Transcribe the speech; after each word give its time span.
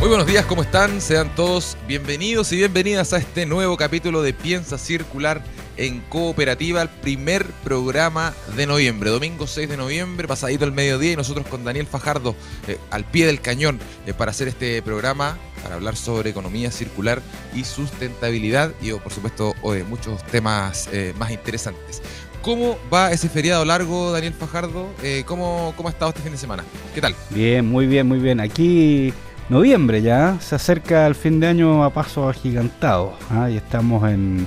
Muy 0.00 0.08
buenos 0.08 0.26
días, 0.26 0.46
¿cómo 0.46 0.62
están? 0.62 1.02
Sean 1.02 1.34
todos 1.34 1.76
bienvenidos 1.86 2.50
y 2.52 2.56
bienvenidas 2.56 3.12
a 3.12 3.18
este 3.18 3.44
nuevo 3.44 3.76
capítulo 3.76 4.22
de 4.22 4.32
Piensa 4.32 4.78
Circular 4.78 5.44
en 5.76 6.00
Cooperativa, 6.00 6.80
el 6.80 6.88
primer 6.88 7.44
programa 7.62 8.32
de 8.56 8.66
noviembre, 8.66 9.10
domingo 9.10 9.46
6 9.46 9.68
de 9.68 9.76
noviembre, 9.76 10.26
pasadito 10.26 10.64
el 10.64 10.72
mediodía 10.72 11.12
y 11.12 11.16
nosotros 11.16 11.46
con 11.46 11.64
Daniel 11.64 11.86
Fajardo 11.86 12.34
eh, 12.66 12.78
al 12.90 13.04
pie 13.04 13.26
del 13.26 13.42
cañón 13.42 13.78
eh, 14.06 14.14
para 14.14 14.30
hacer 14.30 14.48
este 14.48 14.80
programa, 14.80 15.36
para 15.62 15.74
hablar 15.74 15.96
sobre 15.96 16.30
economía 16.30 16.70
circular 16.70 17.20
y 17.54 17.64
sustentabilidad 17.64 18.72
y 18.80 18.92
oh, 18.92 19.00
por 19.00 19.12
supuesto 19.12 19.54
oh, 19.60 19.74
muchos 19.86 20.24
temas 20.28 20.88
eh, 20.92 21.12
más 21.18 21.30
interesantes. 21.30 22.00
¿Cómo 22.40 22.78
va 22.90 23.12
ese 23.12 23.28
feriado 23.28 23.66
largo, 23.66 24.12
Daniel 24.12 24.32
Fajardo? 24.32 24.88
¿cómo, 25.26 25.74
¿Cómo 25.76 25.90
ha 25.90 25.92
estado 25.92 26.08
este 26.08 26.22
fin 26.22 26.32
de 26.32 26.38
semana? 26.38 26.64
¿Qué 26.94 27.02
tal? 27.02 27.14
Bien, 27.28 27.66
muy 27.66 27.86
bien, 27.86 28.08
muy 28.08 28.18
bien. 28.18 28.40
Aquí 28.40 29.12
noviembre 29.50 30.00
ya, 30.00 30.38
se 30.40 30.54
acerca 30.54 31.06
el 31.06 31.14
fin 31.14 31.40
de 31.40 31.48
año 31.48 31.84
a 31.84 31.90
paso 31.92 32.28
agigantado 32.28 33.14
¿ah? 33.30 33.50
y 33.50 33.56
estamos 33.56 34.08
en, 34.08 34.46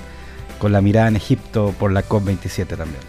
con 0.59 0.71
la 0.71 0.81
mirada 0.81 1.09
en 1.09 1.17
Egipto 1.17 1.75
por 1.77 1.91
la 1.91 2.07
COP27 2.07 2.77
también. 2.77 3.02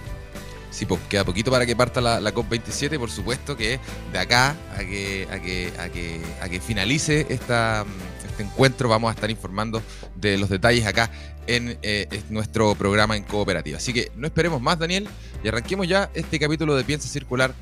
Sí, 0.71 0.87
pues 0.87 1.01
queda 1.09 1.23
poquito 1.23 1.53
para 1.53 1.67
que 1.67 1.77
parta 1.77 2.01
la, 2.01 2.35
COP27, 2.35 2.99
por 2.99 3.09
supuesto 3.09 3.57
que 3.57 3.79
de 4.13 4.19
acá 4.19 4.57
a 4.77 4.79
que, 4.79 5.29
a 5.31 5.39
que, 5.39 5.73
a 5.79 5.89
que, 5.89 6.21
a 6.43 6.49
que 6.49 6.61
finalice 6.61 7.27
esta, 7.29 7.85
este 8.27 8.43
encuentro 8.43 8.89
vamos 8.89 9.09
a 9.09 9.15
estar 9.15 9.31
informando 9.31 9.81
de 10.17 10.37
los 10.37 10.49
detalles 10.49 10.85
acá 10.85 11.13
en 11.47 11.79
eh, 11.83 12.09
nuestro 12.29 12.75
programa 12.75 13.17
en 13.17 13.23
cooperativa. 13.23 13.77
Así 13.77 13.93
que 13.93 14.11
no 14.17 14.27
esperemos 14.27 14.61
más, 14.61 14.81
Daniel, 14.81 15.07
y 15.45 15.49
arranquemos 15.49 15.87
ya 15.87 16.11
este 16.13 16.41
capítulo 16.41 16.75
de 16.75 16.83
Piensa 16.83 17.07
Circular 17.07 17.55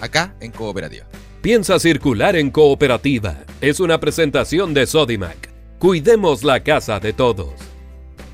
acá 0.00 0.34
en 0.38 0.52
cooperativa. 0.52 1.06
Piensa 1.42 1.78
circular 1.78 2.36
en 2.36 2.50
cooperativa. 2.50 3.38
Es 3.62 3.80
una 3.80 3.98
presentación 3.98 4.74
de 4.74 4.86
Sodimac. 4.86 5.48
Cuidemos 5.78 6.44
la 6.44 6.60
casa 6.60 7.00
de 7.00 7.14
todos. 7.14 7.54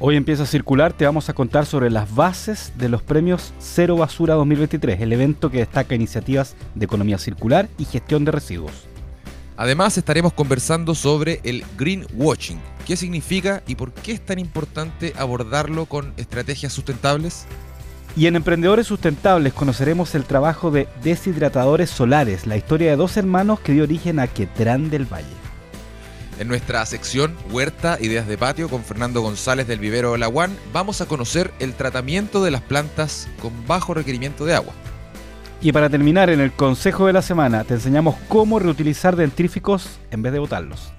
Hoy 0.01 0.17
empieza 0.17 0.43
a 0.43 0.47
circular, 0.47 0.93
te 0.93 1.05
vamos 1.05 1.29
a 1.29 1.33
contar 1.33 1.67
sobre 1.67 1.89
las 1.89 2.13
bases 2.13 2.73
de 2.77 2.89
los 2.89 3.05
premios 3.05 3.55
Cero 3.61 3.95
Basura 3.97 4.35
2023, 4.35 5.01
el 5.01 5.13
evento 5.13 5.53
que 5.53 5.59
destaca 5.59 5.95
iniciativas 5.95 6.57
de 6.75 6.85
economía 6.85 7.17
circular 7.19 7.69
y 7.79 7.85
gestión 7.85 8.25
de 8.25 8.33
residuos. 8.33 8.73
Además 9.57 9.97
estaremos 9.97 10.33
conversando 10.33 10.97
sobre 10.97 11.41
el 11.45 11.65
greenwashing, 11.79 12.59
qué 12.89 12.97
significa 12.97 13.63
y 13.69 13.77
por 13.77 13.93
qué 13.93 14.13
es 14.13 14.21
tan 14.21 14.41
importante 14.41 15.13
abordarlo 15.17 15.87
con 15.87 16.13
estrategias 16.17 16.73
sustentables. 16.73 17.47
Y 18.17 18.27
en 18.27 18.35
Emprendedores 18.35 18.87
Sustentables 18.87 19.53
conoceremos 19.53 20.15
el 20.15 20.25
trabajo 20.25 20.71
de 20.71 20.89
deshidratadores 21.03 21.91
solares, 21.91 22.47
la 22.47 22.57
historia 22.57 22.91
de 22.91 22.97
dos 22.97 23.19
hermanos 23.19 23.61
que 23.61 23.73
dio 23.73 23.83
origen 23.83 24.19
a 24.19 24.27
Quetrán 24.27 24.89
del 24.89 25.05
Valle. 25.05 25.27
En 26.39 26.49
nuestra 26.49 26.85
sección 26.87 27.37
Huerta, 27.51 27.99
Ideas 28.01 28.27
de 28.27 28.39
Patio 28.39 28.71
con 28.71 28.83
Fernando 28.85 29.21
González 29.21 29.67
del 29.67 29.81
Vivero 29.81 30.17
La 30.17 30.29
One, 30.29 30.55
vamos 30.73 31.03
a 31.03 31.07
conocer 31.07 31.53
el 31.59 31.75
tratamiento 31.75 32.43
de 32.43 32.51
las 32.51 32.63
plantas 32.63 33.29
con 33.41 33.53
bajo 33.67 33.93
requerimiento 33.93 34.47
de 34.47 34.55
agua. 34.55 34.73
Y 35.61 35.73
para 35.73 35.91
terminar, 35.91 36.31
en 36.31 36.41
el 36.41 36.53
Consejo 36.53 37.07
de 37.07 37.13
la 37.13 37.23
Semana 37.23 37.65
te 37.65 37.75
enseñamos 37.75 38.17
cómo 38.29 38.59
reutilizar 38.59 39.15
dentríficos 39.15 39.99
en 40.11 40.23
vez 40.23 40.33
de 40.33 40.39
botarlos. 40.39 40.91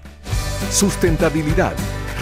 Sustentabilidad, 0.70 1.72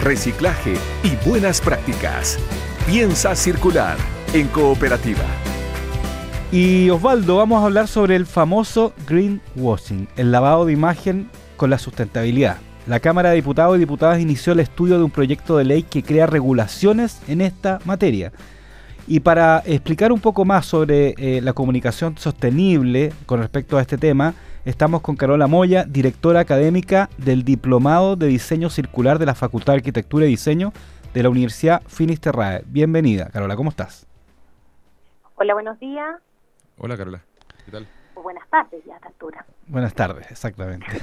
reciclaje 0.03 0.73
y 1.03 1.29
buenas 1.29 1.61
prácticas. 1.61 2.39
Piensa 2.87 3.35
circular 3.35 4.16
en 4.33 4.47
cooperativa. 4.49 5.23
Y 6.51 6.89
Osvaldo, 6.89 7.37
vamos 7.37 7.61
a 7.61 7.65
hablar 7.65 7.87
sobre 7.87 8.15
el 8.15 8.25
famoso 8.25 8.93
greenwashing, 9.07 10.07
el 10.15 10.31
lavado 10.31 10.65
de 10.65 10.73
imagen 10.73 11.29
con 11.55 11.69
la 11.69 11.77
sustentabilidad. 11.77 12.57
La 12.87 12.99
Cámara 12.99 13.29
de 13.29 13.35
Diputados 13.35 13.75
y 13.75 13.79
Diputadas 13.79 14.21
inició 14.21 14.53
el 14.53 14.61
estudio 14.61 14.97
de 14.97 15.03
un 15.03 15.11
proyecto 15.11 15.57
de 15.57 15.65
ley 15.65 15.83
que 15.83 16.03
crea 16.03 16.25
regulaciones 16.25 17.19
en 17.27 17.41
esta 17.41 17.79
materia. 17.83 18.31
Y 19.07 19.21
para 19.21 19.61
explicar 19.65 20.11
un 20.11 20.19
poco 20.19 20.45
más 20.45 20.65
sobre 20.65 21.15
eh, 21.17 21.41
la 21.41 21.53
comunicación 21.53 22.17
sostenible 22.17 23.11
con 23.25 23.39
respecto 23.39 23.77
a 23.77 23.81
este 23.81 23.97
tema, 23.97 24.33
estamos 24.65 25.01
con 25.01 25.15
Carola 25.15 25.47
Moya, 25.47 25.85
directora 25.85 26.41
académica 26.41 27.09
del 27.17 27.43
Diplomado 27.43 28.15
de 28.15 28.27
Diseño 28.27 28.69
Circular 28.69 29.19
de 29.19 29.25
la 29.25 29.35
Facultad 29.35 29.73
de 29.73 29.77
Arquitectura 29.77 30.25
y 30.25 30.29
Diseño 30.29 30.73
de 31.13 31.23
la 31.23 31.29
Universidad 31.29 31.81
Finisterrae. 31.87 32.63
Bienvenida, 32.67 33.29
Carola, 33.29 33.55
¿cómo 33.55 33.69
estás? 33.69 34.06
Hola, 35.39 35.53
buenos 35.53 35.79
días. 35.79 36.15
Hola, 36.79 36.97
Carola. 36.97 37.21
¿Qué 37.63 37.71
tal? 37.71 37.87
buenas 38.15 38.49
tardes 38.49 38.83
ya 38.85 38.93
a 38.93 38.95
esta 38.97 39.07
altura. 39.09 39.45
Buenas 39.67 39.93
tardes, 39.93 40.31
exactamente. 40.31 40.85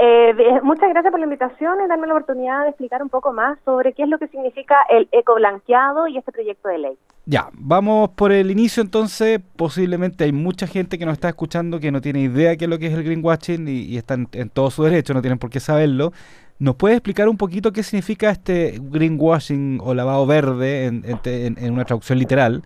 Eh, 0.00 0.34
muchas 0.62 0.88
gracias 0.90 1.10
por 1.10 1.18
la 1.18 1.26
invitación 1.26 1.78
y 1.84 1.88
darme 1.88 2.06
la 2.06 2.14
oportunidad 2.14 2.64
de 2.64 2.70
explicar 2.70 3.02
un 3.02 3.08
poco 3.08 3.32
más 3.32 3.58
sobre 3.64 3.92
qué 3.94 4.02
es 4.02 4.08
lo 4.08 4.18
que 4.18 4.28
significa 4.28 4.76
el 4.90 5.08
ecoblanqueado 5.12 6.08
y 6.08 6.18
este 6.18 6.30
proyecto 6.30 6.68
de 6.68 6.78
ley. 6.78 6.98
Ya, 7.26 7.48
vamos 7.52 8.10
por 8.10 8.32
el 8.32 8.50
inicio 8.50 8.82
entonces. 8.82 9.40
Posiblemente 9.56 10.24
hay 10.24 10.32
mucha 10.32 10.66
gente 10.66 10.98
que 10.98 11.06
nos 11.06 11.14
está 11.14 11.28
escuchando 11.28 11.80
que 11.80 11.90
no 11.90 12.00
tiene 12.00 12.20
idea 12.20 12.56
qué 12.56 12.64
es 12.64 12.70
lo 12.70 12.78
que 12.78 12.86
es 12.86 12.92
el 12.92 13.04
greenwashing 13.04 13.66
y, 13.68 13.82
y 13.82 13.96
están 13.96 14.28
en 14.32 14.50
todo 14.50 14.70
su 14.70 14.82
derecho, 14.82 15.14
no 15.14 15.22
tienen 15.22 15.38
por 15.38 15.50
qué 15.50 15.60
saberlo. 15.60 16.12
¿Nos 16.60 16.74
puede 16.74 16.94
explicar 16.94 17.28
un 17.28 17.36
poquito 17.36 17.72
qué 17.72 17.84
significa 17.84 18.30
este 18.30 18.78
greenwashing 18.80 19.80
o 19.80 19.94
lavado 19.94 20.26
verde 20.26 20.86
en, 20.86 21.72
una 21.72 21.84
traducción 21.84 22.18
literal 22.18 22.62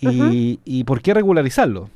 y, 0.00 0.84
por 0.84 1.00
qué 1.00 1.14
regularizarlo? 1.14 1.88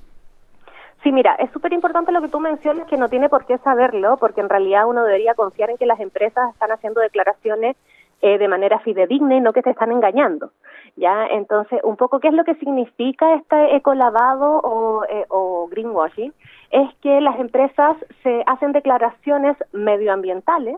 Sí, 1.02 1.10
mira, 1.10 1.34
es 1.34 1.50
súper 1.50 1.72
importante 1.72 2.12
lo 2.12 2.22
que 2.22 2.28
tú 2.28 2.38
mencionas, 2.38 2.86
que 2.86 2.96
no 2.96 3.08
tiene 3.08 3.28
por 3.28 3.44
qué 3.44 3.58
saberlo, 3.58 4.16
porque 4.18 4.40
en 4.40 4.48
realidad 4.48 4.88
uno 4.88 5.02
debería 5.02 5.34
confiar 5.34 5.70
en 5.70 5.76
que 5.76 5.86
las 5.86 5.98
empresas 5.98 6.52
están 6.52 6.70
haciendo 6.70 7.00
declaraciones 7.00 7.76
eh, 8.22 8.38
de 8.38 8.48
manera 8.48 8.78
fidedigna 8.78 9.36
y 9.36 9.40
no 9.40 9.52
que 9.52 9.62
te 9.62 9.70
están 9.70 9.90
engañando. 9.90 10.52
¿ya? 10.94 11.26
Entonces, 11.26 11.80
un 11.82 11.96
poco, 11.96 12.20
¿qué 12.20 12.28
es 12.28 12.34
lo 12.34 12.44
que 12.44 12.54
significa 12.54 13.34
este 13.34 13.74
ecolavado 13.74 14.60
o, 14.60 15.04
eh, 15.04 15.26
o 15.28 15.66
greenwashing? 15.68 16.32
Es 16.70 16.88
que 17.02 17.20
las 17.20 17.38
empresas 17.40 17.96
se 18.22 18.44
hacen 18.46 18.72
declaraciones 18.72 19.56
medioambientales 19.72 20.76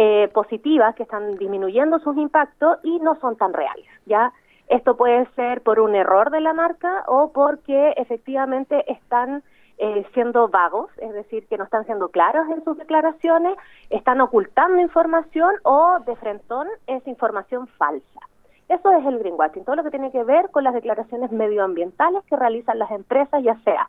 eh, 0.00 0.28
positivas 0.32 0.94
que 0.94 1.02
están 1.02 1.36
disminuyendo 1.38 1.98
sus 1.98 2.16
impactos 2.16 2.78
y 2.84 3.00
no 3.00 3.18
son 3.20 3.36
tan 3.36 3.52
reales, 3.52 3.84
¿ya? 4.06 4.32
Esto 4.68 4.96
puede 4.96 5.26
ser 5.34 5.62
por 5.62 5.80
un 5.80 5.96
error 5.96 6.30
de 6.30 6.40
la 6.40 6.52
marca 6.52 7.02
o 7.08 7.32
porque 7.32 7.94
efectivamente 7.96 8.84
están 8.92 9.42
eh, 9.78 10.06
siendo 10.14 10.46
vagos, 10.46 10.88
es 10.98 11.12
decir, 11.14 11.48
que 11.48 11.58
no 11.58 11.64
están 11.64 11.84
siendo 11.84 12.10
claros 12.10 12.48
en 12.48 12.62
sus 12.62 12.78
declaraciones, 12.78 13.56
están 13.90 14.20
ocultando 14.20 14.80
información 14.80 15.56
o 15.64 15.98
de 16.06 16.14
frentón 16.14 16.68
es 16.86 17.04
información 17.08 17.66
falsa. 17.66 18.20
Eso 18.68 18.92
es 18.92 19.04
el 19.04 19.18
greenwashing, 19.18 19.64
todo 19.64 19.74
lo 19.74 19.82
que 19.82 19.90
tiene 19.90 20.12
que 20.12 20.22
ver 20.22 20.50
con 20.50 20.62
las 20.62 20.74
declaraciones 20.74 21.32
medioambientales 21.32 22.22
que 22.26 22.36
realizan 22.36 22.78
las 22.78 22.92
empresas, 22.92 23.42
ya 23.42 23.56
sea 23.64 23.88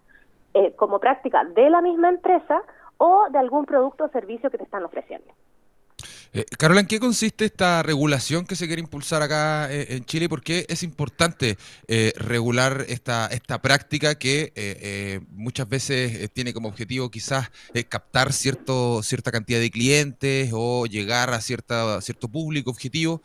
eh, 0.56 0.74
como 0.76 0.98
práctica 0.98 1.44
de 1.44 1.70
la 1.70 1.82
misma 1.82 2.10
empresa 2.10 2.64
o 2.98 3.28
de 3.30 3.38
algún 3.38 3.66
producto 3.66 4.06
o 4.06 4.10
servicio 4.10 4.50
que 4.50 4.58
te 4.58 4.64
están 4.64 4.84
ofreciendo. 4.86 5.32
Eh, 6.32 6.46
Carola, 6.60 6.82
¿en 6.82 6.86
qué 6.86 7.00
consiste 7.00 7.46
esta 7.46 7.82
regulación 7.82 8.46
que 8.46 8.56
se 8.56 8.68
quiere 8.68 8.82
impulsar 8.82 9.24
acá 9.24 9.72
eh, 9.72 9.96
en 9.96 10.06
Chile? 10.06 10.30
¿Por 10.30 10.44
qué 10.44 10.66
es 10.70 10.84
importante 10.84 11.58
eh, 11.88 12.14
regular 12.18 12.86
esta, 12.88 13.28
esta 13.28 13.62
práctica 13.62 14.16
que 14.16 15.20
muchas 15.32 15.68
veces 15.68 16.32
tiene 16.32 16.54
como 16.54 16.70
objetivo 16.70 17.10
quizás 17.10 17.50
captar 17.88 18.32
cierto, 18.34 19.02
cierta 19.02 19.32
cantidad 19.32 19.60
de 19.60 19.72
clientes 19.72 20.52
o 20.54 20.86
llegar 20.86 21.34
a 21.34 21.42
cierta, 21.42 22.02
cierto 22.02 22.28
público 22.28 22.70
objetivo? 22.70 23.22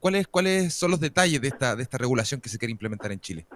¿cuáles, 0.00 0.26
¿Cuáles 0.28 0.72
son 0.74 0.90
los 0.90 1.00
detalles 1.00 1.40
de 1.40 1.48
esta, 1.48 1.76
de 1.76 1.82
esta 1.82 1.98
regulación 1.98 2.40
que 2.40 2.48
se 2.48 2.58
quiere 2.58 2.72
implementar 2.72 3.12
en 3.12 3.20
Chile? 3.20 3.46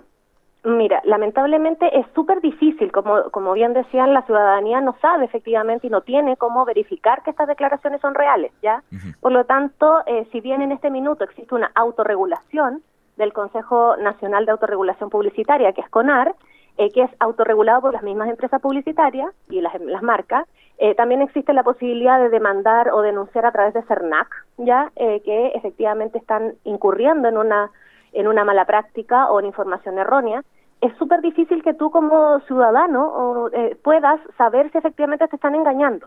Mira, 0.64 1.00
lamentablemente 1.04 1.98
es 1.98 2.06
súper 2.14 2.40
difícil, 2.40 2.90
como, 2.90 3.30
como 3.30 3.52
bien 3.52 3.74
decían, 3.74 4.12
la 4.12 4.22
ciudadanía 4.22 4.80
no 4.80 4.96
sabe 5.00 5.24
efectivamente 5.24 5.86
y 5.86 5.90
no 5.90 6.00
tiene 6.00 6.36
cómo 6.36 6.64
verificar 6.64 7.22
que 7.22 7.30
estas 7.30 7.46
declaraciones 7.46 8.00
son 8.00 8.14
reales, 8.14 8.52
¿ya? 8.60 8.82
Por 9.20 9.30
lo 9.30 9.44
tanto, 9.44 10.00
eh, 10.06 10.26
si 10.32 10.40
bien 10.40 10.60
en 10.60 10.72
este 10.72 10.90
minuto 10.90 11.22
existe 11.22 11.54
una 11.54 11.70
autorregulación 11.76 12.82
del 13.16 13.32
Consejo 13.32 13.96
Nacional 13.98 14.46
de 14.46 14.52
Autorregulación 14.52 15.10
Publicitaria, 15.10 15.72
que 15.72 15.80
es 15.80 15.88
CONAR, 15.90 16.34
eh, 16.76 16.90
que 16.90 17.02
es 17.02 17.10
autorregulado 17.20 17.80
por 17.82 17.92
las 17.92 18.02
mismas 18.02 18.28
empresas 18.28 18.60
publicitarias 18.60 19.32
y 19.48 19.60
las, 19.60 19.80
las 19.80 20.02
marcas, 20.02 20.44
eh, 20.78 20.96
también 20.96 21.22
existe 21.22 21.52
la 21.52 21.62
posibilidad 21.62 22.20
de 22.20 22.30
demandar 22.30 22.90
o 22.90 23.02
denunciar 23.02 23.46
a 23.46 23.52
través 23.52 23.74
de 23.74 23.82
CERNAC, 23.82 24.28
¿ya? 24.58 24.90
que 24.96 25.52
efectivamente 25.54 26.18
están 26.18 26.54
incurriendo 26.64 27.28
en 27.28 27.36
una 27.36 27.70
en 28.12 28.28
una 28.28 28.44
mala 28.44 28.64
práctica 28.64 29.30
o 29.30 29.40
en 29.40 29.46
información 29.46 29.98
errónea. 29.98 30.42
es 30.80 30.96
súper 30.96 31.20
difícil 31.20 31.62
que 31.62 31.74
tú 31.74 31.90
como 31.90 32.38
ciudadano 32.40 33.48
eh, 33.52 33.76
puedas 33.82 34.20
saber 34.36 34.70
si 34.70 34.78
efectivamente 34.78 35.26
te 35.26 35.36
están 35.36 35.54
engañando. 35.56 36.06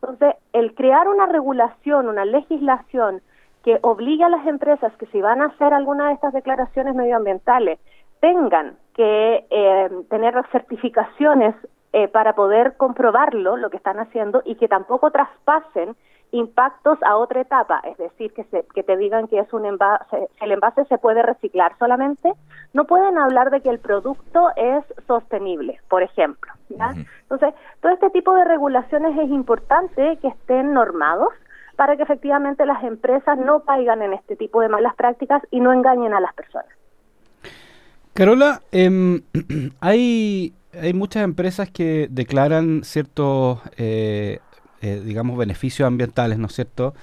Entonces, 0.00 0.34
el 0.52 0.74
crear 0.74 1.08
una 1.08 1.26
regulación, 1.26 2.08
una 2.08 2.24
legislación 2.24 3.20
que 3.64 3.78
obligue 3.82 4.24
a 4.24 4.28
las 4.28 4.46
empresas 4.46 4.92
que 4.96 5.06
si 5.06 5.20
van 5.20 5.42
a 5.42 5.46
hacer 5.46 5.74
alguna 5.74 6.08
de 6.08 6.14
estas 6.14 6.32
declaraciones 6.32 6.94
medioambientales 6.94 7.78
tengan 8.20 8.76
que 8.94 9.46
eh, 9.50 9.90
tener 10.10 10.34
certificaciones 10.50 11.54
eh, 11.92 12.08
para 12.08 12.34
poder 12.34 12.76
comprobarlo, 12.76 13.56
lo 13.56 13.70
que 13.70 13.76
están 13.76 13.98
haciendo, 13.98 14.42
y 14.44 14.56
que 14.56 14.68
tampoco 14.68 15.10
traspasen 15.10 15.96
impactos 16.32 16.98
a 17.02 17.16
otra 17.16 17.40
etapa, 17.40 17.80
es 17.84 17.96
decir, 17.96 18.32
que, 18.32 18.44
se, 18.44 18.64
que 18.74 18.82
te 18.82 18.96
digan 18.96 19.28
que 19.28 19.38
es 19.38 19.52
un 19.52 19.64
envase, 19.64 20.28
el 20.40 20.52
envase 20.52 20.84
se 20.84 20.98
puede 20.98 21.22
reciclar 21.22 21.76
solamente, 21.78 22.32
no 22.72 22.84
pueden 22.84 23.18
hablar 23.18 23.50
de 23.50 23.60
que 23.60 23.70
el 23.70 23.78
producto 23.78 24.50
es 24.56 24.84
sostenible, 25.06 25.80
por 25.88 26.02
ejemplo. 26.02 26.52
Entonces, 26.70 27.54
todo 27.80 27.92
este 27.92 28.10
tipo 28.10 28.34
de 28.34 28.44
regulaciones 28.44 29.18
es 29.18 29.30
importante 29.30 30.18
que 30.20 30.28
estén 30.28 30.74
normados 30.74 31.32
para 31.76 31.96
que 31.96 32.02
efectivamente 32.02 32.66
las 32.66 32.82
empresas 32.82 33.38
no 33.38 33.60
caigan 33.60 34.02
en 34.02 34.12
este 34.12 34.36
tipo 34.36 34.60
de 34.60 34.68
malas 34.68 34.94
prácticas 34.96 35.42
y 35.50 35.60
no 35.60 35.72
engañen 35.72 36.12
a 36.12 36.20
las 36.20 36.34
personas. 36.34 36.70
Carola, 38.12 38.60
em, 38.72 39.22
hay, 39.80 40.52
hay 40.74 40.92
muchas 40.92 41.22
empresas 41.22 41.70
que 41.70 42.08
declaran 42.10 42.82
ciertos 42.82 43.60
eh, 43.76 44.40
eh, 44.80 45.02
digamos, 45.04 45.36
beneficios 45.36 45.86
ambientales, 45.86 46.38
¿no 46.38 46.46
es 46.46 46.54
cierto?, 46.54 46.94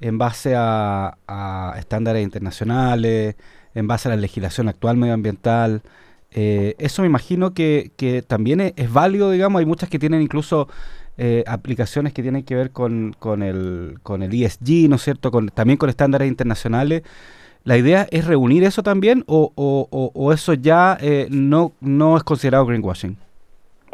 en 0.00 0.18
base 0.18 0.54
a, 0.56 1.16
estándares 1.78 2.22
internacionales, 2.22 3.36
en 3.74 3.86
base 3.86 4.08
a 4.08 4.10
la 4.10 4.16
legislación 4.16 4.68
actual 4.68 4.96
medioambiental. 4.96 5.82
Eh, 6.32 6.74
eso 6.78 7.02
me 7.02 7.08
imagino 7.08 7.54
que, 7.54 7.92
que 7.96 8.20
también 8.22 8.60
es, 8.60 8.92
válido, 8.92 9.30
digamos, 9.30 9.60
hay 9.60 9.66
muchas 9.66 9.88
que 9.88 9.98
tienen 9.98 10.20
incluso 10.20 10.68
eh, 11.16 11.44
aplicaciones 11.46 12.12
que 12.12 12.22
tienen 12.22 12.42
que 12.42 12.54
ver 12.56 12.70
con, 12.70 13.14
con, 13.18 13.42
el, 13.42 13.98
con 14.02 14.22
el 14.22 14.34
ESG, 14.34 14.88
¿no 14.90 14.96
es 14.96 15.02
cierto?, 15.02 15.30
con, 15.30 15.48
también 15.48 15.78
con 15.78 15.88
estándares 15.88 16.28
internacionales. 16.28 17.02
¿La 17.62 17.78
idea 17.78 18.06
es 18.10 18.26
reunir 18.26 18.64
eso 18.64 18.82
también 18.82 19.24
o, 19.26 19.52
o, 19.54 20.10
o 20.12 20.32
eso 20.34 20.52
ya 20.52 20.98
no, 21.30 21.72
no 21.80 22.18
es 22.18 22.22
considerado 22.22 22.66
greenwashing? 22.66 23.16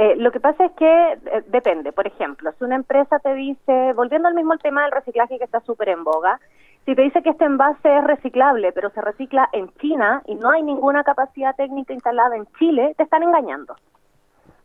Eh, 0.00 0.16
lo 0.16 0.32
que 0.32 0.40
pasa 0.40 0.64
es 0.64 0.72
que 0.72 1.12
eh, 1.12 1.44
depende, 1.48 1.92
por 1.92 2.06
ejemplo, 2.06 2.50
si 2.52 2.64
una 2.64 2.76
empresa 2.76 3.18
te 3.18 3.34
dice, 3.34 3.92
volviendo 3.92 4.28
al 4.28 4.34
mismo 4.34 4.56
tema 4.56 4.84
del 4.84 4.92
reciclaje 4.92 5.36
que 5.36 5.44
está 5.44 5.60
súper 5.60 5.90
en 5.90 6.04
boga, 6.04 6.40
si 6.86 6.94
te 6.94 7.02
dice 7.02 7.22
que 7.22 7.28
este 7.28 7.44
envase 7.44 7.98
es 7.98 8.04
reciclable, 8.04 8.72
pero 8.72 8.88
se 8.88 9.02
recicla 9.02 9.50
en 9.52 9.70
China 9.74 10.22
y 10.24 10.36
no 10.36 10.52
hay 10.52 10.62
ninguna 10.62 11.04
capacidad 11.04 11.54
técnica 11.54 11.92
instalada 11.92 12.34
en 12.34 12.46
Chile, 12.58 12.94
te 12.96 13.02
están 13.02 13.24
engañando. 13.24 13.76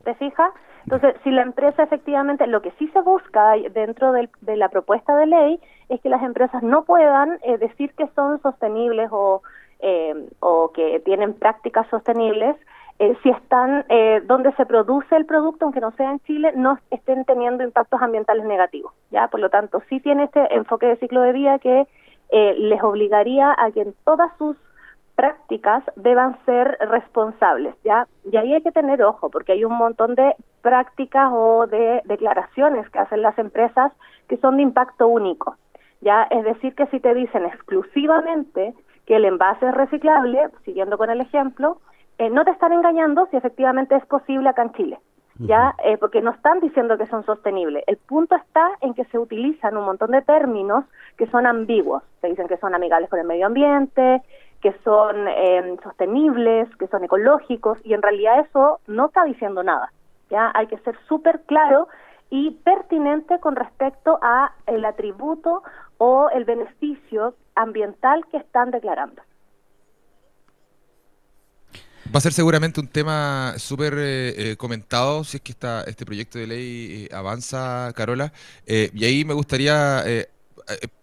¿Te 0.05 0.15
fijas? 0.15 0.51
Entonces, 0.85 1.17
si 1.25 1.31
la 1.31 1.41
empresa 1.41 1.83
efectivamente, 1.83 2.47
lo 2.47 2.61
que 2.61 2.71
sí 2.79 2.87
se 2.93 3.01
busca 3.01 3.55
dentro 3.73 4.13
de, 4.13 4.29
la 4.55 4.69
propuesta 4.69 5.17
de 5.17 5.25
ley 5.25 5.59
es 5.89 5.99
que 5.99 6.07
las 6.07 6.23
empresas 6.23 6.63
no 6.63 6.85
puedan 6.85 7.39
eh, 7.43 7.57
decir 7.57 7.93
que 7.95 8.07
son 8.15 8.41
sostenibles 8.41 9.09
o, 9.11 9.41
o 10.39 10.71
que 10.71 11.01
tienen 11.01 11.33
prácticas 11.33 11.85
sostenibles 11.89 12.55
eh, 12.97 13.17
si 13.23 13.29
están 13.29 13.85
eh, 13.89 14.21
donde 14.25 14.53
se 14.53 14.65
produce 14.65 15.15
el 15.15 15.25
producto, 15.25 15.65
aunque 15.65 15.81
no 15.81 15.91
sea 15.91 16.11
en 16.11 16.19
Chile, 16.21 16.53
no 16.55 16.79
estén 16.91 17.25
teniendo 17.25 17.63
impactos 17.63 18.01
ambientales 18.01 18.45
negativos. 18.45 18.93
ya 19.11 19.27
Por 19.27 19.41
lo 19.41 19.49
tanto, 19.49 19.81
sí 19.89 19.99
tiene 19.99 20.25
este 20.25 20.55
enfoque 20.55 20.85
de 20.85 20.95
ciclo 20.97 21.21
de 21.21 21.33
vida 21.33 21.59
que 21.59 21.87
eh, 22.29 22.55
les 22.57 22.81
obligaría 22.81 23.53
a 23.57 23.71
que 23.71 23.81
en 23.81 23.93
todas 24.05 24.31
sus 24.37 24.55
prácticas 25.15 25.83
deban 25.95 26.37
ser 26.45 26.77
responsables, 26.89 27.75
¿ya? 27.83 28.07
Y 28.31 28.37
ahí 28.37 28.53
hay 28.53 28.61
que 28.61 28.71
tener 28.71 29.03
ojo, 29.03 29.29
porque 29.29 29.53
hay 29.53 29.65
un 29.65 29.77
montón 29.77 30.15
de 30.15 30.35
prácticas 30.61 31.29
o 31.31 31.67
de 31.67 32.01
declaraciones 32.05 32.89
que 32.89 32.99
hacen 32.99 33.21
las 33.21 33.37
empresas 33.37 33.91
que 34.27 34.37
son 34.37 34.57
de 34.57 34.63
impacto 34.63 35.07
único, 35.07 35.57
¿ya? 36.01 36.23
Es 36.23 36.43
decir, 36.43 36.75
que 36.75 36.87
si 36.87 36.99
te 36.99 37.13
dicen 37.13 37.45
exclusivamente 37.45 38.73
que 39.05 39.17
el 39.17 39.25
envase 39.25 39.67
es 39.67 39.73
reciclable, 39.73 40.49
siguiendo 40.63 40.97
con 40.97 41.09
el 41.09 41.21
ejemplo, 41.21 41.77
eh, 42.17 42.29
no 42.29 42.45
te 42.45 42.51
están 42.51 42.71
engañando 42.73 43.27
si 43.31 43.37
efectivamente 43.37 43.95
es 43.95 44.05
posible 44.05 44.49
acá 44.49 44.63
en 44.63 44.73
Chile, 44.73 44.99
ya 45.37 45.75
eh, 45.83 45.97
porque 45.97 46.21
no 46.21 46.31
están 46.31 46.61
diciendo 46.61 46.97
que 46.97 47.07
son 47.07 47.25
sostenibles. 47.25 47.83
El 47.87 47.97
punto 47.97 48.35
está 48.35 48.71
en 48.79 48.93
que 48.93 49.03
se 49.05 49.19
utilizan 49.19 49.75
un 49.75 49.83
montón 49.83 50.11
de 50.11 50.21
términos 50.21 50.85
que 51.17 51.27
son 51.27 51.45
ambiguos. 51.45 52.03
Se 52.21 52.27
dicen 52.27 52.47
que 52.47 52.57
son 52.57 52.73
amigables 52.73 53.09
con 53.09 53.19
el 53.19 53.27
medio 53.27 53.47
ambiente, 53.47 54.21
que 54.61 54.73
son 54.83 55.27
eh, 55.27 55.75
sostenibles, 55.83 56.73
que 56.77 56.87
son 56.87 57.03
ecológicos, 57.03 57.77
y 57.83 57.93
en 57.93 58.01
realidad 58.01 58.39
eso 58.39 58.79
no 58.87 59.07
está 59.07 59.25
diciendo 59.25 59.61
nada. 59.61 59.91
Ya 60.29 60.51
hay 60.55 60.67
que 60.67 60.77
ser 60.79 60.95
súper 61.07 61.41
claro 61.41 61.87
y 62.29 62.51
pertinente 62.51 63.39
con 63.39 63.55
respecto 63.55 64.17
a 64.21 64.53
el 64.67 64.85
atributo 64.85 65.63
o 65.97 66.29
el 66.29 66.45
beneficio 66.45 67.35
ambiental 67.55 68.25
que 68.31 68.37
están 68.37 68.71
declarando. 68.71 69.21
Va 72.13 72.19
a 72.19 72.21
ser 72.21 72.33
seguramente 72.33 72.79
un 72.79 72.87
tema 72.87 73.55
súper 73.57 73.95
eh, 73.97 74.51
eh, 74.51 74.55
comentado 74.57 75.23
si 75.23 75.37
es 75.37 75.41
que 75.41 75.53
este 75.87 76.05
proyecto 76.05 76.37
de 76.37 76.47
ley 76.47 77.07
eh, 77.09 77.15
avanza, 77.15 77.91
Carola. 77.95 78.31
y 78.67 79.05
ahí 79.05 79.25
me 79.25 79.33
gustaría 79.33 80.03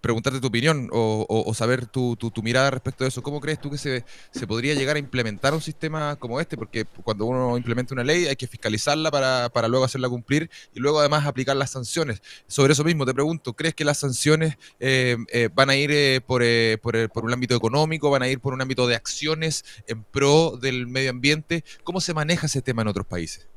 preguntarte 0.00 0.40
tu 0.40 0.48
opinión 0.48 0.88
o, 0.92 1.52
saber 1.54 1.86
tu, 1.86 2.16
tu, 2.16 2.42
mirada 2.42 2.70
respecto 2.70 3.04
a 3.04 3.08
eso. 3.08 3.22
¿Cómo 3.22 3.40
crees 3.40 3.60
tú 3.60 3.70
que 3.70 3.78
se, 3.78 4.04
se 4.30 4.46
podría 4.46 4.74
llegar 4.74 4.96
a 4.96 4.98
implementar 4.98 5.54
un 5.54 5.60
sistema 5.60 6.16
como 6.16 6.40
este? 6.40 6.56
Porque 6.56 6.84
cuando 6.84 7.26
uno 7.26 7.56
implementa 7.56 7.94
una 7.94 8.04
ley 8.04 8.26
hay 8.26 8.36
que 8.36 8.46
fiscalizarla 8.46 9.10
para, 9.10 9.48
para 9.50 9.68
luego 9.68 9.84
hacerla 9.84 10.08
cumplir 10.08 10.50
y 10.74 10.80
luego 10.80 11.00
además 11.00 11.26
aplicar 11.26 11.56
las 11.56 11.70
sanciones. 11.70 12.22
Sobre 12.46 12.72
eso 12.72 12.84
mismo 12.84 13.06
te 13.06 13.14
pregunto, 13.14 13.52
¿crees 13.54 13.74
que 13.74 13.84
las 13.84 13.98
sanciones 13.98 14.58
eh, 14.80 15.16
eh, 15.32 15.48
van 15.54 15.70
a 15.70 15.76
ir 15.76 16.22
por, 16.22 16.42
por, 16.80 17.10
por, 17.10 17.24
un 17.24 17.32
ámbito 17.32 17.54
económico, 17.54 18.10
van 18.10 18.22
a 18.22 18.28
ir 18.28 18.40
por 18.40 18.54
un 18.54 18.62
ámbito 18.62 18.86
de 18.86 18.96
acciones 18.96 19.64
en 19.86 20.02
pro 20.04 20.56
del 20.56 20.86
medio 20.86 21.10
ambiente? 21.10 21.64
¿Cómo 21.84 22.00
se 22.00 22.14
maneja 22.14 22.46
ese 22.46 22.62
tema 22.62 22.82
en 22.82 22.88
otros 22.88 23.06
países? 23.06 23.48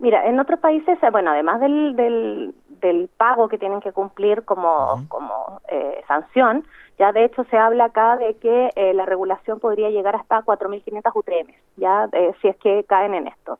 Mira, 0.00 0.26
en 0.26 0.40
otros 0.40 0.58
países, 0.60 0.98
bueno, 1.12 1.30
además 1.30 1.60
del, 1.60 2.54
del 2.80 3.08
pago 3.16 3.48
que 3.48 3.58
tienen 3.58 3.80
que 3.80 3.92
cumplir 3.92 4.44
como, 4.44 5.04
como 5.08 5.60
eh, 5.68 6.02
sanción, 6.06 6.64
ya 6.98 7.12
de 7.12 7.24
hecho 7.24 7.44
se 7.44 7.56
habla 7.56 7.86
acá 7.86 8.16
de 8.16 8.34
que 8.34 8.70
eh, 8.74 8.94
la 8.94 9.06
regulación 9.06 9.60
podría 9.60 9.90
llegar 9.90 10.16
hasta 10.16 10.42
4.500 10.42 11.12
UTM, 11.14 11.52
ya 11.76 12.08
eh, 12.12 12.32
si 12.40 12.48
es 12.48 12.56
que 12.56 12.84
caen 12.84 13.14
en 13.14 13.28
esto. 13.28 13.58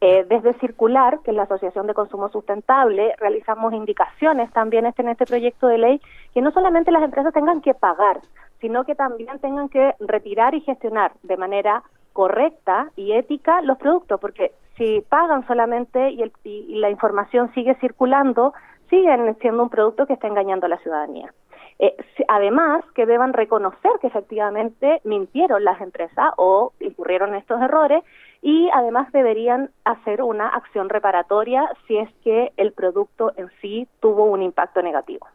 desde 0.00 0.54
Circular, 0.54 1.20
que 1.22 1.30
es 1.30 1.36
la 1.36 1.42
Asociación 1.42 1.86
de 1.86 1.94
Consumo 1.94 2.30
Sustentable, 2.30 3.14
realizamos 3.18 3.74
indicaciones 3.74 4.50
también 4.52 4.86
este, 4.86 5.02
en 5.02 5.10
este 5.10 5.26
proyecto 5.26 5.66
de 5.66 5.78
ley 5.78 6.00
que 6.32 6.40
no 6.40 6.50
solamente 6.52 6.90
las 6.90 7.02
empresas 7.02 7.34
tengan 7.34 7.60
que 7.60 7.74
pagar, 7.74 8.20
sino 8.60 8.84
que 8.84 8.94
también 8.94 9.38
tengan 9.40 9.68
que 9.68 9.94
retirar 10.00 10.54
y 10.54 10.60
gestionar 10.60 11.12
de 11.22 11.36
manera 11.36 11.82
correcta 12.12 12.90
y 12.96 13.12
ética 13.12 13.62
los 13.62 13.78
productos, 13.78 14.20
porque 14.20 14.52
si 14.80 15.02
pagan 15.10 15.46
solamente 15.46 16.08
y, 16.08 16.22
el, 16.22 16.32
y 16.42 16.78
la 16.78 16.88
información 16.88 17.52
sigue 17.52 17.74
circulando, 17.80 18.54
siguen 18.88 19.36
siendo 19.40 19.62
un 19.62 19.68
producto 19.68 20.06
que 20.06 20.14
está 20.14 20.26
engañando 20.26 20.64
a 20.64 20.70
la 20.70 20.78
ciudadanía. 20.78 21.34
Eh, 21.78 21.94
además, 22.28 22.82
que 22.94 23.04
deban 23.04 23.34
reconocer 23.34 23.90
que 24.00 24.06
efectivamente 24.06 25.02
mintieron 25.04 25.64
las 25.64 25.82
empresas 25.82 26.32
o 26.38 26.72
incurrieron 26.80 27.34
estos 27.34 27.60
errores 27.60 28.02
y 28.40 28.70
además 28.72 29.12
deberían 29.12 29.68
hacer 29.84 30.22
una 30.22 30.48
acción 30.48 30.88
reparatoria 30.88 31.68
si 31.86 31.98
es 31.98 32.08
que 32.24 32.52
el 32.56 32.72
producto 32.72 33.32
en 33.36 33.50
sí 33.60 33.86
tuvo 34.00 34.24
un 34.24 34.40
impacto 34.40 34.80
negativo. 34.80 35.26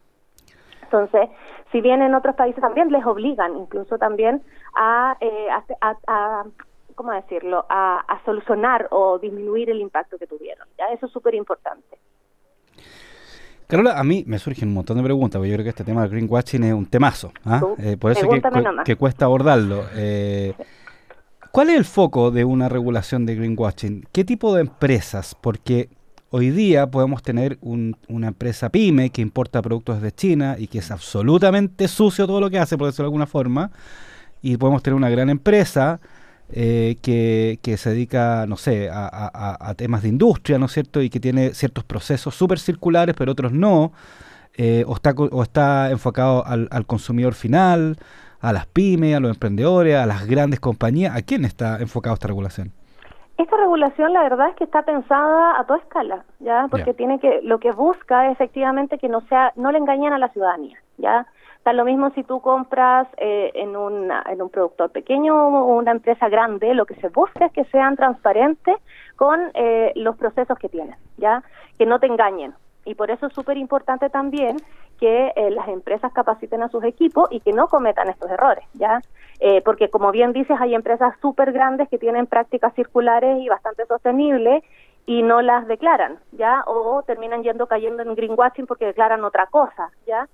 Entonces, 0.82 1.30
si 1.72 1.82
bien 1.82 2.02
en 2.02 2.16
otros 2.16 2.36
países 2.36 2.62
también 2.62 2.92
les 2.92 3.06
obligan 3.06 3.56
incluso 3.58 4.00
también 4.00 4.42
a, 4.76 5.18
eh, 5.20 5.50
a, 5.82 6.46
¿cómo 6.96 7.12
decirlo?, 7.12 7.66
a, 7.70 8.00
a, 8.00 8.24
solucionar 8.26 8.88
o 8.92 9.20
disminuir 9.20 9.70
el 9.70 9.82
impacto 9.82 10.18
que 10.18 10.28
tuvieron. 10.28 10.68
¿ya? 10.78 10.86
Eso 10.94 11.06
es 11.06 11.12
súper 11.12 11.36
importante. 11.36 11.98
Carola, 13.68 14.00
a 14.00 14.04
mí 14.04 14.24
me 14.28 14.38
surgen 14.38 14.70
un 14.70 14.76
montón 14.76 14.98
de 14.98 15.04
preguntas, 15.04 15.40
porque 15.40 15.50
yo 15.50 15.56
creo 15.56 15.64
que 15.64 15.70
este 15.70 15.84
tema 15.84 16.02
del 16.02 16.12
greenwashing 16.12 16.64
es 16.64 16.74
un 16.74 16.86
temazo. 16.86 17.32
¿ah? 17.46 17.62
Eh, 17.80 17.98
por 17.98 18.12
eso 18.12 18.28
que, 18.30 18.42
que, 18.86 18.96
cuesta 18.96 19.26
abordarlo. 19.26 19.84
Eh, 19.96 20.54
¿Cuál 21.52 21.70
es 21.70 21.78
el 21.78 21.86
foco 21.86 22.30
de 22.30 22.46
una 22.46 22.70
regulación 22.70 23.26
de 23.26 23.36
greenwashing? 23.36 24.06
¿Qué 24.12 24.24
tipo 24.24 24.54
de 24.54 24.62
empresas? 24.62 25.36
Porque 25.40 25.90
hoy 26.30 26.52
día 26.52 26.86
podemos 26.92 27.24
tener 27.24 27.58
una 27.62 28.28
empresa 28.28 28.70
pyme 28.70 29.10
que 29.10 29.22
importa 29.22 29.64
productos 29.64 30.02
de 30.02 30.12
China 30.12 30.58
y 30.60 30.68
que 30.68 30.80
es 30.80 30.92
absolutamente 30.92 31.88
sucio 31.88 32.28
todo 32.28 32.40
lo 32.42 32.52
que 32.52 32.60
hace, 32.60 32.78
por 32.78 32.88
decirlo 32.88 33.06
de 33.06 33.08
alguna 33.08 33.26
forma. 33.26 33.72
Y 34.44 34.58
podemos 34.58 34.84
tener 34.84 34.96
una 34.96 35.10
gran 35.10 35.32
empresa 35.32 36.00
eh, 36.52 36.98
que, 37.02 37.78
se 37.78 37.90
dedica, 37.90 38.46
no 38.48 38.56
sé, 38.56 38.90
a, 38.92 39.74
temas 39.78 40.04
de 40.04 40.10
industria, 40.10 40.60
¿no 40.60 40.68
es 40.68 40.72
cierto? 40.72 41.02
Y 41.02 41.10
que 41.10 41.20
tiene 41.20 41.54
ciertos 41.54 41.84
procesos 41.84 42.36
súper 42.36 42.60
circulares, 42.60 43.16
pero 43.18 43.32
otros 43.32 43.52
no, 43.52 43.92
eh, 44.58 44.84
o, 44.88 44.94
está, 44.94 45.12
o 45.12 45.44
está 45.44 45.90
enfocado 45.92 46.46
al, 46.46 46.86
consumidor 46.86 47.34
final, 47.34 47.98
a 48.42 48.54
las 48.54 48.68
pymes, 48.68 49.16
a 49.16 49.20
los 49.20 49.32
emprendedores, 49.32 49.96
a 49.96 50.06
las 50.06 50.28
grandes 50.28 50.60
compañías. 50.60 51.16
¿A 51.16 51.22
quién 51.24 51.46
está 51.46 51.80
enfocado 51.80 52.14
esta 52.14 52.28
regulación? 52.28 52.72
Esta 53.38 53.58
regulación, 53.58 54.14
la 54.14 54.24
verdad 54.24 54.50
es 54.50 54.56
que 54.56 54.64
está 54.64 54.84
pensada 54.84 55.60
a 55.60 55.66
toda 55.66 55.80
escala, 55.80 56.24
ya, 56.40 56.68
porque 56.72 56.94
tiene 56.94 57.20
que 57.20 57.42
lo 57.44 57.60
que 57.60 57.72
busca 57.74 58.28
es 58.28 58.34
efectivamente 58.34 58.98
que 58.98 59.10
no 59.10 59.20
sea, 59.28 59.52
no 59.58 59.74
le 59.74 59.78
engañen 59.78 60.14
a 60.14 60.20
la 60.20 60.30
ciudadanía, 60.30 60.78
ya. 60.98 61.28
Está 61.66 61.74
lo 61.74 61.84
mismo 61.84 62.12
si 62.12 62.22
tú 62.22 62.42
compras 62.42 63.08
eh, 63.18 63.50
en, 63.56 63.76
una, 63.76 64.24
en 64.30 64.40
un 64.40 64.52
productor 64.52 64.92
pequeño 64.92 65.36
o 65.36 65.78
una 65.78 65.94
empresa 65.94 66.30
grande, 66.30 66.76
lo 66.76 66.86
que 66.86 66.94
se 66.94 67.10
busca 67.10 67.48
es 67.48 67.52
que 67.54 67.66
sean 67.66 67.96
transparentes 67.96 68.76
con 69.16 69.50
eh, 69.56 69.92
los 69.96 70.16
procesos 70.16 70.60
que 70.60 70.70
tienen, 70.70 70.96
ya, 71.18 71.42
que 71.80 71.88
no 71.88 72.00
te 72.00 72.06
engañen. 72.06 72.54
Y 72.86 72.94
por 72.94 73.10
eso 73.10 73.26
es 73.26 73.34
súper 73.34 73.58
importante 73.58 74.12
también 74.12 74.58
que 75.00 75.34
eh, 75.36 75.50
las 75.50 75.68
empresas 75.70 76.14
capaciten 76.14 76.62
a 76.62 76.70
sus 76.70 76.84
equipos 76.84 77.30
y 77.32 77.40
que 77.40 77.52
no 77.52 77.68
cometan 77.68 78.10
estos 78.10 78.30
errores, 78.30 78.64
¿ya? 78.74 79.02
Eh, 79.40 79.64
porque 79.66 79.90
como 79.90 80.12
bien 80.12 80.34
dices, 80.34 80.58
hay 80.60 80.76
empresas 80.76 81.16
súper 81.20 81.52
grandes 81.52 81.90
que 81.90 81.98
tienen 81.98 82.28
prácticas 82.28 82.76
circulares 82.76 83.40
y 83.42 83.50
bastante 83.50 83.88
sostenibles 83.88 84.64
y 85.08 85.24
no 85.24 85.42
las 85.42 85.68
declaran, 85.68 86.20
¿ya? 86.32 86.64
O 86.68 87.02
terminan 87.02 87.42
yendo 87.42 87.66
cayendo 87.66 88.04
en 88.04 88.14
greenwashing 88.14 88.68
porque 88.68 88.86
declaran 88.86 89.24
otra 89.24 89.48
cosa, 89.48 89.90
¿ya? 90.06 90.28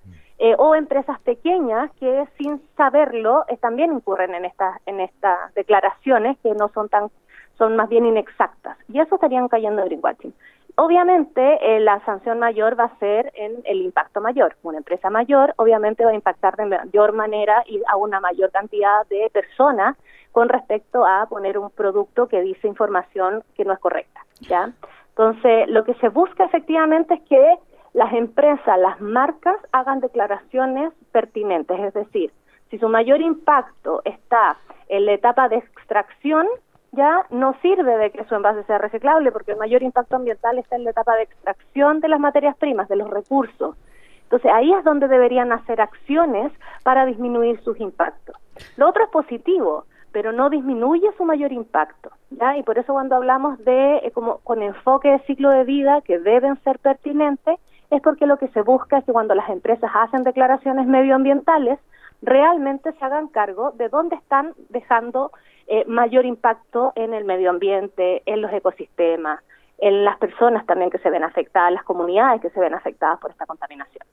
Eh, 0.43 0.55
o 0.57 0.73
empresas 0.73 1.19
pequeñas 1.19 1.91
que 1.99 2.27
sin 2.39 2.59
saberlo 2.75 3.45
también 3.59 3.93
incurren 3.93 4.33
en 4.33 4.45
estas 4.45 4.75
en 4.87 4.99
estas 4.99 5.53
declaraciones 5.53 6.35
que 6.41 6.55
no 6.55 6.69
son 6.69 6.89
tan 6.89 7.11
son 7.59 7.75
más 7.75 7.87
bien 7.89 8.07
inexactas 8.07 8.75
y 8.91 8.99
eso 8.99 9.13
estarían 9.13 9.47
cayendo 9.49 9.83
en 9.83 9.89
greenwashing. 9.89 10.33
Obviamente, 10.77 11.59
eh, 11.61 11.79
la 11.79 12.03
sanción 12.05 12.39
mayor 12.39 12.79
va 12.79 12.85
a 12.85 12.97
ser 12.97 13.31
en 13.35 13.61
el 13.65 13.83
impacto 13.83 14.19
mayor. 14.19 14.55
Una 14.63 14.79
empresa 14.79 15.11
mayor, 15.11 15.53
obviamente, 15.57 16.05
va 16.05 16.09
a 16.09 16.15
impactar 16.15 16.55
de 16.55 16.65
mayor 16.65 17.13
manera 17.13 17.63
y 17.67 17.79
a 17.87 17.97
una 17.97 18.19
mayor 18.19 18.49
cantidad 18.49 19.05
de 19.09 19.29
personas 19.31 19.95
con 20.31 20.49
respecto 20.49 21.05
a 21.05 21.27
poner 21.27 21.59
un 21.59 21.69
producto 21.69 22.27
que 22.27 22.41
dice 22.41 22.67
información 22.67 23.43
que 23.53 23.63
no 23.63 23.73
es 23.73 23.79
correcta. 23.79 24.25
¿ya? 24.39 24.71
Entonces, 25.09 25.69
lo 25.69 25.83
que 25.83 25.93
se 25.95 26.09
busca 26.09 26.45
efectivamente 26.45 27.13
es 27.13 27.21
que 27.29 27.59
las 27.93 28.13
empresas, 28.13 28.79
las 28.79 29.01
marcas, 29.01 29.57
hagan 29.71 29.99
declaraciones 29.99 30.93
pertinentes. 31.11 31.79
Es 31.79 31.93
decir, 31.93 32.31
si 32.69 32.77
su 32.77 32.87
mayor 32.87 33.21
impacto 33.21 34.01
está 34.05 34.57
en 34.87 35.05
la 35.05 35.13
etapa 35.13 35.49
de 35.49 35.57
extracción, 35.57 36.47
ya 36.91 37.25
no 37.29 37.55
sirve 37.61 37.97
de 37.97 38.11
que 38.11 38.23
su 38.25 38.35
envase 38.35 38.63
sea 38.63 38.77
reciclable 38.77 39.31
porque 39.31 39.51
el 39.51 39.57
mayor 39.57 39.81
impacto 39.83 40.15
ambiental 40.15 40.57
está 40.57 40.75
en 40.75 40.83
la 40.83 40.91
etapa 40.91 41.15
de 41.15 41.23
extracción 41.23 41.99
de 41.99 42.09
las 42.09 42.19
materias 42.19 42.55
primas, 42.57 42.89
de 42.89 42.97
los 42.97 43.09
recursos. 43.09 43.75
Entonces 44.23 44.51
ahí 44.53 44.73
es 44.73 44.83
donde 44.83 45.07
deberían 45.07 45.51
hacer 45.51 45.81
acciones 45.81 46.53
para 46.83 47.05
disminuir 47.05 47.61
sus 47.61 47.79
impactos. 47.79 48.35
Lo 48.77 48.87
otro 48.89 49.03
es 49.03 49.09
positivo, 49.09 49.85
pero 50.11 50.31
no 50.31 50.49
disminuye 50.49 51.09
su 51.17 51.25
mayor 51.25 51.51
impacto, 51.51 52.11
¿ya? 52.29 52.57
Y 52.57 52.63
por 52.63 52.77
eso 52.77 52.93
cuando 52.93 53.15
hablamos 53.15 53.57
de 53.63 53.97
eh, 53.97 54.11
como 54.11 54.39
con 54.39 54.61
enfoque 54.61 55.09
de 55.11 55.19
ciclo 55.19 55.49
de 55.49 55.63
vida 55.63 56.01
que 56.01 56.19
deben 56.19 56.61
ser 56.63 56.79
pertinentes, 56.79 57.59
es 57.91 58.01
porque 58.01 58.25
lo 58.25 58.37
que 58.37 58.47
se 58.49 58.61
busca 58.61 58.97
es 58.97 59.05
que 59.05 59.11
cuando 59.11 59.35
las 59.35 59.49
empresas 59.49 59.91
hacen 59.93 60.23
declaraciones 60.23 60.87
medioambientales, 60.87 61.77
realmente 62.21 62.91
se 62.93 63.05
hagan 63.05 63.27
cargo 63.27 63.71
de 63.77 63.89
dónde 63.89 64.15
están 64.15 64.53
dejando 64.69 65.31
eh, 65.67 65.83
mayor 65.87 66.25
impacto 66.25 66.93
en 66.95 67.13
el 67.13 67.25
medio 67.25 67.49
ambiente, 67.49 68.23
en 68.25 68.41
los 68.41 68.51
ecosistemas, 68.53 69.41
en 69.77 70.05
las 70.05 70.17
personas 70.19 70.65
también 70.65 70.89
que 70.89 70.99
se 70.99 71.09
ven 71.09 71.23
afectadas, 71.23 71.73
las 71.73 71.83
comunidades 71.83 72.41
que 72.41 72.49
se 72.51 72.59
ven 72.59 72.73
afectadas 72.73 73.19
por 73.19 73.31
esta 73.31 73.45
contaminación. 73.45 74.05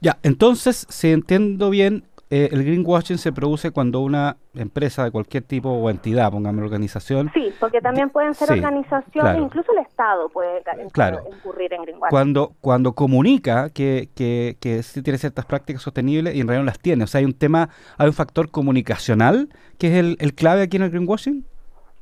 Ya, 0.00 0.18
entonces, 0.22 0.86
si 0.88 1.10
entiendo 1.10 1.70
bien, 1.70 2.04
eh, 2.30 2.50
el 2.52 2.62
greenwashing 2.62 3.16
se 3.16 3.32
produce 3.32 3.70
cuando 3.70 4.00
una 4.00 4.36
empresa 4.54 5.04
de 5.04 5.10
cualquier 5.10 5.44
tipo 5.44 5.70
o 5.70 5.88
entidad, 5.88 6.30
pongamos 6.30 6.62
organización. 6.62 7.30
Sí, 7.32 7.52
porque 7.58 7.80
también 7.80 8.10
pueden 8.10 8.34
ser 8.34 8.52
organizaciones, 8.52 9.38
incluso 9.38 9.72
el 9.72 9.78
Estado 9.78 10.28
puede 10.28 10.62
incurrir 10.78 11.72
en 11.72 11.82
greenwashing. 11.82 12.10
Cuando, 12.10 12.52
cuando 12.60 12.92
comunica 12.92 13.70
que, 13.70 14.10
que, 14.14 14.56
que 14.60 14.82
sí 14.82 15.02
tiene 15.02 15.18
ciertas 15.18 15.46
prácticas 15.46 15.82
sostenibles 15.82 16.34
y 16.34 16.40
en 16.40 16.48
realidad 16.48 16.64
no 16.64 16.66
las 16.66 16.78
tiene. 16.78 17.04
O 17.04 17.06
sea, 17.06 17.20
hay 17.20 17.24
un 17.24 17.34
tema, 17.34 17.70
hay 17.96 18.08
un 18.08 18.12
factor 18.12 18.50
comunicacional 18.50 19.48
que 19.78 19.88
es 19.88 19.94
el, 19.94 20.16
el 20.20 20.34
clave 20.34 20.62
aquí 20.62 20.76
en 20.76 20.82
el 20.82 20.90
greenwashing. 20.90 21.46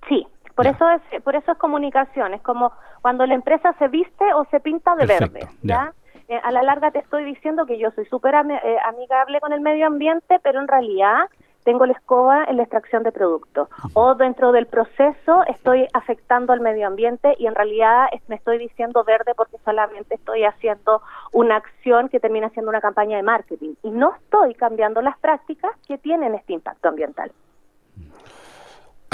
Sí, 0.09 0.27
por 0.57 0.67
eso 0.67 0.89
es 0.91 1.23
por 1.23 1.37
eso 1.37 1.53
es 1.53 1.59
comunicación, 1.59 2.35
es 2.35 2.43
como 2.43 2.73
cuando 3.03 3.27
la 3.27 3.35
empresa 3.35 3.75
se 3.79 3.89
viste 3.89 4.25
o 4.35 4.47
se 4.51 4.59
pinta 4.59 4.97
de 4.97 5.07
verde, 5.07 5.49
¿ya? 5.63 5.93
Eh, 6.29 6.41
a 6.43 6.51
la 6.51 6.63
larga 6.63 6.91
te 6.91 6.99
estoy 6.99 7.25
diciendo 7.25 7.67
que 7.67 7.79
yo 7.79 7.91
soy 7.93 8.05
súper 8.07 8.35
eh, 8.35 8.77
amigable 8.85 9.41
con 9.41 9.53
el 9.53 9.61
medio 9.61 9.87
ambiente, 9.87 10.39
pero 10.43 10.61
en 10.61 10.69
realidad 10.69 11.29
tengo 11.65 11.85
la 11.85 11.95
escoba 11.95 12.45
en 12.45 12.57
la 12.57 12.63
extracción 12.63 13.03
de 13.03 13.11
productos. 13.11 13.69
O 13.95 14.15
dentro 14.15 14.53
del 14.53 14.67
proceso 14.67 15.43
estoy 15.49 15.87
afectando 15.93 16.53
al 16.53 16.61
medio 16.61 16.87
ambiente 16.87 17.35
y 17.39 17.47
en 17.47 17.57
realidad 17.57 18.07
me 18.29 18.37
estoy 18.37 18.59
diciendo 18.59 19.03
verde 19.03 19.33
porque 19.37 19.59
solamente 19.65 20.15
estoy 20.15 20.45
haciendo 20.45 21.03
una 21.33 21.57
acción 21.57 22.09
que 22.09 22.21
termina 22.21 22.51
siendo 22.51 22.71
una 22.71 22.81
campaña 22.81 23.17
de 23.17 23.25
marketing. 23.25 23.75
Y 23.83 23.91
no 23.91 24.15
estoy 24.15 24.55
cambiando 24.55 25.03
las 25.03 25.19
prácticas 25.19 25.73
que 25.89 25.99
tienen 25.99 26.37
este 26.37 26.53
impacto 26.53 26.89
ambiental. 26.89 27.33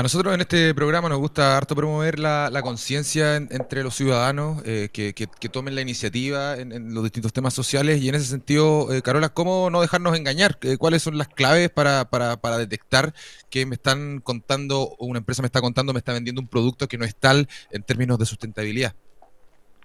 Nosotros 0.02 0.34
en 0.34 0.40
este 0.40 0.74
programa 0.74 1.08
nos 1.08 1.18
gusta 1.18 1.56
harto 1.56 1.76
promover 1.76 2.18
la, 2.18 2.50
conciencia 2.62 3.36
entre 3.36 3.84
los 3.84 3.94
ciudadanos, 3.94 4.60
eh, 4.66 4.88
que, 4.92 5.48
tomen 5.48 5.76
la 5.76 5.80
iniciativa 5.80 6.56
en, 6.56 6.92
los 6.92 7.04
distintos 7.04 7.32
temas 7.32 7.54
sociales 7.54 8.02
y 8.02 8.08
en 8.08 8.16
ese 8.16 8.24
sentido, 8.24 8.92
eh, 8.92 9.00
Carola, 9.00 9.28
¿cómo 9.28 9.70
no 9.70 9.80
dejarnos 9.80 10.18
engañar? 10.18 10.58
Eh, 10.62 10.76
¿Cuáles 10.76 11.02
son 11.02 11.18
las 11.18 11.28
claves 11.28 11.70
para, 11.70 12.04
para, 12.06 12.36
para, 12.36 12.58
detectar 12.58 13.12
que 13.48 13.64
me 13.64 13.76
están 13.76 14.18
contando, 14.18 14.96
una 14.98 15.20
empresa 15.20 15.40
me 15.40 15.46
está 15.46 15.60
contando, 15.60 15.92
me 15.92 16.00
está 16.00 16.12
vendiendo 16.12 16.40
un 16.40 16.48
producto 16.48 16.88
que 16.88 16.98
no 16.98 17.04
es 17.04 17.14
tal 17.14 17.46
en 17.70 17.84
términos 17.84 18.18
de 18.18 18.26
sustentabilidad? 18.26 18.94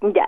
Ya, 0.02 0.28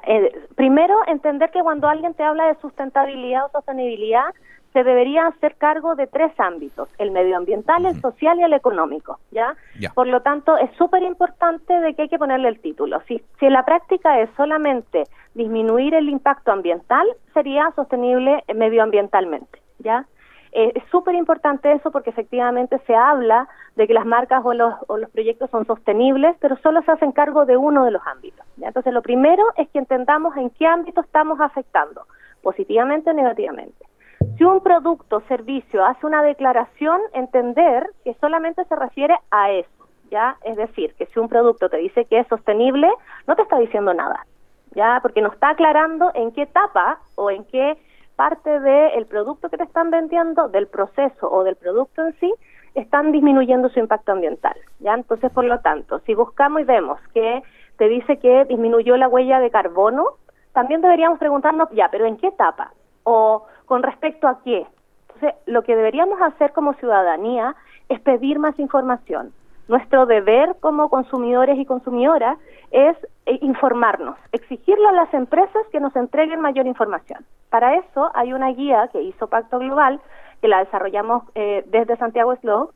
primero 0.55 0.99
entender 1.07 1.49
que 1.49 1.61
cuando 1.63 1.87
alguien 1.87 2.13
te 2.13 2.21
habla 2.21 2.45
de 2.45 2.61
sustentabilidad 2.61 3.45
o 3.45 3.51
sostenibilidad, 3.51 4.35
se 4.79 4.83
debería 4.85 5.27
hacer 5.27 5.55
cargo 5.57 5.95
de 5.95 6.07
tres 6.07 6.31
ámbitos, 6.39 6.87
el 6.99 7.11
medioambiental, 7.11 7.85
el 7.85 7.99
social 7.99 8.39
y 8.39 8.43
el 8.43 8.53
económico, 8.53 9.19
¿ya? 9.31 9.55
Por 9.93 10.07
lo 10.07 10.21
tanto, 10.21 10.57
es 10.57 10.71
súper 10.77 11.03
importante 11.03 11.73
de 11.73 11.93
que 11.93 12.03
hay 12.03 12.09
que 12.09 12.17
ponerle 12.17 12.47
el 12.47 12.61
título. 12.61 13.01
Si, 13.07 13.21
si 13.39 13.49
la 13.49 13.65
práctica 13.65 14.21
es 14.21 14.29
solamente 14.37 15.03
disminuir 15.33 15.95
el 15.95 16.07
impacto 16.07 16.53
ambiental, 16.53 17.05
sería 17.33 17.71
sostenible 17.75 18.43
medioambientalmente, 18.55 19.59
¿ya? 19.79 20.05
Eh, 20.53 20.71
es 20.75 20.83
súper 20.91 21.15
importante 21.15 21.71
eso 21.73 21.91
porque 21.91 22.09
efectivamente 22.09 22.79
se 22.87 22.95
habla 22.95 23.49
de 23.75 23.85
que 23.85 23.93
las 23.93 24.05
marcas 24.05 24.41
o 24.45 24.53
los, 24.53 24.73
o 24.87 24.97
los 24.97 25.09
proyectos 25.09 25.49
son 25.49 25.65
sostenibles, 25.65 26.37
pero 26.39 26.57
solo 26.63 26.81
se 26.83 26.91
hacen 26.91 27.11
cargo 27.11 27.45
de 27.45 27.57
uno 27.57 27.83
de 27.83 27.91
los 27.91 28.01
ámbitos. 28.07 28.45
¿ya? 28.55 28.67
Entonces, 28.67 28.93
lo 28.93 29.01
primero 29.01 29.43
es 29.57 29.67
que 29.69 29.79
entendamos 29.79 30.37
en 30.37 30.49
qué 30.51 30.65
ámbito 30.65 31.01
estamos 31.01 31.39
afectando, 31.41 32.05
positivamente 32.41 33.09
o 33.09 33.13
negativamente. 33.13 33.88
Si 34.37 34.43
un 34.43 34.61
producto 34.61 35.17
o 35.17 35.21
servicio 35.21 35.85
hace 35.85 36.05
una 36.05 36.23
declaración, 36.23 36.99
entender 37.13 37.89
que 38.03 38.13
solamente 38.15 38.63
se 38.65 38.75
refiere 38.75 39.15
a 39.31 39.51
eso, 39.51 39.87
¿ya? 40.09 40.37
Es 40.43 40.57
decir, 40.57 40.93
que 40.95 41.05
si 41.07 41.19
un 41.19 41.29
producto 41.29 41.69
te 41.69 41.77
dice 41.77 42.05
que 42.05 42.19
es 42.19 42.27
sostenible, 42.27 42.89
no 43.27 43.35
te 43.35 43.41
está 43.41 43.57
diciendo 43.59 43.93
nada, 43.93 44.25
¿ya? 44.71 44.99
Porque 45.01 45.21
no 45.21 45.29
está 45.29 45.49
aclarando 45.49 46.11
en 46.13 46.31
qué 46.31 46.43
etapa 46.43 46.99
o 47.15 47.31
en 47.31 47.43
qué 47.45 47.77
parte 48.15 48.59
del 48.59 49.05
producto 49.05 49.49
que 49.49 49.57
te 49.57 49.63
están 49.63 49.91
vendiendo, 49.91 50.49
del 50.49 50.67
proceso 50.67 51.31
o 51.31 51.43
del 51.43 51.55
producto 51.55 52.05
en 52.05 52.13
sí, 52.19 52.33
están 52.75 53.11
disminuyendo 53.11 53.69
su 53.69 53.79
impacto 53.79 54.11
ambiental, 54.11 54.55
¿ya? 54.79 54.93
Entonces, 54.93 55.31
por 55.31 55.45
lo 55.45 55.59
tanto, 55.59 55.99
si 55.99 56.13
buscamos 56.13 56.61
y 56.61 56.65
vemos 56.65 56.99
que 57.13 57.41
te 57.77 57.87
dice 57.87 58.19
que 58.19 58.45
disminuyó 58.45 58.97
la 58.97 59.07
huella 59.07 59.39
de 59.39 59.49
carbono, 59.49 60.05
también 60.53 60.81
deberíamos 60.81 61.19
preguntarnos, 61.19 61.69
ya, 61.71 61.89
pero 61.89 62.05
¿en 62.05 62.17
qué 62.17 62.27
etapa? 62.27 62.73
O 63.03 63.45
¿Con 63.69 63.83
respecto 63.83 64.27
a 64.27 64.39
qué? 64.43 64.65
Entonces, 65.03 65.39
lo 65.45 65.61
que 65.61 65.75
deberíamos 65.75 66.19
hacer 66.23 66.53
como 66.53 66.73
ciudadanía 66.73 67.55
es 67.87 67.99
pedir 67.99 68.39
más 68.39 68.57
información. 68.57 69.31
Nuestro 69.67 70.07
deber 70.07 70.55
como 70.59 70.89
consumidores 70.89 71.55
y 71.59 71.65
consumidoras 71.65 72.39
es 72.71 72.97
eh, 73.27 73.37
informarnos, 73.43 74.17
exigirle 74.31 74.87
a 74.87 74.93
las 74.93 75.13
empresas 75.13 75.61
que 75.71 75.79
nos 75.79 75.95
entreguen 75.95 76.41
mayor 76.41 76.65
información. 76.65 77.23
Para 77.51 77.75
eso 77.75 78.09
hay 78.15 78.33
una 78.33 78.47
guía 78.53 78.89
que 78.91 79.03
hizo 79.03 79.27
Pacto 79.27 79.59
Global, 79.59 80.01
que 80.41 80.47
la 80.47 80.63
desarrollamos 80.63 81.21
eh, 81.35 81.63
desde 81.67 81.95
Santiago 81.97 82.35
Slow, 82.37 82.71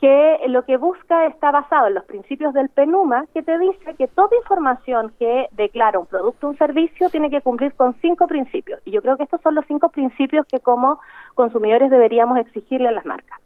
que 0.00 0.38
lo 0.48 0.64
que 0.64 0.76
busca 0.76 1.26
está 1.26 1.50
basado 1.50 1.88
en 1.88 1.94
los 1.94 2.04
principios 2.04 2.54
del 2.54 2.68
PENUMA, 2.68 3.26
que 3.34 3.42
te 3.42 3.58
dice 3.58 3.94
que 3.96 4.06
toda 4.06 4.36
información 4.36 5.12
que 5.18 5.48
declara 5.52 5.98
un 5.98 6.06
producto 6.06 6.46
o 6.46 6.50
un 6.50 6.58
servicio 6.58 7.10
tiene 7.10 7.30
que 7.30 7.40
cumplir 7.40 7.74
con 7.74 7.94
cinco 8.00 8.26
principios. 8.26 8.80
Y 8.84 8.92
yo 8.92 9.02
creo 9.02 9.16
que 9.16 9.24
estos 9.24 9.40
son 9.40 9.54
los 9.54 9.66
cinco 9.66 9.88
principios 9.88 10.46
que 10.46 10.60
como 10.60 11.00
consumidores 11.34 11.90
deberíamos 11.90 12.38
exigirle 12.38 12.88
a 12.88 12.92
las 12.92 13.04
marcas. 13.04 13.40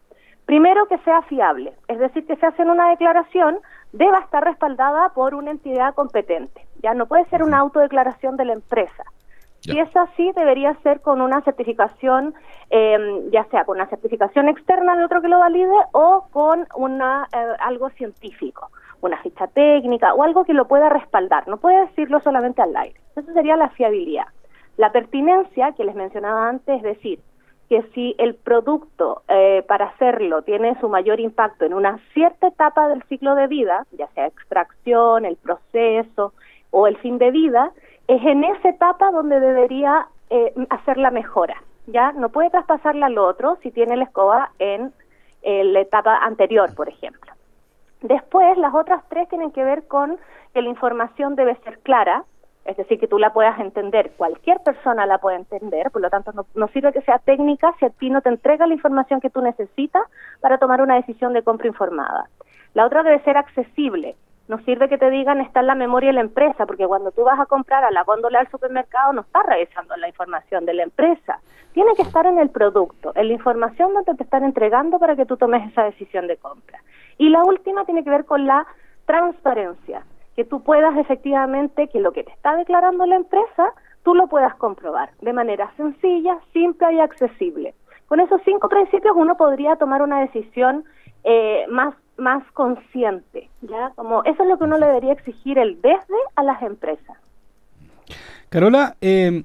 Primero, 0.45 0.87
que 0.87 0.99
sea 0.99 1.23
fiable, 1.23 1.73
es 1.89 1.99
decir, 1.99 2.27
que 2.27 2.37
se 2.37 2.47
hace 2.47 2.63
una 2.63 2.91
declaración, 2.91 3.59
deba 3.93 4.19
estar 4.19 4.45
respaldada 4.45 5.11
por 5.11 5.35
una 5.35 5.53
entidad 5.53 5.95
competente. 5.95 6.67
Ya 6.83 6.95
no 6.95 7.07
puede 7.07 7.25
ser 7.27 7.43
una 7.43 7.59
autodeclaración 7.61 8.37
de 8.37 8.45
la 8.47 8.53
empresa. 8.53 9.05
Si 9.63 9.79
es 9.79 9.97
así, 9.97 10.33
debería 10.35 10.75
ser 10.83 11.01
con 11.01 11.21
una 11.21 11.41
certificación, 11.43 12.35
eh, 12.69 13.29
ya 13.31 13.45
sea 13.45 13.65
con 13.65 13.77
una 13.77 13.87
certificación 13.87 14.49
externa 14.49 14.97
de 14.97 15.05
otro 15.05 15.23
que 15.23 15.29
lo 15.29 15.39
valide 15.39 15.77
o 15.93 16.27
con 16.33 16.67
una 16.75 17.29
eh, 17.33 17.57
algo 17.61 17.89
científico. 17.91 18.71
una 19.03 19.19
ficha 19.19 19.49
técnica 19.49 20.15
o 20.15 20.23
algo 20.23 20.45
que 20.45 20.55
lo 20.55 20.69
pueda 20.69 20.89
respaldar. 20.89 21.49
No 21.49 21.57
puede 21.57 21.87
decirlo 21.87 22.21
solamente 22.21 22.63
al 22.63 22.77
aire. 22.77 23.01
Eso 23.17 23.33
sería 23.33 23.57
la 23.57 23.69
fiabilidad. 23.71 24.27
La 24.77 24.93
pertinencia, 24.93 25.73
que 25.73 25.85
les 25.85 25.97
mencionaba 25.97 26.49
antes, 26.49 26.77
es 26.77 26.83
decir, 26.83 27.21
que 27.69 27.83
si 27.95 28.15
el 28.19 28.35
producto 28.35 29.23
eh, 29.29 29.65
para 29.67 29.87
hacerlo 29.87 30.43
tiene 30.43 30.79
su 30.81 30.89
mayor 30.89 31.21
impacto 31.21 31.65
en 31.65 31.75
una 31.75 31.99
cierta 32.13 32.49
etapa 32.49 32.89
del 32.89 33.03
ciclo 33.05 33.35
de 33.35 33.47
vida, 33.47 33.87
ya 33.93 34.09
sea 34.09 34.27
extracción, 34.27 35.25
el 35.25 35.37
proceso 35.37 36.33
o 36.71 36.87
el 36.87 36.97
fin 36.99 37.19
de 37.19 37.31
vida, 37.31 37.73
es 38.09 38.23
en 38.25 38.45
esa 38.45 38.71
etapa 38.71 39.11
donde 39.11 39.41
debería 39.41 40.07
eh, 40.31 40.53
hacer 40.71 40.99
la 40.99 41.11
mejora. 41.11 41.63
Ya 41.87 42.13
no 42.13 42.29
puede 42.29 42.51
traspasarla 42.51 43.07
al 43.07 43.19
otro 43.19 43.59
si 43.63 43.71
tiene 43.71 43.97
la 43.97 44.05
escoba 44.05 44.53
en 44.59 44.93
la 45.45 45.81
etapa 45.81 46.19
anterior, 46.19 46.73
por 46.77 46.89
ejemplo. 46.89 47.33
Después, 48.03 48.59
las 48.59 48.75
otras 48.75 49.03
tres 49.09 49.29
tienen 49.29 49.53
que 49.53 49.65
ver 49.65 49.87
con 49.87 50.19
que 50.53 50.63
la 50.63 50.69
información 50.69 51.37
debe 51.37 51.57
ser 51.65 51.79
clara, 51.81 52.25
es 52.65 52.77
decir, 52.77 52.99
que 52.99 53.09
tú 53.09 53.19
la 53.19 53.33
puedas 53.33 53.59
entender, 53.59 54.13
cualquier 54.17 54.61
persona 54.61 55.07
la 55.07 55.19
puede 55.19 55.37
entender, 55.37 55.91
por 55.91 56.03
lo 56.03 56.11
tanto 56.11 56.33
no, 56.55 56.69
sirve 56.69 56.93
que 56.93 57.03
sea 57.03 57.19
técnica 57.19 57.75
si 57.79 57.87
a 57.87 57.91
ti 57.91 58.11
no 58.11 58.21
te 58.21 58.29
entrega 58.29 58.67
la 58.67 58.75
información 58.75 59.21
que 59.21 59.31
tú 59.31 59.41
necesitas 59.41 60.03
para 60.41 60.59
tomar 60.59 60.81
una 60.81 60.97
decisión 60.97 61.33
de 61.33 61.43
compra 61.43 61.69
informada. 61.69 62.29
La 62.75 62.87
otra 62.87 63.03
debe 63.03 63.23
ser 63.25 63.37
accesible, 63.37 64.17
no 64.49 64.59
sirve 64.65 64.89
que 64.89 64.99
te 64.99 65.11
digan 65.11 65.41
está 65.41 65.61
en 65.61 65.69
la 65.69 65.75
memoria 65.75 66.09
de 66.09 66.15
la 66.15 66.21
empresa, 66.21 66.67
porque 66.67 66.87
cuando 66.87 67.11
tú 67.13 67.23
vas 67.23 67.39
a 67.39 67.47
comprar 67.47 67.85
a 67.85 67.91
la 67.91 68.03
góndola 68.05 68.41
del 68.41 68.51
supermercado 68.51 69.13
no 69.13 69.23
estás 69.23 69.47
revisando 69.47 69.97
la 69.97 70.09
información 70.09 70.65
de 70.67 70.75
la 70.75 70.83
empresa, 70.83 71.41
tiene 71.73 71.95
que 71.95 72.03
estar 72.03 72.27
en 72.27 72.39
el 72.39 72.51
producto, 72.51 73.13
en 73.15 73.29
la 73.29 73.35
información 73.35 73.95
donde 73.95 74.15
te 74.15 74.25
están 74.25 74.45
entregando 74.45 74.99
para 74.99 75.17
que 75.17 75.27
tú 75.27 75.37
tomes 75.37 75.71
esa 75.71 75.85
decisión 75.85 76.27
de 76.27 76.37
compra. 76.37 76.81
Y 77.19 77.29
la 77.29 77.43
última 77.45 77.85
tiene 77.85 78.05
que 78.05 78.11
ver 78.11 78.25
con 78.25 78.47
la 78.47 78.67
transparencia 79.07 80.05
que 80.37 80.45
tú 80.45 80.63
puedas 80.63 80.97
efectivamente, 80.97 81.89
que 81.89 82.01
lo 82.01 82.13
que 82.13 82.25
te 82.25 82.33
está 82.33 82.57
declarando 82.57 83.07
la 83.07 83.17
empresa, 83.17 83.73
tú 84.03 84.15
lo 84.15 84.27
puedas 84.27 84.55
comprobar 84.57 85.11
de 85.21 85.33
manera 85.33 85.71
sencilla, 85.77 86.39
simple 86.53 86.95
y 86.95 87.01
accesible. 87.01 87.75
Con 88.07 88.21
esos 88.21 88.41
cinco 88.45 88.69
principios 88.69 89.15
uno 89.17 89.37
podría 89.37 89.77
tomar 89.77 90.03
una 90.03 90.21
decisión 90.21 90.85
eh, 91.25 91.67
más 91.69 91.95
más 92.17 92.43
consciente, 92.53 93.49
ya 93.63 93.93
como 93.97 94.23
eso 94.25 94.43
es 94.43 94.49
lo 94.49 94.59
que 94.59 94.65
uno 94.65 94.79
le 94.79 94.87
debería 94.87 95.13
exigir 95.13 95.59
el 95.59 95.81
desde 95.81 96.19
a 96.37 96.43
las 96.43 96.63
empresas. 96.63 97.17
Carola, 98.49 98.97
eh, 99.01 99.45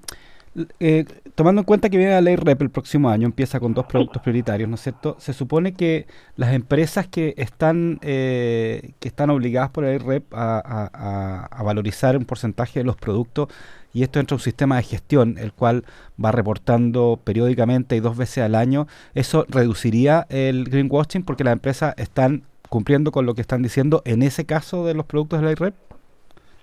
eh, 0.79 1.05
tomando 1.35 1.61
en 1.61 1.65
cuenta 1.65 1.89
que 1.89 1.97
viene 1.97 2.13
la 2.13 2.21
ley 2.21 2.35
REP 2.35 2.63
el 2.63 2.69
próximo 2.71 3.09
año, 3.09 3.27
empieza 3.27 3.59
con 3.59 3.75
dos 3.75 3.85
productos 3.85 4.21
prioritarios, 4.23 4.67
¿no 4.67 4.75
es 4.75 4.81
cierto? 4.81 5.15
Se 5.19 5.33
supone 5.33 5.73
que 5.73 6.07
las 6.35 6.53
empresas 6.53 7.07
que 7.07 7.35
están 7.37 7.99
eh, 8.01 8.93
que 8.99 9.07
están 9.07 9.29
obligadas 9.29 9.69
por 9.69 9.83
la 9.83 9.91
ley 9.91 9.99
REP 9.99 10.25
a, 10.33 11.61
valorizar 11.63 12.17
un 12.17 12.25
porcentaje 12.25 12.79
de 12.79 12.85
los 12.85 12.95
productos 12.95 13.49
y 13.93 14.03
esto 14.03 14.19
entra 14.19 14.35
un 14.35 14.41
sistema 14.41 14.77
de 14.77 14.83
gestión, 14.83 15.37
el 15.37 15.53
cual 15.53 15.85
va 16.23 16.31
reportando 16.31 17.19
periódicamente 17.23 17.95
y 17.95 17.99
dos 17.99 18.17
veces 18.17 18.43
al 18.43 18.55
año, 18.55 18.87
¿eso 19.13 19.45
reduciría 19.49 20.25
el 20.29 20.65
greenwashing 20.65 21.23
porque 21.23 21.43
las 21.43 21.53
empresas 21.53 21.93
están 21.97 22.43
cumpliendo 22.69 23.11
con 23.11 23.25
lo 23.25 23.33
que 23.33 23.41
están 23.41 23.61
diciendo 23.61 24.01
en 24.05 24.21
ese 24.21 24.45
caso 24.45 24.85
de 24.85 24.93
los 24.93 25.05
productos 25.05 25.39
de 25.39 25.43
la 25.43 25.49
ley 25.49 25.55
REP? 25.55 25.75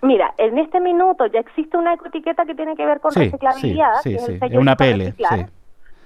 Mira, 0.03 0.35
en 0.37 0.59
este 0.59 0.81
minuto 0.81 1.27
ya 1.27 1.41
existe 1.41 1.79
una 1.79 1.95
ecoetiqueta 1.95 2.45
que 2.45 2.55
tiene 2.55 2.77
que 2.77 2.85
ver 2.85 3.01
con 3.01 3.13
reciclabilidad, 3.15 4.03
que 4.03 4.17
es 4.17 4.29
el 4.29 4.59
una 4.59 4.77
PL, 4.77 5.15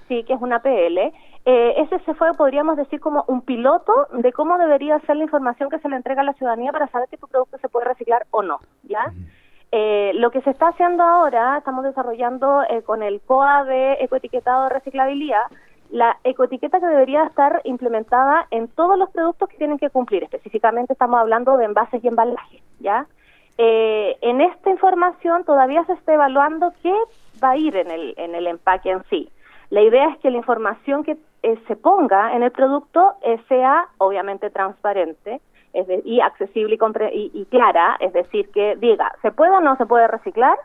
sí. 0.07 0.23
que 0.23 0.33
es 0.33 0.41
una 0.41 0.61
PL. 0.61 1.13
Eh, 1.45 1.75
ese 1.79 1.99
se 2.05 2.15
fue, 2.15 2.33
podríamos 2.35 2.77
decir, 2.77 3.01
como 3.01 3.25
un 3.27 3.41
piloto 3.41 4.07
de 4.13 4.33
cómo 4.33 4.57
debería 4.59 5.01
ser 5.01 5.17
la 5.17 5.25
información 5.25 5.69
que 5.69 5.79
se 5.81 5.89
le 5.89 5.97
entrega 5.97 6.21
a 6.21 6.25
la 6.25 6.35
ciudadanía 6.35 6.71
para 6.71 6.87
saber 6.89 7.09
si 7.11 7.17
tu 7.17 7.27
producto 7.27 7.59
se 7.59 7.69
puede 7.69 7.87
reciclar 7.87 8.27
o 8.31 8.43
no, 8.43 8.61
¿ya? 8.85 9.13
Eh, 9.73 10.13
lo 10.15 10.31
que 10.31 10.41
se 10.43 10.51
está 10.51 10.69
haciendo 10.69 11.03
ahora, 11.03 11.59
estamos 11.59 11.85
desarrollando 11.85 12.63
eh, 12.71 12.83
con 12.83 13.03
el 13.03 13.21
COA 13.21 13.65
de 13.65 13.95
ecoetiquetado 14.01 14.65
de 14.65 14.71
reciclabilidad, 14.71 15.43
la 15.91 16.19
ecoetiqueta 16.25 16.81
que 16.81 16.87
debería 16.87 17.25
estar 17.25 17.61
implementada 17.65 18.47
en 18.51 18.69
todos 18.69 18.99
los 18.99 19.11
productos 19.11 19.49
que 19.49 19.57
tienen 19.57 19.79
que 19.79 19.91
cumplir. 19.91 20.25
Específicamente 20.25 20.93
estamos 20.93 21.19
hablando 21.21 21.57
de 21.57 21.65
envases 21.65 22.03
y 22.03 22.09
embalajes, 22.09 22.63
¿ya? 22.81 23.07
Eh, 23.57 24.17
en 24.21 24.41
esta 24.41 24.71
información 24.71 25.45
todavía 25.45 25.85
se 25.85 25.95
está 25.95 26.15
evaluando 26.15 26.73
qué 26.83 26.95
va 27.43 27.51
a 27.51 27.57
ir 27.57 27.77
en 27.77 27.91
el, 27.91 28.15
en 28.17 28.35
el 28.35 28.47
empaque 28.47 28.91
en 28.91 29.03
sí. 29.11 29.31
La 29.71 29.83
idea 29.83 30.11
es 30.11 30.19
que 30.19 30.31
la 30.31 30.37
información 30.37 31.03
que 31.03 31.17
eh, 31.43 31.59
se 31.67 31.77
ponga 31.77 32.35
en 32.35 32.43
el 32.43 32.53
producto 32.53 33.15
eh, 33.23 33.39
sea 33.49 33.89
obviamente 33.99 34.51
transparente 34.51 35.41
y 36.05 36.21
accesible 36.21 36.77
y, 37.13 37.31
y, 37.33 37.45
clara, 37.45 37.97
es 38.01 38.13
decir, 38.13 38.51
que 38.51 38.75
diga, 38.77 39.13
¿se 39.23 39.31
puede 39.31 39.53
o 39.53 39.61
no 39.61 39.77
se 39.77 39.87
puede 39.87 40.09
reciclar? 40.09 40.59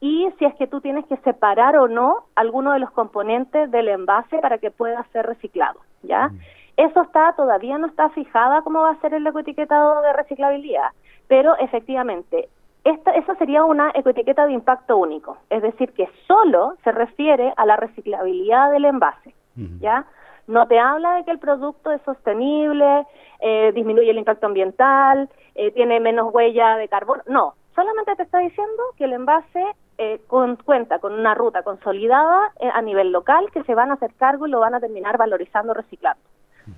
Y 0.00 0.28
si 0.38 0.44
es 0.46 0.54
que 0.54 0.66
tú 0.66 0.80
tienes 0.80 1.04
que 1.06 1.16
separar 1.18 1.76
o 1.76 1.86
no 1.88 2.24
alguno 2.34 2.72
de 2.72 2.78
los 2.78 2.90
componentes 2.90 3.70
del 3.70 3.88
envase 3.88 4.38
para 4.38 4.58
que 4.58 4.70
pueda 4.70 5.04
ser 5.12 5.26
reciclado, 5.26 5.80
¿ya? 6.02 6.28
Mm. 6.28 6.38
Eso 6.76 7.02
está, 7.02 7.34
todavía 7.34 7.76
no 7.76 7.86
está 7.86 8.08
fijada 8.10 8.62
cómo 8.62 8.80
va 8.80 8.92
a 8.92 9.00
ser 9.00 9.12
el 9.12 9.26
ecoetiquetado 9.26 10.00
de 10.00 10.12
reciclabilidad 10.14 10.90
pero 11.30 11.56
efectivamente, 11.58 12.48
esta, 12.82 13.12
esa 13.12 13.36
sería 13.36 13.64
una 13.64 13.92
ecoetiqueta 13.94 14.46
de 14.46 14.52
impacto 14.52 14.96
único, 14.96 15.38
es 15.48 15.62
decir, 15.62 15.92
que 15.92 16.08
solo 16.26 16.74
se 16.82 16.90
refiere 16.90 17.52
a 17.56 17.64
la 17.66 17.76
reciclabilidad 17.76 18.72
del 18.72 18.84
envase, 18.84 19.32
¿ya? 19.78 20.06
No 20.48 20.66
te 20.66 20.80
habla 20.80 21.14
de 21.14 21.24
que 21.24 21.30
el 21.30 21.38
producto 21.38 21.92
es 21.92 22.02
sostenible, 22.02 23.06
eh, 23.38 23.70
disminuye 23.76 24.10
el 24.10 24.18
impacto 24.18 24.46
ambiental, 24.46 25.30
eh, 25.54 25.70
tiene 25.70 26.00
menos 26.00 26.34
huella 26.34 26.76
de 26.78 26.88
carbono, 26.88 27.22
no, 27.28 27.54
solamente 27.76 28.16
te 28.16 28.24
está 28.24 28.38
diciendo 28.40 28.82
que 28.98 29.04
el 29.04 29.12
envase 29.12 29.64
eh, 30.02 30.20
cuenta 30.64 30.98
con 30.98 31.12
una 31.12 31.34
ruta 31.34 31.62
consolidada 31.62 32.52
a 32.72 32.80
nivel 32.80 33.12
local 33.12 33.50
que 33.52 33.62
se 33.64 33.74
van 33.74 33.90
a 33.90 33.94
hacer 33.94 34.14
cargo 34.14 34.46
y 34.46 34.50
lo 34.50 34.58
van 34.58 34.74
a 34.74 34.80
terminar 34.80 35.18
valorizando, 35.18 35.74
reciclando. 35.74 36.22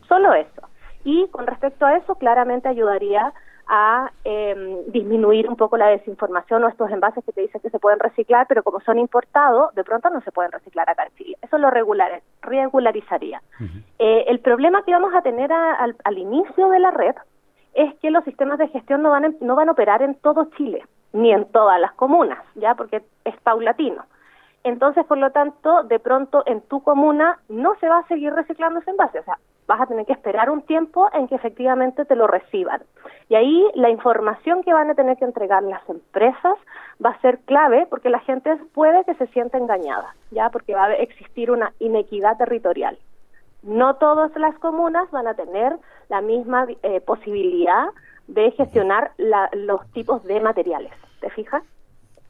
Solo 0.08 0.34
eso. 0.34 0.68
Y 1.04 1.28
con 1.28 1.46
respecto 1.46 1.86
a 1.86 1.96
eso, 1.96 2.16
claramente 2.16 2.68
ayudaría 2.68 3.32
a 3.68 4.10
em, 4.24 4.84
disminuir 4.88 5.48
un 5.48 5.54
poco 5.54 5.76
la 5.76 5.86
desinformación 5.86 6.64
o 6.64 6.68
estos 6.68 6.90
envases 6.90 7.24
que 7.24 7.32
te 7.32 7.42
dicen 7.42 7.60
que 7.60 7.70
se 7.70 7.78
pueden 7.78 8.00
reciclar, 8.00 8.46
pero 8.48 8.64
como 8.64 8.80
son 8.80 8.98
importados, 8.98 9.72
de 9.76 9.84
pronto 9.84 10.10
no 10.10 10.20
se 10.22 10.32
pueden 10.32 10.50
reciclar 10.50 10.90
acá 10.90 11.04
en 11.04 11.14
Chile. 11.14 11.36
Eso 11.42 11.58
lo 11.58 11.70
regular, 11.70 12.22
regularizaría. 12.42 13.40
Eh, 14.00 14.24
el 14.26 14.40
problema 14.40 14.84
que 14.84 14.92
vamos 14.92 15.14
a 15.14 15.22
tener 15.22 15.52
al, 15.52 16.18
inicio 16.18 16.68
de 16.70 16.80
la 16.80 16.90
red 16.90 17.14
es 17.74 17.94
que 18.00 18.10
los 18.10 18.24
sistemas 18.24 18.58
de 18.58 18.68
gestión 18.68 19.00
no 19.00 19.10
van, 19.10 19.36
no 19.40 19.54
van 19.54 19.68
a 19.68 19.72
operar 19.72 20.02
en 20.02 20.16
todo 20.16 20.50
Chile, 20.56 20.82
ni 21.12 21.32
en 21.32 21.44
todas 21.46 21.80
las 21.80 21.92
comunas, 21.92 22.38
ya 22.54 22.74
porque 22.74 23.02
es 23.24 23.36
paulatino. 23.42 24.04
Entonces, 24.64 25.04
por 25.06 25.18
lo 25.18 25.30
tanto, 25.30 25.82
de 25.82 25.98
pronto 25.98 26.44
en 26.46 26.60
tu 26.62 26.82
comuna 26.82 27.38
no 27.48 27.74
se 27.80 27.88
va 27.88 27.98
a 27.98 28.06
seguir 28.06 28.32
reciclando 28.32 28.78
ese 28.78 28.90
envase. 28.90 29.18
O 29.18 29.24
sea, 29.24 29.38
vas 29.66 29.80
a 29.80 29.86
tener 29.86 30.06
que 30.06 30.12
esperar 30.12 30.50
un 30.50 30.62
tiempo 30.62 31.08
en 31.12 31.26
que 31.26 31.34
efectivamente 31.34 32.04
te 32.04 32.14
lo 32.14 32.26
reciban. 32.26 32.82
Y 33.28 33.34
ahí 33.34 33.66
la 33.74 33.90
información 33.90 34.62
que 34.62 34.72
van 34.72 34.90
a 34.90 34.94
tener 34.94 35.16
que 35.16 35.24
entregar 35.24 35.62
las 35.64 35.88
empresas 35.88 36.56
va 37.04 37.10
a 37.10 37.20
ser 37.20 37.40
clave 37.40 37.86
porque 37.90 38.10
la 38.10 38.20
gente 38.20 38.56
puede 38.72 39.04
que 39.04 39.14
se 39.14 39.26
sienta 39.28 39.58
engañada, 39.58 40.14
ya 40.30 40.50
porque 40.50 40.74
va 40.74 40.84
a 40.84 40.94
existir 40.94 41.50
una 41.50 41.72
inequidad 41.80 42.36
territorial. 42.36 42.98
No 43.62 43.94
todas 43.94 44.34
las 44.36 44.56
comunas 44.58 45.10
van 45.10 45.26
a 45.26 45.34
tener 45.34 45.76
la 46.08 46.20
misma 46.20 46.66
eh, 46.82 47.00
posibilidad 47.00 47.86
de 48.34 48.50
gestionar 48.52 49.12
los 49.18 49.90
tipos 49.92 50.22
de 50.24 50.40
materiales. 50.40 50.92
¿Te 51.20 51.30
fijas? 51.30 51.62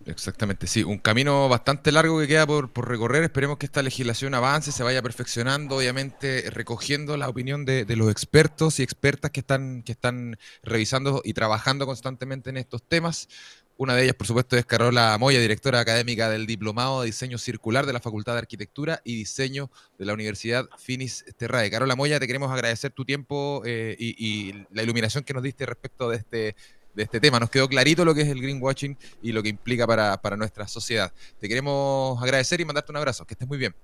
Exactamente, 0.06 0.66
sí, 0.66 0.82
un 0.82 0.98
camino 0.98 1.48
bastante 1.48 1.92
largo 1.92 2.18
que 2.18 2.26
queda 2.26 2.44
por, 2.46 2.88
recorrer. 2.88 3.22
Esperemos 3.22 3.58
que 3.58 3.66
esta 3.66 3.82
legislación 3.82 4.34
avance, 4.34 4.72
se 4.72 4.82
vaya 4.82 5.00
perfeccionando, 5.00 5.76
obviamente 5.76 6.50
recogiendo 6.50 7.16
la 7.16 7.28
opinión 7.28 7.64
de, 7.64 7.86
los 7.96 8.10
expertos 8.10 8.80
y 8.80 8.82
expertas 8.82 9.30
que 9.30 9.40
están, 9.40 9.82
que 9.82 9.92
están 9.92 10.38
revisando 10.64 11.22
y 11.24 11.34
trabajando 11.34 11.86
constantemente 11.86 12.50
en 12.50 12.56
estos 12.56 12.82
temas. 12.82 13.28
Una 13.76 13.94
de 13.94 14.04
ellas, 14.04 14.14
por 14.14 14.26
supuesto, 14.26 14.56
es 14.56 14.64
Carola 14.64 15.16
Moya, 15.18 15.40
directora 15.40 15.80
académica 15.80 16.28
del 16.28 16.46
Diplomado 16.46 17.00
de 17.00 17.06
Diseño 17.06 17.38
Circular 17.38 17.86
de 17.86 17.92
la 17.92 18.00
Facultad 18.00 18.34
de 18.34 18.40
Arquitectura 18.40 19.00
y 19.04 19.16
Diseño 19.16 19.70
de 19.98 20.04
la 20.04 20.12
Universidad 20.12 20.66
Finis 20.78 21.24
Terrae. 21.36 21.70
Carola 21.70 21.96
Moya, 21.96 22.20
te 22.20 22.26
queremos 22.26 22.50
agradecer 22.50 22.92
tu 22.92 23.04
tiempo 23.04 23.62
eh, 23.64 23.96
y 23.98 24.52
la 24.70 24.82
iluminación 24.82 25.24
que 25.24 25.34
nos 25.34 25.42
diste 25.42 25.66
respecto 25.66 26.10
de 26.10 26.16
este 26.18 26.54
de 26.94 27.02
este 27.02 27.20
tema. 27.20 27.40
Nos 27.40 27.50
quedó 27.50 27.68
clarito 27.68 28.04
lo 28.04 28.14
que 28.14 28.22
es 28.22 28.28
el 28.28 28.40
greenwashing 28.40 28.96
y 29.22 29.32
lo 29.32 29.42
que 29.42 29.48
implica 29.48 29.86
para, 29.86 30.36
nuestra 30.36 30.66
sociedad. 30.66 31.12
Te 31.40 31.48
queremos 31.48 32.22
agradecer 32.22 32.60
y 32.60 32.64
mandarte 32.64 32.92
un 32.92 32.96
abrazo. 32.96 33.24
Que 33.24 33.34
estés 33.34 33.48
muy 33.48 33.58
bien. 33.58 33.74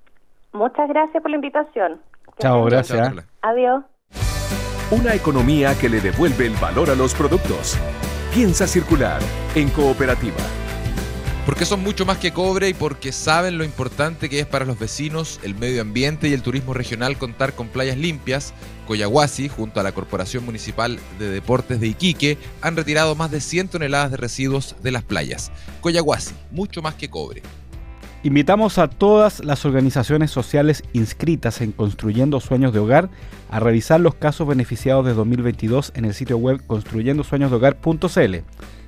Muchas 0.52 0.88
gracias 0.88 1.22
por 1.22 1.30
la 1.30 1.36
invitación. 1.36 2.00
Chao, 2.38 2.64
gracias. 2.64 3.12
Adiós. 3.42 3.84
Una 4.90 5.14
economía 5.14 5.78
que 5.78 5.88
le 5.88 6.00
devuelve 6.00 6.46
el 6.46 6.54
valor 6.56 6.90
a 6.90 6.94
los 6.94 7.14
productos. 7.14 7.78
Piensa 8.38 8.68
circular 8.68 9.20
en 9.56 9.68
cooperativa. 9.70 10.36
Porque 11.44 11.64
son 11.64 11.82
mucho 11.82 12.06
más 12.06 12.18
que 12.18 12.32
cobre 12.32 12.68
y 12.68 12.72
porque 12.72 13.10
saben 13.10 13.58
lo 13.58 13.64
importante 13.64 14.28
que 14.28 14.38
es 14.38 14.46
para 14.46 14.64
los 14.64 14.78
vecinos, 14.78 15.40
el 15.42 15.56
medio 15.56 15.82
ambiente 15.82 16.28
y 16.28 16.34
el 16.34 16.42
turismo 16.42 16.72
regional 16.72 17.18
contar 17.18 17.56
con 17.56 17.66
playas 17.66 17.96
limpias, 17.96 18.54
Coyahuasi, 18.86 19.48
junto 19.48 19.80
a 19.80 19.82
la 19.82 19.90
Corporación 19.90 20.44
Municipal 20.44 21.00
de 21.18 21.30
Deportes 21.30 21.80
de 21.80 21.88
Iquique, 21.88 22.38
han 22.60 22.76
retirado 22.76 23.16
más 23.16 23.32
de 23.32 23.40
100 23.40 23.70
toneladas 23.70 24.12
de 24.12 24.18
residuos 24.18 24.76
de 24.84 24.92
las 24.92 25.02
playas. 25.02 25.50
Coyahuasi, 25.80 26.36
mucho 26.52 26.80
más 26.80 26.94
que 26.94 27.10
cobre. 27.10 27.42
Invitamos 28.24 28.78
a 28.78 28.88
todas 28.88 29.44
las 29.44 29.64
organizaciones 29.64 30.32
sociales 30.32 30.82
inscritas 30.92 31.60
en 31.60 31.70
Construyendo 31.70 32.40
Sueños 32.40 32.72
de 32.72 32.80
Hogar 32.80 33.10
a 33.48 33.60
revisar 33.60 34.00
los 34.00 34.16
casos 34.16 34.48
beneficiados 34.48 35.06
de 35.06 35.14
2022 35.14 35.92
en 35.94 36.04
el 36.04 36.14
sitio 36.14 36.36
web 36.36 36.60
construyendosueñosdehogar.cl 36.66 38.34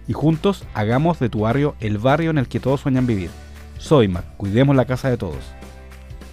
y 0.09 0.13
juntos 0.13 0.65
hagamos 0.75 1.21
de 1.21 1.29
tu 1.29 1.41
barrio 1.41 1.77
el 1.79 1.99
barrio 1.99 2.31
en 2.31 2.39
el 2.39 2.49
que 2.49 2.59
todos 2.59 2.81
sueñan 2.81 3.07
vivir. 3.07 3.31
Soymac, 3.79 4.37
cuidemos 4.37 4.75
la 4.75 4.85
casa 4.85 5.09
de 5.09 5.17
todos. 5.17 5.45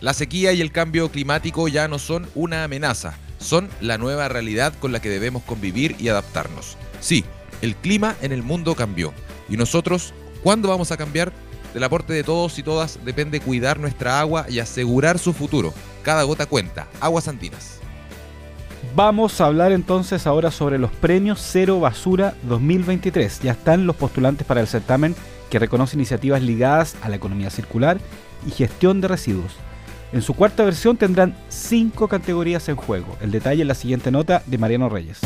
La 0.02 0.16
sequía 0.16 0.54
y 0.54 0.62
el 0.62 0.72
cambio 0.72 1.12
climático 1.12 1.68
ya 1.68 1.88
no 1.88 2.00
son 2.00 2.28
una 2.34 2.64
amenaza, 2.64 3.16
son 3.38 3.70
la 3.80 4.00
nueva 4.00 4.28
realidad 4.28 4.74
con 4.80 4.92
la 4.92 5.00
que 5.00 5.10
debemos 5.10 5.44
convivir 5.44 5.96
y 6.00 6.10
adaptarnos. 6.10 6.78
Sí, 7.00 7.26
el 7.62 7.76
clima 7.76 8.16
en 8.24 8.32
el 8.32 8.42
mundo 8.42 8.74
cambió. 8.74 9.14
¿Y 9.50 9.58
nosotros 9.58 10.16
cuándo 10.42 10.70
vamos 10.70 10.92
a 10.92 10.98
cambiar? 10.98 11.32
Del 11.78 11.84
aporte 11.84 12.12
de 12.12 12.24
todos 12.24 12.58
y 12.58 12.64
todas 12.64 12.98
depende 13.06 13.40
cuidar 13.40 13.80
nuestra 13.80 14.20
agua 14.20 14.48
y 14.50 14.58
asegurar 14.58 15.20
su 15.20 15.32
futuro. 15.32 15.76
Cada 16.02 16.24
gota 16.24 16.48
cuenta. 16.48 16.88
Aguas 17.00 17.28
Andinas. 17.28 17.78
Vamos 18.96 19.40
a 19.40 19.46
hablar 19.46 19.72
entonces 19.72 20.26
ahora 20.26 20.50
sobre 20.50 20.80
los 20.80 20.90
premios 20.90 21.40
Cero 21.40 21.80
Basura 21.80 22.34
2023. 22.50 23.42
Ya 23.42 23.52
están 23.52 23.86
los 23.86 23.96
postulantes 23.96 24.48
para 24.48 24.60
el 24.60 24.66
certamen 24.66 25.16
que 25.52 25.60
reconoce 25.60 25.98
iniciativas 25.98 26.42
ligadas 26.42 26.96
a 27.04 27.10
la 27.10 27.18
economía 27.18 27.52
circular 27.52 28.00
y 28.48 28.50
gestión 28.50 29.00
de 29.00 29.10
residuos. 29.10 29.52
En 30.12 30.24
su 30.24 30.34
cuarta 30.34 30.64
versión 30.64 30.98
tendrán 30.98 31.38
cinco 31.48 32.08
categorías 32.08 32.68
en 32.70 32.76
juego. 32.76 33.16
El 33.22 33.30
detalle 33.30 33.62
en 33.62 33.68
la 33.68 33.76
siguiente 33.76 34.10
nota 34.10 34.42
de 34.48 34.58
Mariano 34.58 34.90
Reyes. 34.90 35.20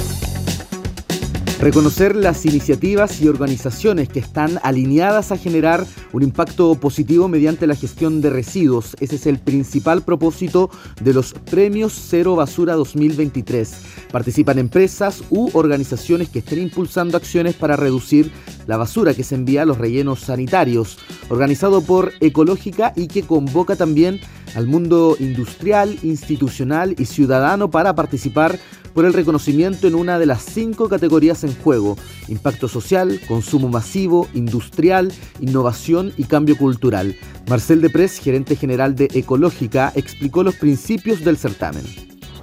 Reconocer 1.62 2.16
las 2.16 2.44
iniciativas 2.48 3.22
y 3.22 3.28
organizaciones 3.28 4.10
que 4.10 4.18
están 4.18 4.60
alineadas 4.64 5.32
a 5.32 5.38
generar 5.38 5.86
un 6.12 6.24
impacto 6.24 6.74
positivo 6.74 7.28
mediante 7.28 7.68
la 7.68 7.76
gestión 7.76 8.20
de 8.20 8.32
residuos. 8.32 8.98
Ese 9.00 9.18
es 9.18 9.28
el 9.28 9.38
principal 9.38 10.02
propósito 10.02 10.72
de 11.02 11.14
los 11.14 11.34
Premios 11.34 11.94
Cero 11.94 12.36
Basura 12.36 12.74
2023. 12.74 13.76
Participan 14.12 14.58
empresas 14.58 15.24
u 15.30 15.52
organizaciones 15.54 16.30
que 16.30 16.40
estén 16.40 16.64
impulsando 16.64 17.16
acciones 17.16 17.54
para 17.54 17.76
reducir 17.76 18.32
la 18.66 18.78
basura 18.78 19.14
que 19.14 19.24
se 19.24 19.36
envía 19.36 19.62
a 19.62 19.66
los 19.66 19.78
rellenos 19.78 20.22
sanitarios, 20.22 20.98
organizado 21.30 21.84
por 21.84 22.12
Ecológica 22.22 22.92
y 22.96 23.06
que 23.06 23.22
convoca 23.22 23.76
también 23.76 24.20
al 24.56 24.66
mundo 24.66 25.16
industrial, 25.20 25.98
institucional 26.02 26.96
y 26.98 27.06
ciudadano 27.06 27.70
para 27.70 27.94
participar 27.94 28.60
por 28.94 29.06
el 29.06 29.14
reconocimiento 29.14 29.88
en 29.88 29.96
una 29.96 30.20
de 30.20 30.26
las 30.26 30.44
cinco 30.44 30.90
categorías 30.90 31.44
en 31.44 31.51
juego, 31.56 31.98
impacto 32.28 32.68
social, 32.68 33.20
consumo 33.28 33.70
masivo, 33.70 34.28
industrial, 34.34 35.12
innovación 35.40 36.14
y 36.18 36.26
cambio 36.26 36.58
cultural. 36.58 37.16
Marcel 37.50 37.82
Depres, 37.82 38.20
gerente 38.20 38.56
general 38.56 38.96
de 38.96 39.10
Ecológica, 39.14 39.92
explicó 39.96 40.44
los 40.44 40.56
principios 40.56 41.24
del 41.24 41.38
certamen. 41.38 41.84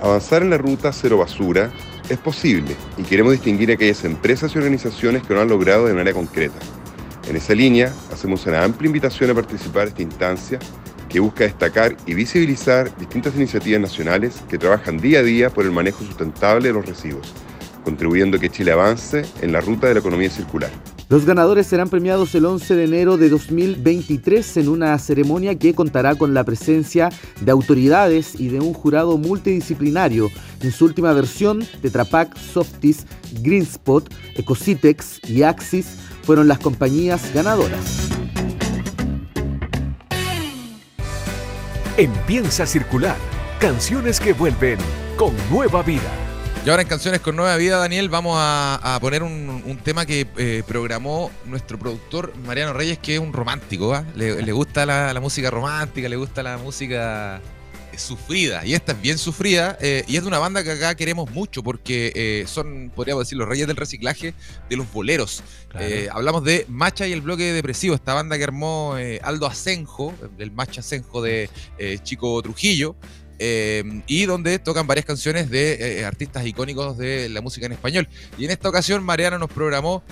Avanzar 0.01 0.43
en 0.43 0.51
la 0.51 0.59
ruta 0.59 0.93
cero 0.93 1.19
basura 1.19 1.73
es 2.09 2.19
posible 2.19 2.77
y 2.97 3.03
queremos 3.03 3.33
distinguir 3.33 3.73
aquellas 3.73 4.05
empresas 4.05 4.55
y 4.55 4.59
organizaciones 4.59 5.23
que 5.23 5.35
lo 5.35 5.41
han 5.41 5.49
logrado 5.49 5.87
de 5.87 5.95
manera 5.95 6.13
concreta. 6.13 6.59
En 7.29 7.37
esa 7.37 7.55
línea, 7.55 7.93
hacemos 8.13 8.47
una 8.47 8.65
amplia 8.65 8.87
invitación 8.87 9.31
a 9.31 9.35
participar 9.35 9.83
en 9.83 9.89
esta 9.89 10.03
instancia 10.03 10.59
que 11.09 11.21
busca 11.21 11.45
destacar 11.45 11.97
y 12.07 12.15
visibilizar 12.15 12.97
distintas 12.97 13.35
iniciativas 13.35 13.81
nacionales 13.81 14.43
que 14.49 14.59
trabajan 14.59 14.99
día 14.99 15.21
a 15.21 15.23
día 15.23 15.51
por 15.51 15.65
el 15.65 15.73
manejo 15.73 16.05
sustentable 16.05 16.69
de 16.69 16.75
los 16.75 16.87
residuos, 16.87 17.33
contribuyendo 17.85 18.37
a 18.37 18.41
que 18.41 18.51
Chile 18.51 18.73
avance 18.73 19.25
en 19.41 19.53
la 19.53 19.61
ruta 19.61 19.87
de 19.89 19.95
la 19.95 20.01
economía 20.01 20.31
circular. 20.31 20.71
Los 21.11 21.25
ganadores 21.25 21.67
serán 21.67 21.89
premiados 21.89 22.35
el 22.35 22.45
11 22.45 22.75
de 22.75 22.85
enero 22.85 23.17
de 23.17 23.31
2023 23.31 24.59
en 24.59 24.69
una 24.69 24.99
ceremonia 24.99 25.59
que 25.59 25.75
contará 25.75 26.15
con 26.17 26.35
la 26.35 26.45
presencia 26.45 27.09
de 27.41 27.51
autoridades 27.51 28.39
y 28.39 28.49
de 28.49 28.61
un 28.61 28.75
jurado 28.75 29.17
multidisciplinario. 29.17 30.31
En 30.61 30.71
su 30.71 30.85
última 30.85 31.15
versión, 31.15 31.67
Tetrapac, 31.81 32.37
Softis, 32.37 33.07
Greenspot, 33.41 34.13
Ecositex 34.35 35.27
y 35.27 35.45
Axis 35.45 35.97
fueron 36.25 36.47
las 36.47 36.59
compañías 36.59 37.33
ganadoras. 37.33 38.11
Empieza 41.97 42.65
a 42.65 42.67
circular. 42.67 43.17
Canciones 43.59 44.21
que 44.21 44.35
vuelven 44.35 44.79
con 45.17 45.33
nueva 45.51 45.83
vida. 45.83 46.28
Y 46.65 46.71
ahora 46.71 46.83
en 46.83 46.89
Canciones 46.89 47.21
con 47.21 47.37
Nueva 47.37 47.57
Vida, 47.57 47.79
Daniel, 47.79 48.09
vamos 48.09 48.37
a, 48.39 48.99
poner 49.01 49.23
un, 49.23 49.81
tema 49.83 50.05
que 50.05 50.27
eh, 50.37 50.63
programó 50.67 51.31
nuestro 51.47 51.79
productor 51.79 52.37
Mariano 52.45 52.73
Reyes, 52.73 52.99
que 52.99 53.15
es 53.15 53.21
un 53.21 53.33
romántico. 53.33 53.95
¿ah? 53.95 54.05
Le, 54.15 54.53
gusta 54.53 54.85
la, 54.85 55.19
música 55.21 55.51
romántica, 55.51 56.09
le 56.09 56.17
gusta 56.17 56.43
la 56.43 56.59
música 56.59 57.41
sufrida. 57.99 58.65
Y 58.65 58.75
esta 58.75 58.93
es 58.93 59.01
bien 59.01 59.19
sufrida. 59.19 59.77
Eh, 59.81 60.05
y 60.07 60.17
es 60.17 60.23
de 60.23 60.29
una 60.29 60.39
banda 60.39 60.63
que 60.63 60.73
acá 60.73 60.95
queremos 60.95 61.31
mucho 61.31 61.63
porque 61.63 62.13
eh, 62.15 62.45
son, 62.47 62.91
podríamos 62.95 63.25
decir, 63.25 63.39
los 63.39 63.49
reyes 63.49 63.67
del 63.67 63.77
reciclaje 63.77 64.35
de 64.69 64.77
los 64.77 64.91
boleros. 64.93 65.43
Eh, 65.79 66.09
hablamos 66.11 66.45
de 66.45 66.65
Macha 66.69 67.07
y 67.07 67.13
el 67.13 67.21
bloque 67.21 67.53
depresivo, 67.53 67.95
esta 67.95 68.15
banda 68.15 68.39
que 68.39 68.45
armó 68.45 68.97
Aldo 69.23 69.47
Asenjo, 69.47 70.15
el 70.39 70.51
Macha 70.51 70.81
Asenjo 70.81 71.23
de 71.23 71.51
Chico 72.03 72.41
Trujillo. 72.43 72.97
Y 73.39 74.27
donde 74.27 74.59
tocan 74.59 74.87
varias 74.87 75.07
canciones 75.07 75.49
de 75.51 76.05
artistas 76.05 76.47
icónicos 76.47 76.99
de 76.99 77.29
la 77.29 77.41
música 77.41 77.67
en 77.67 77.73
español. 77.73 78.09
Y 78.37 78.45
en 78.45 78.51
esta 78.51 78.69
ocasión 78.69 79.05
Mariano 79.05 79.39
nos 79.39 79.51
programó 79.51 80.03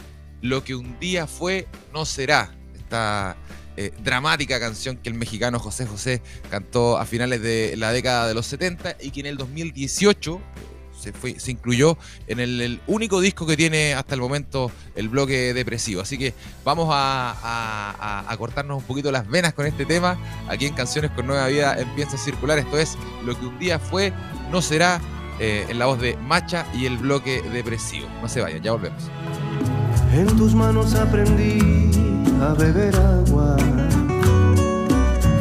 Lo 0.42 0.62
que 0.62 0.74
un 0.74 0.98
día 1.00 1.26
fue, 1.26 1.66
no 1.92 2.04
será. 2.04 2.54
Esta 2.76 3.36
eh, 3.78 3.92
dramática 4.02 4.58
canción 4.58 4.96
que 4.96 5.10
el 5.10 5.14
mexicano 5.14 5.58
José 5.58 5.84
José 5.84 6.22
cantó 6.50 6.96
a 6.96 7.04
finales 7.04 7.42
de 7.42 7.74
la 7.76 7.92
década 7.92 8.26
de 8.26 8.32
los 8.32 8.46
70 8.46 8.96
y 9.02 9.10
que 9.10 9.20
en 9.20 9.26
el 9.26 9.36
2018 9.36 10.40
se, 11.36 11.50
incluyó 11.50 11.96
en 12.26 12.40
el, 12.40 12.80
único 12.86 13.20
disco 13.20 13.46
que 13.46 13.56
tiene 13.56 13.94
hasta 13.94 14.14
el 14.14 14.20
momento 14.20 14.70
el 14.94 15.08
bloque 15.08 15.54
depresivo. 15.54 16.00
Así 16.00 16.18
que 16.18 16.34
vamos 16.64 16.88
a, 16.90 18.34
cortarnos 18.38 18.78
un 18.78 18.84
poquito 18.84 19.10
las 19.10 19.28
venas 19.28 19.54
con 19.54 19.66
este 19.66 19.86
tema. 19.86 20.18
Aquí 20.48 20.66
en 20.66 20.74
Canciones 20.74 21.10
con 21.12 21.26
Nueva 21.26 21.46
Vida 21.48 21.78
empieza 21.78 22.16
a 22.16 22.18
circular. 22.18 22.58
Esto 22.58 22.78
es 22.78 22.96
Lo 23.24 23.38
que 23.38 23.46
un 23.46 23.58
día 23.58 23.78
fue, 23.78 24.12
no 24.50 24.62
será, 24.62 25.00
eh, 25.38 25.66
en 25.68 25.78
la 25.78 25.86
voz 25.86 26.00
de 26.00 26.16
Macha 26.16 26.66
y 26.74 26.86
el 26.86 26.96
bloque 26.96 27.42
depresivo. 27.52 28.08
No 28.22 28.28
se 28.28 28.40
vayan, 28.40 28.62
ya 28.62 28.72
volvemos. 28.72 29.02
En 30.12 30.26
tus 30.36 30.54
manos 30.54 30.94
aprendí 30.94 31.90
a 32.40 32.54
beber 32.54 32.94
agua. 32.96 33.56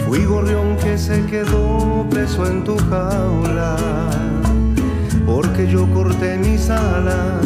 Fui 0.06 0.26
gorrión 0.26 0.76
que 0.78 0.98
se 0.98 1.26
quedó 1.28 2.06
preso 2.10 2.46
en 2.46 2.64
tu 2.64 2.78
jaula, 2.90 3.78
porque 5.56 5.72
yo 5.72 5.90
corté 5.94 6.38
mis 6.38 6.70
alas 6.70 7.42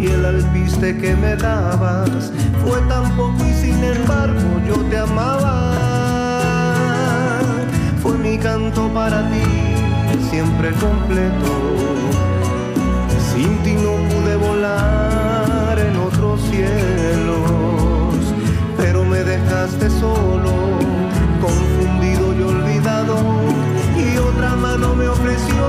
y 0.00 0.06
el 0.06 0.24
alpiste 0.24 0.96
que 0.96 1.14
me 1.14 1.36
dabas 1.36 2.32
fue 2.64 2.80
tan 2.88 3.14
poco 3.14 3.44
y 3.46 3.52
sin 3.52 3.84
embargo 3.84 4.40
yo 4.66 4.76
te 4.88 4.96
amaba. 4.96 5.74
Fue 8.02 8.16
mi 8.16 8.38
canto 8.38 8.88
para 8.94 9.28
ti, 9.30 9.42
siempre 10.30 10.70
completo. 10.80 11.52
Sin 13.34 13.58
ti 13.62 13.74
no 13.74 13.96
pude 14.08 14.36
volar 14.36 15.78
en 15.78 15.96
otro 15.98 16.38
cielo 16.38 17.52
dejaste 19.24 19.88
solo, 19.90 20.52
confundido 21.40 22.34
y 22.34 22.42
olvidado, 22.42 23.16
y 23.96 24.18
otra 24.18 24.56
mano 24.56 24.94
me 24.94 25.08
ofreció 25.08 25.61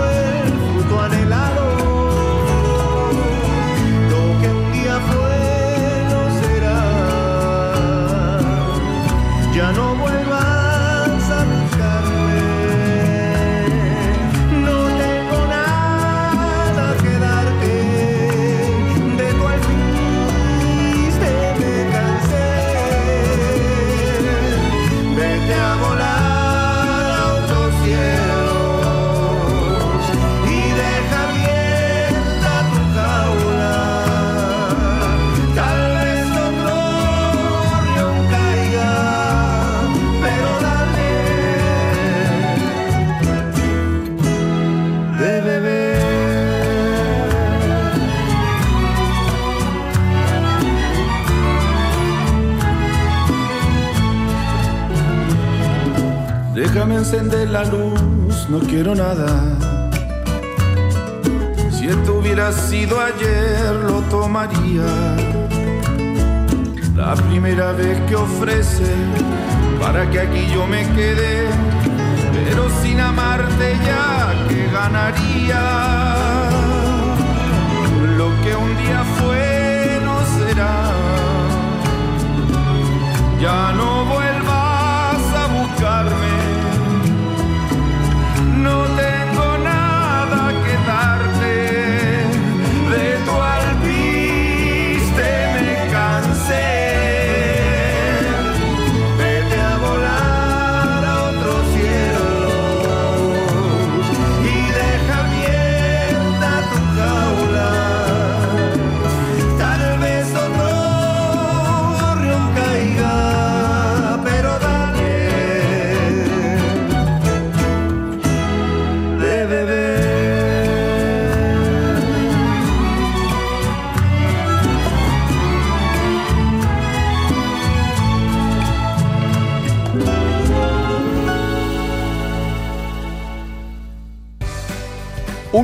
la 57.53 57.63
luz, 57.65 58.49
no 58.49 58.57
quiero 58.57 58.95
nada. 58.95 59.27
Si 61.69 61.87
esto 61.87 62.15
hubiera 62.15 62.51
sido 62.51 62.99
ayer, 62.99 63.75
lo 63.87 64.01
tomaría. 64.09 64.89
La 66.95 67.13
primera 67.13 67.71
vez 67.73 67.99
que 68.07 68.15
ofrece 68.15 68.91
para 69.79 70.09
que 70.09 70.19
aquí 70.21 70.47
yo 70.51 70.65
me 70.65 70.81
quede, 70.95 71.47
pero 72.33 72.63
sin 72.81 72.99
amarte 72.99 73.77
ya 73.85 74.33
que 74.49 74.59
ganaría. 74.73 75.63
Lo 78.17 78.29
que 78.41 78.55
un 78.65 78.71
día 78.81 79.03
fue 79.19 79.99
no 80.03 80.15
será. 80.37 80.75
Ya 83.39 83.73
no 83.73 84.05
vuelvas 84.05 84.22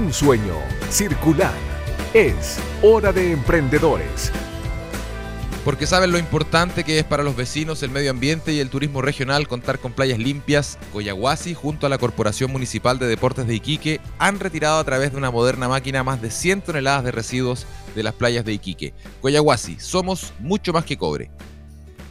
Un 0.09 0.13
sueño 0.13 0.55
circular. 0.89 1.53
Es 2.15 2.57
hora 2.81 3.13
de 3.13 3.31
emprendedores. 3.31 4.31
Porque 5.63 5.85
saben 5.85 6.11
lo 6.11 6.17
importante 6.17 6.83
que 6.83 6.97
es 6.97 7.05
para 7.05 7.21
los 7.21 7.35
vecinos, 7.35 7.83
el 7.83 7.91
medio 7.91 8.09
ambiente 8.09 8.51
y 8.51 8.59
el 8.59 8.71
turismo 8.71 9.03
regional 9.03 9.47
contar 9.47 9.77
con 9.77 9.91
playas 9.91 10.17
limpias, 10.17 10.79
Coyahuasi, 10.93 11.53
junto 11.53 11.85
a 11.85 11.89
la 11.89 11.99
Corporación 11.99 12.51
Municipal 12.51 12.97
de 12.97 13.05
Deportes 13.05 13.45
de 13.45 13.53
Iquique, 13.53 14.01
han 14.17 14.39
retirado 14.39 14.79
a 14.79 14.83
través 14.83 15.11
de 15.11 15.17
una 15.19 15.29
moderna 15.29 15.69
máquina 15.69 16.03
más 16.03 16.19
de 16.23 16.31
100 16.31 16.61
toneladas 16.61 17.03
de 17.03 17.11
residuos 17.11 17.67
de 17.95 18.01
las 18.01 18.15
playas 18.15 18.43
de 18.43 18.53
Iquique. 18.53 18.95
Coyahuasi, 19.21 19.79
somos 19.79 20.33
mucho 20.39 20.73
más 20.73 20.85
que 20.85 20.97
cobre. 20.97 21.29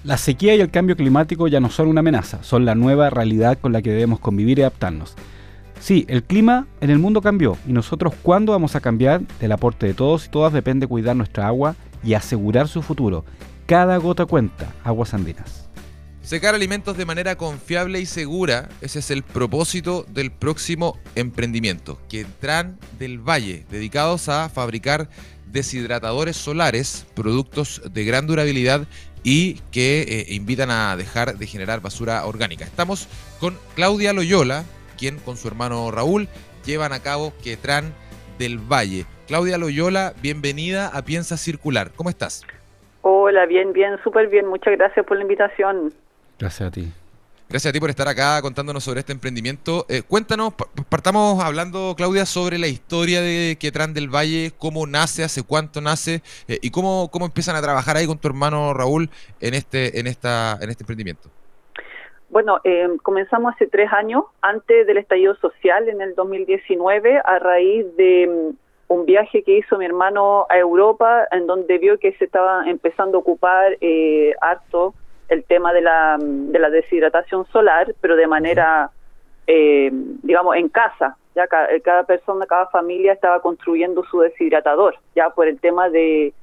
La 0.05 0.19
sequía 0.19 0.55
y 0.55 0.61
el 0.61 0.71
cambio 0.71 0.95
climático 0.95 1.49
ya 1.49 1.59
no 1.59 1.69
son 1.69 1.89
una 1.89 1.99
amenaza, 1.99 2.45
son 2.45 2.65
la 2.65 2.77
nueva 2.77 3.11
realidad 3.11 3.59
con 3.61 3.73
la 3.73 3.83
que 3.83 3.91
debemos 3.91 4.21
convivir 4.21 4.61
y 4.61 4.63
adaptarnos. 4.63 5.17
Sí, 5.81 6.05
el 6.09 6.25
clima 6.25 6.67
en 6.81 6.91
el 6.91 6.99
mundo 6.99 7.23
cambió 7.23 7.57
y 7.67 7.73
nosotros 7.73 8.12
cuándo 8.23 8.53
vamos 8.53 8.75
a 8.75 8.81
cambiar 8.81 9.23
del 9.41 9.53
aporte 9.53 9.87
de 9.87 9.95
todos 9.95 10.27
y 10.27 10.29
todas 10.29 10.53
depende 10.53 10.87
cuidar 10.87 11.17
nuestra 11.17 11.47
agua 11.47 11.77
y 12.03 12.14
asegurar 12.14 12.69
su 12.69 12.83
futuro. 12.83 13.25
Cada 13.67 13.97
gota 13.99 14.27
cuenta, 14.27 14.73
aguas 14.83 15.14
andinas. 15.14 15.69
Secar 16.23 16.55
alimentos 16.55 16.97
de 16.99 17.07
manera 17.07 17.37
confiable 17.37 18.01
y 18.01 18.07
segura, 18.07 18.69
ese 18.83 18.99
es 18.99 19.11
el 19.11 19.23
propósito 19.23 20.05
del 20.11 20.31
próximo 20.31 20.99
emprendimiento, 21.14 21.99
que 22.09 22.21
entran 22.21 22.79
del 22.99 23.19
Valle, 23.19 23.64
dedicados 23.71 24.29
a 24.29 24.51
fabricar 24.51 25.09
deshidratadores 25.47 26.37
solares, 26.37 27.07
productos 27.14 27.81
de 27.91 28.05
gran 28.05 28.27
durabilidad 28.27 28.87
y 29.23 29.55
que 29.71 30.03
eh, 30.03 30.35
invitan 30.35 30.71
a 30.71 30.97
dejar 30.97 31.38
de 31.38 31.47
generar 31.47 31.81
basura 31.81 32.27
orgánica. 32.27 32.67
Estamos 32.67 33.09
con 33.41 33.57
Claudia 33.75 34.12
Loyola, 34.12 34.64
quien 34.99 35.19
con 35.21 35.37
su 35.39 35.49
hermano 35.49 35.91
Raúl 35.91 36.29
llevan 36.67 36.93
a 36.93 37.01
cabo 37.01 37.33
Quetran 37.43 37.95
del 38.39 38.59
Valle. 38.59 39.07
Claudia 39.27 39.57
Loyola, 39.59 40.13
bienvenida 40.21 40.89
a 40.89 41.03
Piensa 41.03 41.37
Circular. 41.37 41.93
¿Cómo 41.97 42.11
estás? 42.11 42.43
Hola, 43.03 43.47
bien, 43.47 43.73
bien, 43.73 43.93
súper 44.05 44.29
bien. 44.29 44.47
Muchas 44.47 44.77
gracias 44.77 45.07
por 45.07 45.17
la 45.17 45.23
invitación. 45.23 45.93
Gracias 46.39 46.69
a 46.69 46.71
ti. 46.71 46.93
Gracias 47.49 47.71
a 47.71 47.73
ti 47.73 47.81
por 47.81 47.89
estar 47.89 48.07
acá 48.09 48.43
contándonos 48.43 48.85
sobre 48.85 49.01
este 49.01 49.13
emprendimiento. 49.13 49.87
Eh, 49.89 50.03
cuéntanos, 50.03 50.53
pa- 50.53 50.67
partamos 50.91 51.43
hablando, 51.43 51.95
Claudia, 51.97 52.27
sobre 52.27 52.59
la 52.59 52.67
historia 52.67 53.23
de 53.23 53.57
Quetran 53.59 53.95
del 53.95 54.15
Valle, 54.15 54.53
cómo 54.59 54.87
nace, 54.87 55.25
hace 55.25 55.43
cuánto 55.43 55.81
nace 55.81 56.23
eh, 56.47 56.59
y 56.61 56.71
cómo, 56.71 57.09
cómo 57.11 57.25
empiezan 57.25 57.57
a 57.57 57.63
trabajar 57.63 57.97
ahí 57.97 58.07
con 58.07 58.19
tu 58.19 58.29
hermano 58.29 58.75
Raúl 58.75 59.09
en 59.41 59.55
este, 59.55 59.99
en 59.99 60.07
esta, 60.07 60.59
en 60.61 60.69
este 60.69 60.83
emprendimiento. 60.83 61.31
Bueno, 62.31 62.59
eh, 62.64 62.88
comenzamos 63.03 63.55
hace 63.55 63.67
tres 63.67 63.91
años, 63.93 64.25
antes 64.43 64.87
del 64.87 64.99
estallido 64.99 65.35
social 65.37 65.88
en 65.88 66.03
el 66.03 66.14
2019, 66.14 67.21
a 67.25 67.38
raíz 67.38 67.87
de 67.97 68.27
mm, 68.53 68.93
un 68.93 69.07
viaje 69.07 69.43
que 69.43 69.57
hizo 69.59 69.79
mi 69.79 69.87
hermano 69.87 70.47
a 70.51 70.59
Europa, 70.59 71.27
en 71.31 71.47
donde 71.47 71.79
vio 71.79 71.99
que 71.99 72.12
se 72.12 72.27
estaba 72.27 72.69
empezando 72.69 73.17
a 73.19 73.21
ocupar 73.21 73.77
eh, 73.81 74.35
harto 74.43 74.95
el 75.29 75.45
tema 75.45 75.73
de 75.73 75.81
la, 75.81 76.19
mm, 76.21 76.51
de 76.53 76.59
la 76.59 76.69
deshidratación 76.71 77.47
solar, 77.47 77.95
pero 78.03 78.14
de 78.17 78.27
manera, 78.27 78.91
eh, 79.47 79.91
digamos, 80.23 80.55
en 80.57 80.69
casa. 80.69 81.17
Ya 81.35 81.47
ca- 81.47 81.69
cada 81.83 82.03
persona, 82.05 82.45
cada 82.47 82.67
familia 82.67 83.12
estaba 83.14 83.41
construyendo 83.41 84.05
su 84.05 84.21
deshidratador, 84.21 84.97
ya 85.14 85.31
por 85.31 85.47
el 85.49 85.59
tema 85.61 85.88
de 85.88 86.35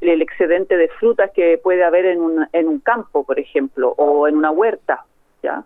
el 0.00 0.20
excedente 0.22 0.76
de 0.76 0.88
frutas 0.88 1.30
que 1.32 1.58
puede 1.58 1.82
haber 1.82 2.04
en 2.06 2.20
un, 2.20 2.46
en 2.52 2.68
un 2.68 2.78
campo, 2.78 3.24
por 3.24 3.38
ejemplo, 3.40 3.94
o 3.96 4.28
en 4.28 4.36
una 4.36 4.50
huerta. 4.50 5.04
¿Ya? 5.44 5.62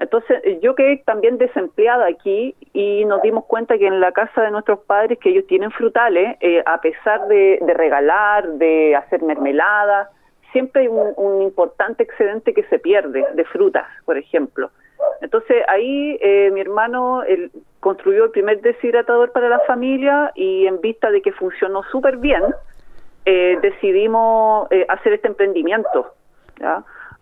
Entonces, 0.00 0.40
eh, 0.44 0.58
yo 0.62 0.74
quedé 0.74 0.96
también 1.04 1.36
desempleada 1.36 2.06
aquí 2.06 2.56
y 2.72 3.04
nos 3.04 3.20
dimos 3.20 3.44
cuenta 3.44 3.76
que 3.76 3.86
en 3.86 4.00
la 4.00 4.12
casa 4.12 4.42
de 4.42 4.50
nuestros 4.50 4.80
padres, 4.80 5.18
que 5.18 5.28
ellos 5.28 5.46
tienen 5.46 5.70
frutales, 5.70 6.38
eh, 6.40 6.62
a 6.64 6.80
pesar 6.80 7.28
de, 7.28 7.60
regalar, 7.76 8.48
de 8.54 8.96
hacer 8.96 9.22
mermelada, 9.22 10.10
siempre 10.52 10.82
hay 10.82 10.88
un, 10.88 11.12
un 11.16 11.42
importante 11.42 12.02
excedente 12.02 12.54
que 12.54 12.62
se 12.64 12.78
pierde 12.78 13.26
de 13.34 13.44
frutas, 13.44 13.86
por 14.06 14.16
ejemplo. 14.16 14.70
Entonces 15.20 15.58
ahí 15.68 16.18
eh, 16.22 16.50
mi 16.50 16.62
hermano 16.62 17.22
él, 17.22 17.50
construyó 17.80 18.24
el 18.24 18.30
primer 18.30 18.62
deshidratador 18.62 19.32
para 19.32 19.50
la 19.50 19.60
familia 19.60 20.32
y 20.34 20.66
en 20.66 20.80
vista 20.80 21.10
de 21.10 21.20
que 21.20 21.32
funcionó 21.32 21.82
súper 21.92 22.16
bien, 22.16 22.42
eh, 23.26 23.58
decidimos 23.60 24.66
hacer 24.88 25.12
este 25.12 25.28
emprendimiento. 25.28 26.14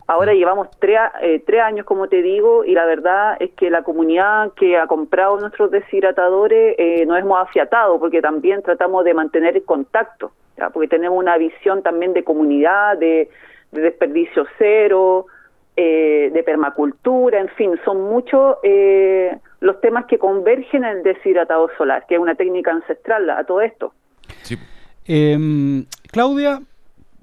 Ahora 0.08 0.32
llevamos 0.32 0.68
tres, 0.80 0.98
eh, 1.20 1.42
tres 1.46 1.60
años, 1.60 1.84
como 1.84 2.08
te 2.08 2.22
digo, 2.22 2.64
y 2.64 2.72
la 2.72 2.86
verdad 2.86 3.36
es 3.40 3.50
que 3.50 3.70
la 3.70 3.82
comunidad 3.82 4.52
que 4.54 4.78
ha 4.78 4.86
comprado 4.86 5.38
nuestros 5.38 5.70
deshidratadores 5.70 6.74
eh, 6.78 7.04
nos 7.06 7.18
hemos 7.18 7.38
afiatado 7.38 8.00
porque 8.00 8.22
también 8.22 8.62
tratamos 8.62 9.04
de 9.04 9.12
mantener 9.12 9.56
el 9.56 9.64
contacto, 9.64 10.32
¿ya? 10.56 10.70
porque 10.70 10.88
tenemos 10.88 11.18
una 11.18 11.36
visión 11.36 11.82
también 11.82 12.14
de 12.14 12.24
comunidad, 12.24 12.96
de, 12.96 13.28
de 13.70 13.80
desperdicio 13.82 14.46
cero, 14.56 15.26
eh, 15.80 16.30
de 16.32 16.42
permacultura, 16.42 17.38
en 17.38 17.48
fin, 17.50 17.78
son 17.84 18.00
muchos 18.00 18.56
eh, 18.64 19.38
los 19.60 19.80
temas 19.80 20.06
que 20.06 20.18
convergen 20.18 20.84
en 20.84 20.96
el 20.96 21.02
deshidratado 21.04 21.70
solar, 21.78 22.04
que 22.08 22.16
es 22.16 22.20
una 22.20 22.34
técnica 22.34 22.72
ancestral 22.72 23.30
a 23.30 23.44
todo 23.44 23.60
esto. 23.60 23.92
Sí. 24.42 24.56
Em, 25.06 25.84
Claudia, 26.10 26.60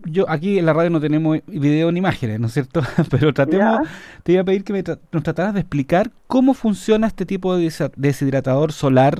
yo 0.05 0.25
aquí 0.29 0.59
en 0.59 0.65
la 0.65 0.73
radio 0.73 0.89
no 0.89 0.99
tenemos 1.01 1.39
video 1.47 1.91
ni 1.91 1.99
imágenes, 1.99 2.39
¿no 2.39 2.47
es 2.47 2.53
cierto? 2.53 2.81
Pero 3.11 3.33
tratemos, 3.33 3.87
te 4.23 4.31
iba 4.33 4.41
a 4.41 4.45
pedir 4.45 4.63
que 4.63 4.73
me 4.73 4.83
tra- 4.83 4.99
nos 5.11 5.23
trataras 5.23 5.53
de 5.53 5.59
explicar 5.61 6.07
cómo 6.27 6.53
funciona 6.53 7.07
este 7.07 7.25
tipo 7.25 7.55
de 7.55 7.69
deshidratador 7.97 8.71
solar 8.71 9.15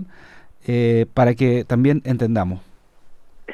eh, 0.68 1.06
para 1.14 1.34
que 1.36 1.64
también 1.66 2.02
entendamos. 2.06 2.62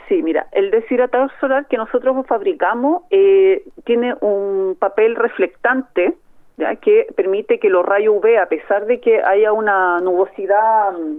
Sí, 0.07 0.21
mira, 0.23 0.47
el 0.51 0.71
deshidratador 0.71 1.31
solar 1.39 1.67
que 1.67 1.77
nosotros 1.77 2.15
fabricamos 2.27 3.03
eh, 3.11 3.63
tiene 3.85 4.15
un 4.21 4.75
papel 4.79 5.15
reflectante 5.15 6.13
¿ya? 6.57 6.75
que 6.75 7.07
permite 7.15 7.59
que 7.59 7.69
los 7.69 7.85
rayos 7.85 8.15
UV, 8.17 8.37
a 8.41 8.45
pesar 8.47 8.85
de 8.85 8.99
que 8.99 9.21
haya 9.21 9.51
una 9.53 9.99
nubosidad 9.99 10.91
mm, 10.93 11.17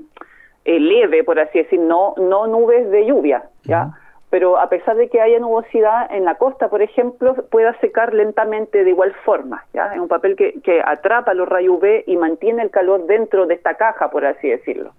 eh, 0.64 0.80
leve, 0.80 1.24
por 1.24 1.38
así 1.40 1.58
decir, 1.58 1.80
no, 1.80 2.14
no 2.18 2.46
nubes 2.46 2.90
de 2.90 3.06
lluvia, 3.06 3.44
¿ya? 3.64 3.92
Pero 4.32 4.58
a 4.58 4.70
pesar 4.70 4.96
de 4.96 5.10
que 5.10 5.20
haya 5.20 5.38
nubosidad 5.40 6.10
en 6.10 6.24
la 6.24 6.36
costa, 6.36 6.70
por 6.70 6.80
ejemplo, 6.80 7.34
pueda 7.50 7.78
secar 7.80 8.14
lentamente 8.14 8.82
de 8.82 8.88
igual 8.88 9.12
forma, 9.26 9.66
¿ya? 9.74 9.92
Es 9.92 10.00
un 10.00 10.08
papel 10.08 10.36
que, 10.36 10.54
que 10.62 10.80
atrapa 10.82 11.34
los 11.34 11.46
rayos 11.46 11.74
UV 11.76 12.04
y 12.06 12.16
mantiene 12.16 12.62
el 12.62 12.70
calor 12.70 13.04
dentro 13.04 13.44
de 13.44 13.52
esta 13.52 13.74
caja, 13.74 14.10
por 14.10 14.24
así 14.24 14.48
decirlo. 14.48 14.92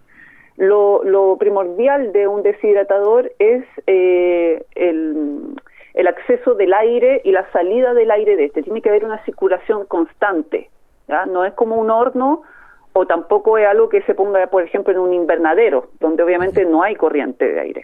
Lo, 0.56 1.04
lo 1.04 1.36
primordial 1.38 2.12
de 2.12 2.28
un 2.28 2.44
deshidratador 2.44 3.32
es 3.40 3.66
eh, 3.88 4.64
el, 4.76 5.56
el 5.96 6.08
acceso 6.08 6.54
del 6.54 6.72
aire 6.72 7.22
y 7.24 7.32
la 7.32 7.52
salida 7.52 7.96
del 7.96 8.12
aire 8.12 8.36
de 8.36 8.46
este. 8.46 8.62
Tiene 8.62 8.84
que 8.84 8.90
haber 8.90 9.04
una 9.04 9.18
circulación 9.26 9.88
constante. 9.88 10.70
¿ya? 11.08 11.26
No 11.26 11.44
es 11.44 11.54
como 11.56 11.78
un 11.78 11.90
horno 11.90 12.44
o 12.94 13.08
tampoco 13.08 13.58
es 13.58 13.66
algo 13.66 13.90
que 13.90 14.04
se 14.04 14.14
ponga, 14.14 14.46
por 14.46 14.62
ejemplo, 14.62 14.94
en 14.94 15.00
un 15.00 15.12
invernadero, 15.12 15.88
donde 16.00 16.22
obviamente 16.22 16.66
no 16.66 16.84
hay 16.84 16.96
corriente 16.96 17.52
de 17.52 17.60
aire. 17.60 17.82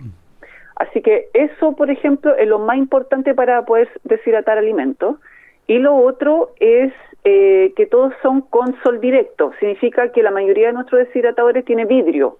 Así 0.80 1.02
que 1.02 1.30
eso, 1.34 1.74
por 1.76 1.92
ejemplo, 1.92 2.36
es 2.36 2.48
lo 2.48 2.58
más 2.58 2.78
importante 2.78 3.36
para 3.36 3.63
poder 3.65 3.89
deshidratar 4.06 4.58
alimentos. 4.58 5.18
Y 5.68 5.78
lo 5.78 5.96
otro 5.96 6.52
es 6.60 6.94
eh, 7.26 7.74
que 7.76 7.86
todos 7.86 8.13
son 8.24 8.42
con 8.42 8.82
sol 8.82 9.02
directo. 9.02 9.52
Significa 9.60 10.12
que 10.12 10.24
la 10.24 10.32
mayoría 10.32 10.68
de 10.68 10.74
nuestros 10.74 11.06
deshidratadores 11.06 11.65
tiene 11.65 11.86
vidrio. 11.86 12.38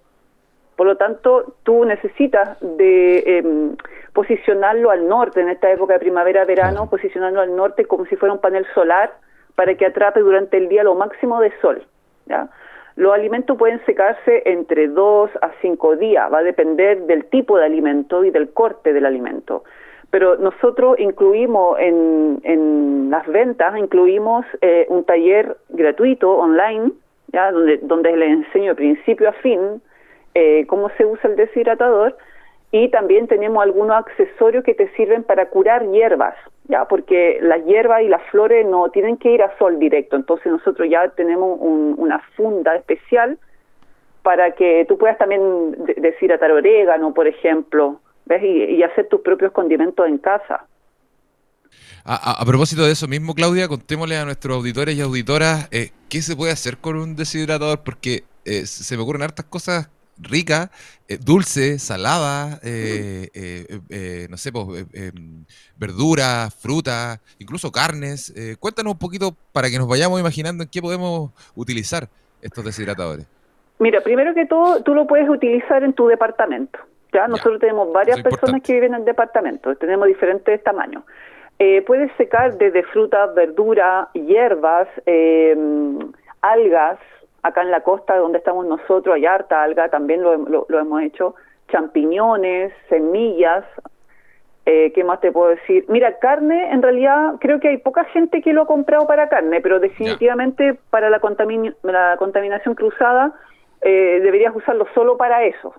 Por 0.74 0.86
lo 0.86 0.96
tanto, 0.96 1.54
tú 1.62 1.84
necesitas 1.84 2.58
de 2.60 3.18
em, 3.26 3.76
posicionarlo 4.14 4.90
al 4.90 5.06
norte 5.06 5.42
en 5.42 5.50
esta 5.50 5.70
época 5.70 5.92
de 5.92 5.98
primavera-verano, 5.98 6.88
posicionarlo 6.88 7.42
al 7.42 7.54
norte 7.54 7.84
como 7.84 8.06
si 8.06 8.16
fuera 8.16 8.32
un 8.32 8.40
panel 8.40 8.66
solar 8.74 9.12
para 9.54 9.74
que 9.74 9.84
atrape 9.84 10.20
durante 10.20 10.56
el 10.56 10.70
día 10.70 10.82
lo 10.82 10.94
máximo 10.94 11.38
de 11.40 11.52
sol. 11.60 11.86
¿ya? 12.24 12.48
Los 13.00 13.14
alimentos 13.14 13.56
pueden 13.56 13.82
secarse 13.86 14.42
entre 14.44 14.86
dos 14.86 15.30
a 15.40 15.50
cinco 15.62 15.96
días, 15.96 16.30
va 16.30 16.40
a 16.40 16.42
depender 16.42 17.00
del 17.06 17.24
tipo 17.30 17.56
de 17.56 17.64
alimento 17.64 18.26
y 18.26 18.30
del 18.30 18.50
corte 18.50 18.92
del 18.92 19.06
alimento. 19.06 19.64
Pero 20.10 20.36
nosotros 20.36 20.98
incluimos 20.98 21.78
en, 21.78 22.42
en 22.44 23.08
las 23.08 23.26
ventas, 23.26 23.74
incluimos 23.78 24.44
eh, 24.60 24.84
un 24.90 25.04
taller 25.04 25.56
gratuito 25.70 26.30
online, 26.30 26.92
¿ya? 27.28 27.50
Donde, 27.52 27.78
donde 27.78 28.14
les 28.18 28.32
enseño 28.32 28.72
de 28.72 28.74
principio 28.74 29.30
a 29.30 29.32
fin 29.32 29.80
eh, 30.34 30.66
cómo 30.66 30.90
se 30.98 31.06
usa 31.06 31.30
el 31.30 31.36
deshidratador 31.36 32.18
y 32.72 32.88
también 32.90 33.26
tenemos 33.26 33.62
algunos 33.62 33.96
accesorios 33.96 34.62
que 34.64 34.74
te 34.74 34.88
sirven 34.94 35.24
para 35.24 35.48
curar 35.48 35.90
hierbas, 35.90 36.34
ya 36.68 36.84
porque 36.84 37.38
las 37.42 37.64
hierbas 37.64 38.02
y 38.02 38.08
las 38.08 38.22
flores 38.30 38.64
no 38.66 38.90
tienen 38.90 39.16
que 39.16 39.32
ir 39.32 39.42
a 39.42 39.56
sol 39.58 39.78
directo, 39.78 40.16
entonces 40.16 40.52
nosotros 40.52 40.88
ya 40.88 41.08
tenemos 41.10 41.58
una 41.60 42.20
funda 42.36 42.76
especial 42.76 43.38
para 44.22 44.52
que 44.52 44.84
tú 44.88 44.98
puedas 44.98 45.18
también 45.18 45.40
deshidratar 45.96 46.52
orégano, 46.52 47.12
por 47.12 47.26
ejemplo, 47.26 48.00
¿ves? 48.26 48.42
Y, 48.42 48.82
hacer 48.82 49.08
tus 49.08 49.20
propios 49.22 49.50
condimentos 49.50 50.06
en 50.06 50.18
casa. 50.18 50.66
A, 52.04 52.44
propósito 52.46 52.84
de 52.84 52.92
eso 52.92 53.08
mismo, 53.08 53.34
Claudia, 53.34 53.68
contémosle 53.68 54.16
a 54.16 54.24
nuestros 54.24 54.56
auditores 54.56 54.94
y 54.94 55.00
auditoras 55.00 55.68
eh, 55.70 55.90
qué 56.08 56.22
se 56.22 56.36
puede 56.36 56.52
hacer 56.52 56.78
con 56.78 56.96
un 56.96 57.16
deshidratador, 57.16 57.80
porque 57.82 58.24
eh, 58.44 58.66
se 58.66 58.96
me 58.96 59.02
ocurren 59.02 59.22
hartas 59.22 59.46
cosas 59.46 59.90
rica, 60.22 60.70
eh, 61.08 61.18
dulce, 61.20 61.78
salada, 61.78 62.60
eh, 62.62 63.28
eh, 63.34 64.26
no 64.30 64.36
sé, 64.36 64.52
pues, 64.52 64.86
em, 64.92 65.44
verduras, 65.76 66.54
frutas, 66.54 67.20
incluso 67.38 67.72
carnes. 67.72 68.32
cuéntanos 68.58 68.92
un 68.92 68.98
poquito 68.98 69.34
para 69.52 69.68
que 69.70 69.78
nos 69.78 69.88
vayamos 69.88 70.20
imaginando 70.20 70.62
en 70.62 70.68
qué 70.68 70.80
podemos 70.80 71.32
utilizar 71.54 72.08
estos 72.42 72.64
deshidratadores. 72.64 73.26
Mira, 73.78 74.00
primero 74.02 74.34
que 74.34 74.46
todo, 74.46 74.82
tú 74.82 74.94
lo 74.94 75.06
puedes 75.06 75.28
utilizar 75.28 75.82
en 75.82 75.94
tu 75.94 76.06
departamento. 76.06 76.78
Ya, 77.12 77.26
nosotros 77.26 77.58
tenemos 77.58 77.92
varias 77.92 78.22
personas 78.22 78.62
que 78.62 78.74
viven 78.74 78.94
en 78.94 79.04
departamentos, 79.04 79.78
tenemos 79.78 80.06
diferentes 80.06 80.62
tamaños. 80.62 81.02
puedes 81.86 82.10
secar 82.16 82.56
desde 82.56 82.82
frutas, 82.84 83.34
verduras, 83.34 84.08
hierbas, 84.14 84.88
em, 85.06 85.98
algas, 86.40 86.98
acá 87.42 87.62
en 87.62 87.70
la 87.70 87.82
costa 87.82 88.16
donde 88.16 88.38
estamos 88.38 88.66
nosotros 88.66 89.14
hay 89.14 89.26
harta 89.26 89.62
alga, 89.62 89.88
también 89.88 90.22
lo, 90.22 90.36
lo, 90.36 90.78
hemos 90.78 91.02
hecho, 91.02 91.34
champiñones, 91.68 92.72
semillas, 92.88 93.64
eh, 94.66 94.92
¿qué 94.94 95.04
más 95.04 95.20
te 95.20 95.32
puedo 95.32 95.50
decir? 95.50 95.84
Mira, 95.88 96.18
carne, 96.18 96.70
en 96.70 96.82
realidad 96.82 97.34
creo 97.40 97.60
que 97.60 97.68
hay 97.68 97.78
poca 97.78 98.04
gente 98.04 98.42
que 98.42 98.52
lo 98.52 98.62
ha 98.62 98.66
comprado 98.66 99.06
para 99.06 99.28
carne, 99.28 99.60
pero 99.60 99.80
definitivamente 99.80 100.78
para 100.90 101.08
la, 101.08 101.20
la 101.82 102.16
contaminación 102.18 102.74
cruzada 102.74 103.34
eh, 103.80 104.20
deberías 104.22 104.54
usarlo 104.54 104.86
solo 104.94 105.16
para 105.16 105.44
eso. 105.44 105.74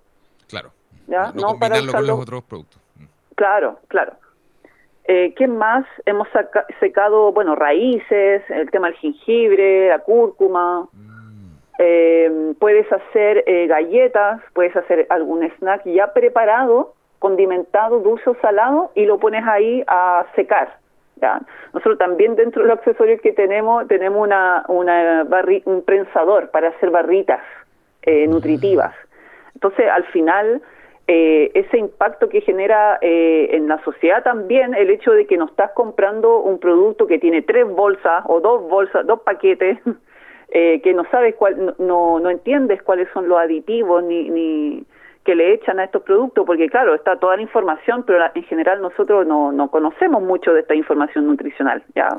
Claro. 0.50 0.72
¿Ya? 1.08 1.32
No, 1.34 1.60
para 1.60 1.76
con 1.80 2.08
los 2.08 2.20
otros 2.20 2.44
productos. 2.44 2.82
Mm. 2.98 3.06
Claro, 3.36 3.80
claro. 3.88 4.14
Eh, 5.06 5.34
¿Qué 5.36 5.48
más? 5.48 5.86
Hemos 6.06 6.28
secado, 6.80 7.32
bueno, 7.32 7.56
raíces, 7.56 8.44
el 8.50 8.70
tema 8.72 8.88
del 8.88 8.98
jengibre, 8.98 9.90
la 9.90 10.00
cúrcuma. 10.00 10.88
Mm. 10.92 11.11
Eh, 11.84 12.54
puedes 12.60 12.86
hacer 12.92 13.44
eh, 13.48 13.66
galletas, 13.66 14.40
puedes 14.54 14.76
hacer 14.76 15.08
algún 15.10 15.44
snack 15.58 15.84
ya 15.86 16.14
preparado, 16.14 16.94
condimentado, 17.18 18.00
dulce 18.02 18.30
o 18.30 18.36
salado, 18.36 18.92
y 18.94 19.06
lo 19.06 19.18
pones 19.18 19.44
ahí 19.48 19.84
a 19.88 20.28
secar. 20.36 20.78
¿ya? 21.16 21.42
Nosotros 21.74 21.98
también 21.98 22.36
dentro 22.36 22.62
de 22.62 22.68
los 22.68 22.78
accesorios 22.78 23.20
que 23.22 23.34
tenemos, 23.34 23.88
tenemos 23.88 24.22
una, 24.22 24.64
una 24.68 25.26
un 25.66 25.82
prensador 25.82 26.52
para 26.52 26.70
hacer 26.70 26.92
barritas 26.92 27.42
eh, 28.04 28.28
nutritivas. 28.28 28.94
Entonces, 29.56 29.88
al 29.90 30.04
final, 30.06 30.62
eh, 31.08 31.52
ese 31.56 31.80
impacto 31.80 32.30
que 32.30 32.42
genera 32.42 33.00
eh, 33.02 33.50
en 33.54 33.68
la 33.68 33.84
sociedad 33.84 34.24
también 34.24 34.76
el 34.76 34.92
hecho 34.92 35.12
de 35.12 35.26
que 35.26 35.36
no 35.36 35.46
estás 35.46 35.72
comprando 35.72 36.40
un 36.40 36.60
producto 36.60 37.08
que 37.08 37.18
tiene 37.18 37.42
tres 37.42 37.68
bolsas 37.68 38.24
o 38.28 38.40
dos 38.40 38.70
bolsas, 38.70 39.06
dos 39.08 39.22
paquetes 39.22 39.80
eh, 40.52 40.82
que 40.82 40.94
no 40.94 41.04
sabes 41.10 41.36
cuál, 41.36 41.76
no, 41.80 42.20
no 42.20 42.30
entiendes 42.30 42.84
cuáles 42.84 43.08
son 43.14 43.28
los 43.28 43.40
aditivos 43.40 44.04
ni, 44.04 44.30
ni 44.30 44.86
que 45.24 45.36
le 45.36 45.54
echan 45.54 45.80
a 45.80 45.84
estos 45.84 46.02
productos, 46.04 46.46
porque 46.46 46.68
claro, 46.68 46.96
está 46.96 47.16
toda 47.18 47.36
la 47.36 47.44
información, 47.44 48.04
pero 48.06 48.24
en 48.34 48.44
general 48.44 48.82
nosotros 48.82 49.26
no, 49.28 49.52
no 49.52 49.70
conocemos 49.70 50.22
mucho 50.22 50.52
de 50.54 50.62
esta 50.62 50.74
información 50.74 51.28
nutricional, 51.28 51.84
ya, 51.96 52.10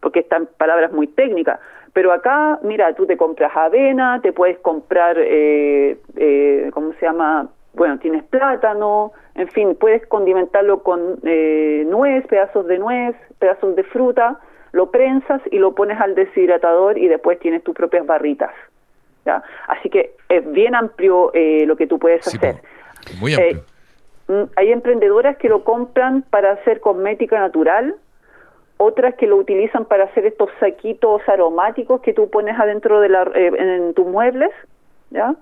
porque 0.00 0.20
están 0.20 0.48
palabras 0.58 0.92
muy 0.92 1.06
técnicas. 1.06 1.58
Pero 1.92 2.12
acá, 2.12 2.60
mira, 2.62 2.94
tú 2.94 3.06
te 3.06 3.16
compras 3.16 3.50
avena, 3.56 4.20
te 4.22 4.32
puedes 4.32 4.58
comprar, 4.58 5.16
eh, 5.18 5.98
eh, 6.16 6.70
¿cómo 6.72 6.92
se 6.94 7.06
llama? 7.06 7.48
Bueno, 7.72 7.98
tienes 7.98 8.24
plátano, 8.24 9.12
en 9.34 9.48
fin, 9.48 9.74
puedes 9.74 10.06
condimentarlo 10.06 10.82
con 10.82 11.18
eh, 11.24 11.84
nuez, 11.88 12.26
pedazos 12.26 12.66
de 12.66 12.78
nuez, 12.78 13.16
pedazos 13.38 13.74
de 13.74 13.84
fruta, 13.84 14.38
lo 14.72 14.90
prensas 14.90 15.40
y 15.50 15.58
lo 15.58 15.74
pones 15.74 16.00
al 16.00 16.14
deshidratador 16.14 16.98
y 16.98 17.08
después 17.08 17.38
tienes 17.38 17.62
tus 17.62 17.74
propias 17.74 18.06
barritas. 18.06 18.50
¿ya? 19.24 19.42
Así 19.66 19.90
que 19.90 20.14
es 20.28 20.50
bien 20.52 20.74
amplio 20.74 21.32
eh, 21.34 21.64
lo 21.66 21.76
que 21.76 21.86
tú 21.86 21.98
puedes 21.98 22.26
hacer. 22.26 22.56
Muy 23.20 23.34
amplio. 23.34 23.62
Eh, 24.28 24.32
mm, 24.32 24.50
hay 24.56 24.72
emprendedoras 24.72 25.36
que 25.36 25.48
lo 25.48 25.64
compran 25.64 26.22
para 26.22 26.52
hacer 26.52 26.80
cosmética 26.80 27.38
natural, 27.38 27.96
otras 28.76 29.14
que 29.16 29.26
lo 29.26 29.36
utilizan 29.36 29.84
para 29.84 30.04
hacer 30.04 30.24
estos 30.24 30.48
saquitos 30.58 31.20
aromáticos 31.28 32.00
que 32.00 32.14
tú 32.14 32.30
pones 32.30 32.58
adentro 32.58 33.00
de 33.00 33.08
la, 33.10 33.22
eh, 33.34 33.50
en 33.58 33.94
tus 33.94 34.06
muebles, 34.06 34.50
¿ya? 35.10 35.34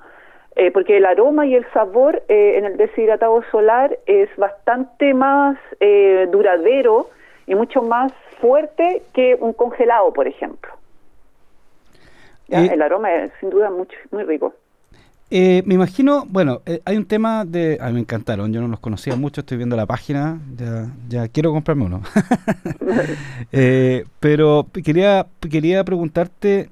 porque 0.74 0.96
el 0.96 1.06
aroma 1.06 1.46
y 1.46 1.54
el 1.54 1.64
sabor 1.72 2.20
en 2.26 2.64
el 2.64 2.76
deshidratado 2.76 3.44
solar 3.52 3.96
es 4.06 4.28
bastante 4.36 5.14
más 5.14 5.56
duradero 6.32 7.10
y 7.48 7.54
mucho 7.54 7.82
más 7.82 8.12
fuerte 8.40 9.02
que 9.14 9.36
un 9.40 9.52
congelado, 9.52 10.12
por 10.12 10.28
ejemplo. 10.28 10.70
Eh, 12.48 12.70
el 12.72 12.82
aroma 12.82 13.12
es 13.12 13.32
sin 13.40 13.50
duda 13.50 13.70
mucho, 13.70 13.96
muy 14.10 14.22
rico. 14.24 14.54
Eh, 15.30 15.62
me 15.66 15.74
imagino, 15.74 16.24
bueno, 16.26 16.60
eh, 16.64 16.80
hay 16.84 16.96
un 16.96 17.04
tema 17.04 17.44
de... 17.44 17.78
A 17.80 17.88
mí 17.88 17.94
me 17.94 18.00
encantaron, 18.00 18.52
yo 18.52 18.60
no 18.60 18.68
los 18.68 18.80
conocía 18.80 19.16
mucho, 19.16 19.40
estoy 19.42 19.58
viendo 19.58 19.76
la 19.76 19.84
página, 19.84 20.40
ya, 20.56 20.86
ya 21.08 21.28
quiero 21.28 21.52
comprarme 21.52 21.84
uno. 21.84 22.02
pero 24.20 24.66
quería, 24.84 25.26
quería 25.50 25.84
preguntarte, 25.84 26.70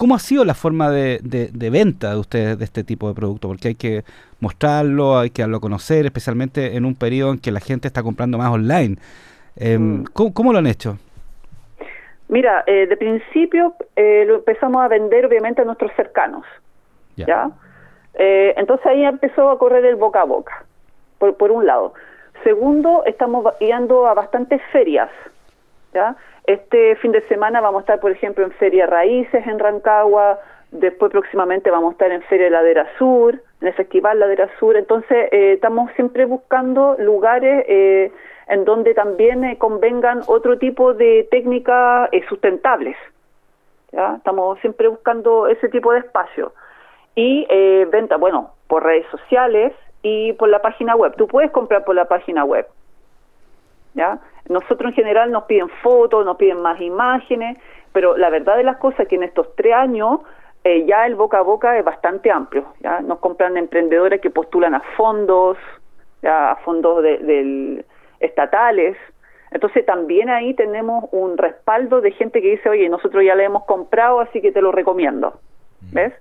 ¿cómo 0.00 0.14
ha 0.14 0.18
sido 0.18 0.46
la 0.46 0.54
forma 0.54 0.90
de, 0.90 1.18
de, 1.22 1.70
venta 1.70 2.12
de 2.12 2.16
ustedes 2.16 2.58
de 2.58 2.64
este 2.64 2.82
tipo 2.84 3.06
de 3.08 3.14
producto? 3.14 3.48
Porque 3.48 3.68
hay 3.68 3.74
que 3.74 4.02
mostrarlo, 4.40 5.18
hay 5.18 5.28
que 5.28 5.42
darlo 5.42 5.58
a 5.58 5.60
conocer, 5.60 6.06
especialmente 6.06 6.74
en 6.74 6.86
un 6.86 6.94
periodo 6.94 7.32
en 7.32 7.38
que 7.38 7.50
la 7.52 7.60
gente 7.60 7.86
está 7.86 8.02
comprando 8.02 8.38
más 8.38 8.50
online. 8.50 8.96
Em, 9.56 10.00
mm. 10.00 10.04
¿cómo, 10.14 10.54
lo 10.54 10.58
han 10.58 10.66
hecho? 10.66 10.96
Mira, 12.28 12.64
eh, 12.66 12.86
de 12.86 12.96
principio 12.96 13.74
eh, 13.94 14.24
lo 14.26 14.36
empezamos 14.36 14.80
a 14.80 14.88
vender 14.88 15.26
obviamente 15.26 15.60
a 15.60 15.66
nuestros 15.66 15.92
cercanos, 15.96 16.46
¿ya? 17.16 17.50
Eh, 18.14 18.54
entonces 18.56 18.86
ahí 18.86 19.04
empezó 19.04 19.50
a 19.50 19.58
correr 19.58 19.84
el 19.84 19.96
boca 19.96 20.22
a 20.22 20.24
boca, 20.24 20.64
por, 21.18 21.36
por 21.36 21.50
un 21.50 21.66
lado. 21.66 21.92
Segundo, 22.42 23.02
estamos 23.04 23.44
yendo 23.58 24.06
a 24.06 24.14
bastantes 24.14 24.62
ferias, 24.72 25.10
¿ya? 25.92 26.16
Este 26.44 26.96
fin 26.96 27.12
de 27.12 27.20
semana 27.28 27.60
vamos 27.60 27.80
a 27.80 27.82
estar, 27.82 28.00
por 28.00 28.10
ejemplo, 28.10 28.44
en 28.44 28.52
Feria 28.52 28.86
Raíces 28.86 29.46
en 29.46 29.58
Rancagua, 29.58 30.38
después 30.70 31.10
próximamente 31.10 31.70
vamos 31.70 31.90
a 31.90 31.92
estar 31.92 32.12
en 32.12 32.22
Feria 32.22 32.50
Ladera 32.50 32.86
Sur, 32.98 33.40
en 33.60 33.68
el 33.68 33.74
Festival 33.74 34.18
Ladera 34.18 34.48
Sur, 34.58 34.76
entonces 34.76 35.28
estamos 35.32 35.90
siempre 35.96 36.24
buscando 36.24 36.96
lugares 36.98 37.64
en 38.50 38.64
donde 38.64 38.94
también 38.94 39.44
eh, 39.44 39.56
convengan 39.58 40.22
otro 40.26 40.58
tipo 40.58 40.92
de 40.92 41.26
técnicas 41.30 42.08
eh, 42.10 42.22
sustentables. 42.28 42.96
¿ya? 43.92 44.16
Estamos 44.16 44.58
siempre 44.58 44.88
buscando 44.88 45.46
ese 45.46 45.68
tipo 45.68 45.92
de 45.92 46.00
espacio. 46.00 46.52
Y 47.14 47.46
eh, 47.48 47.86
venta, 47.90 48.16
bueno, 48.16 48.50
por 48.66 48.84
redes 48.84 49.06
sociales 49.10 49.72
y 50.02 50.32
por 50.32 50.48
la 50.48 50.60
página 50.60 50.96
web. 50.96 51.14
Tú 51.16 51.28
puedes 51.28 51.52
comprar 51.52 51.84
por 51.84 51.94
la 51.94 52.06
página 52.06 52.44
web. 52.44 52.66
¿ya? 53.94 54.18
Nosotros 54.48 54.90
en 54.90 54.94
general 54.94 55.30
nos 55.30 55.44
piden 55.44 55.68
fotos, 55.82 56.24
nos 56.24 56.36
piden 56.36 56.60
más 56.62 56.80
imágenes, 56.80 57.58
Pero 57.92 58.16
la 58.16 58.30
verdad 58.30 58.56
de 58.56 58.64
las 58.64 58.76
cosas 58.76 59.00
es 59.00 59.08
que 59.08 59.16
en 59.16 59.24
estos 59.24 59.54
tres 59.56 59.74
años 59.74 60.20
eh, 60.62 60.84
ya 60.86 61.06
el 61.06 61.14
boca 61.14 61.38
a 61.38 61.42
boca 61.42 61.78
es 61.78 61.84
bastante 61.84 62.30
amplio. 62.30 62.66
Ya 62.80 63.00
nos 63.00 63.18
compran 63.18 63.56
emprendedores 63.56 64.20
que 64.20 64.30
postulan 64.30 64.74
a 64.74 64.80
fondos, 64.96 65.56
a 66.22 66.56
fondos 66.64 67.02
de, 67.02 67.84
estatales. 68.20 68.96
Entonces 69.50 69.84
también 69.84 70.30
ahí 70.30 70.54
tenemos 70.54 71.04
un 71.12 71.36
respaldo 71.36 72.00
de 72.00 72.12
gente 72.12 72.40
que 72.40 72.50
dice, 72.52 72.68
oye, 72.68 72.88
nosotros 72.88 73.24
ya 73.24 73.34
le 73.34 73.44
hemos 73.44 73.64
comprado, 73.64 74.20
así 74.20 74.40
que 74.40 74.52
te 74.52 74.62
lo 74.62 74.70
recomiendo. 74.70 75.40
Mm. 75.80 75.94
¿Ves? 75.94 76.12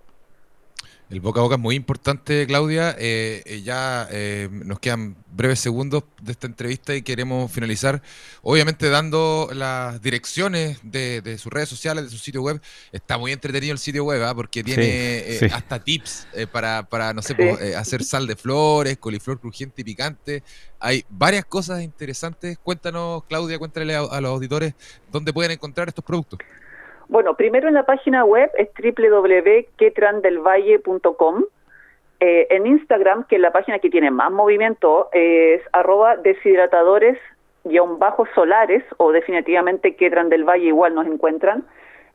El 1.09 1.21
boca 1.21 1.39
a 1.39 1.43
boca 1.43 1.55
es 1.55 1.61
muy 1.61 1.75
importante, 1.75 2.45
Claudia. 2.45 2.95
Eh, 2.99 3.41
eh, 3.47 3.63
ya 3.63 4.07
eh, 4.11 4.47
nos 4.51 4.79
quedan 4.79 5.15
breves 5.31 5.59
segundos 5.59 6.03
de 6.21 6.33
esta 6.33 6.45
entrevista 6.45 6.93
y 6.93 7.01
queremos 7.01 7.51
finalizar, 7.51 8.03
obviamente 8.43 8.89
dando 8.89 9.49
las 9.51 9.99
direcciones 10.03 10.77
de, 10.83 11.35
sus 11.39 11.51
redes 11.51 11.67
sociales, 11.67 12.03
de 12.03 12.11
su 12.11 12.19
sitio 12.19 12.43
web. 12.43 12.61
Está 12.91 13.17
muy 13.17 13.31
entretenido 13.31 13.73
el 13.73 13.79
sitio 13.79 14.03
web, 14.03 14.21
¿ah? 14.23 14.35
porque 14.35 14.63
tiene 14.63 15.39
hasta 15.51 15.83
tips 15.83 16.27
para, 16.51 16.87
para, 16.87 17.11
no 17.11 17.23
sé, 17.23 17.33
pues, 17.33 17.75
hacer 17.75 18.03
sal 18.03 18.27
de 18.27 18.35
flores, 18.35 18.99
coliflor 18.99 19.39
crujiente 19.39 19.81
y 19.81 19.85
picante. 19.85 20.43
Hay 20.79 21.05
varias 21.09 21.45
cosas 21.45 21.81
interesantes. 21.81 22.59
Cuéntanos, 22.61 23.23
Claudia, 23.23 23.57
cuéntale 23.57 23.95
a 23.95 24.21
los 24.21 24.29
auditores 24.29 24.75
dónde 25.11 25.33
pueden 25.33 25.53
encontrar 25.53 25.87
estos 25.87 26.05
productos. 26.05 26.37
Bueno, 27.09 27.35
primero 27.35 27.67
en 27.67 27.73
la 27.73 27.85
página 27.87 28.23
web 28.23 28.51
es 28.55 28.69
www.quetrandelvalle.com. 28.81 31.43
Eh, 32.19 32.47
en 32.51 32.67
Instagram, 32.67 33.25
que 33.25 33.37
es 33.37 33.41
la 33.41 33.51
página 33.51 33.79
que 33.79 33.89
tiene 33.89 34.11
más 34.11 34.31
movimiento, 34.31 35.09
es 35.11 35.63
arroba 35.71 36.17
deshidratadores-solares 36.17 38.83
o 38.97 39.11
definitivamente 39.11 39.95
Quetran 39.95 40.29
del 40.29 40.43
Valle 40.43 40.67
igual 40.67 40.93
nos 40.93 41.07
encuentran. 41.07 41.65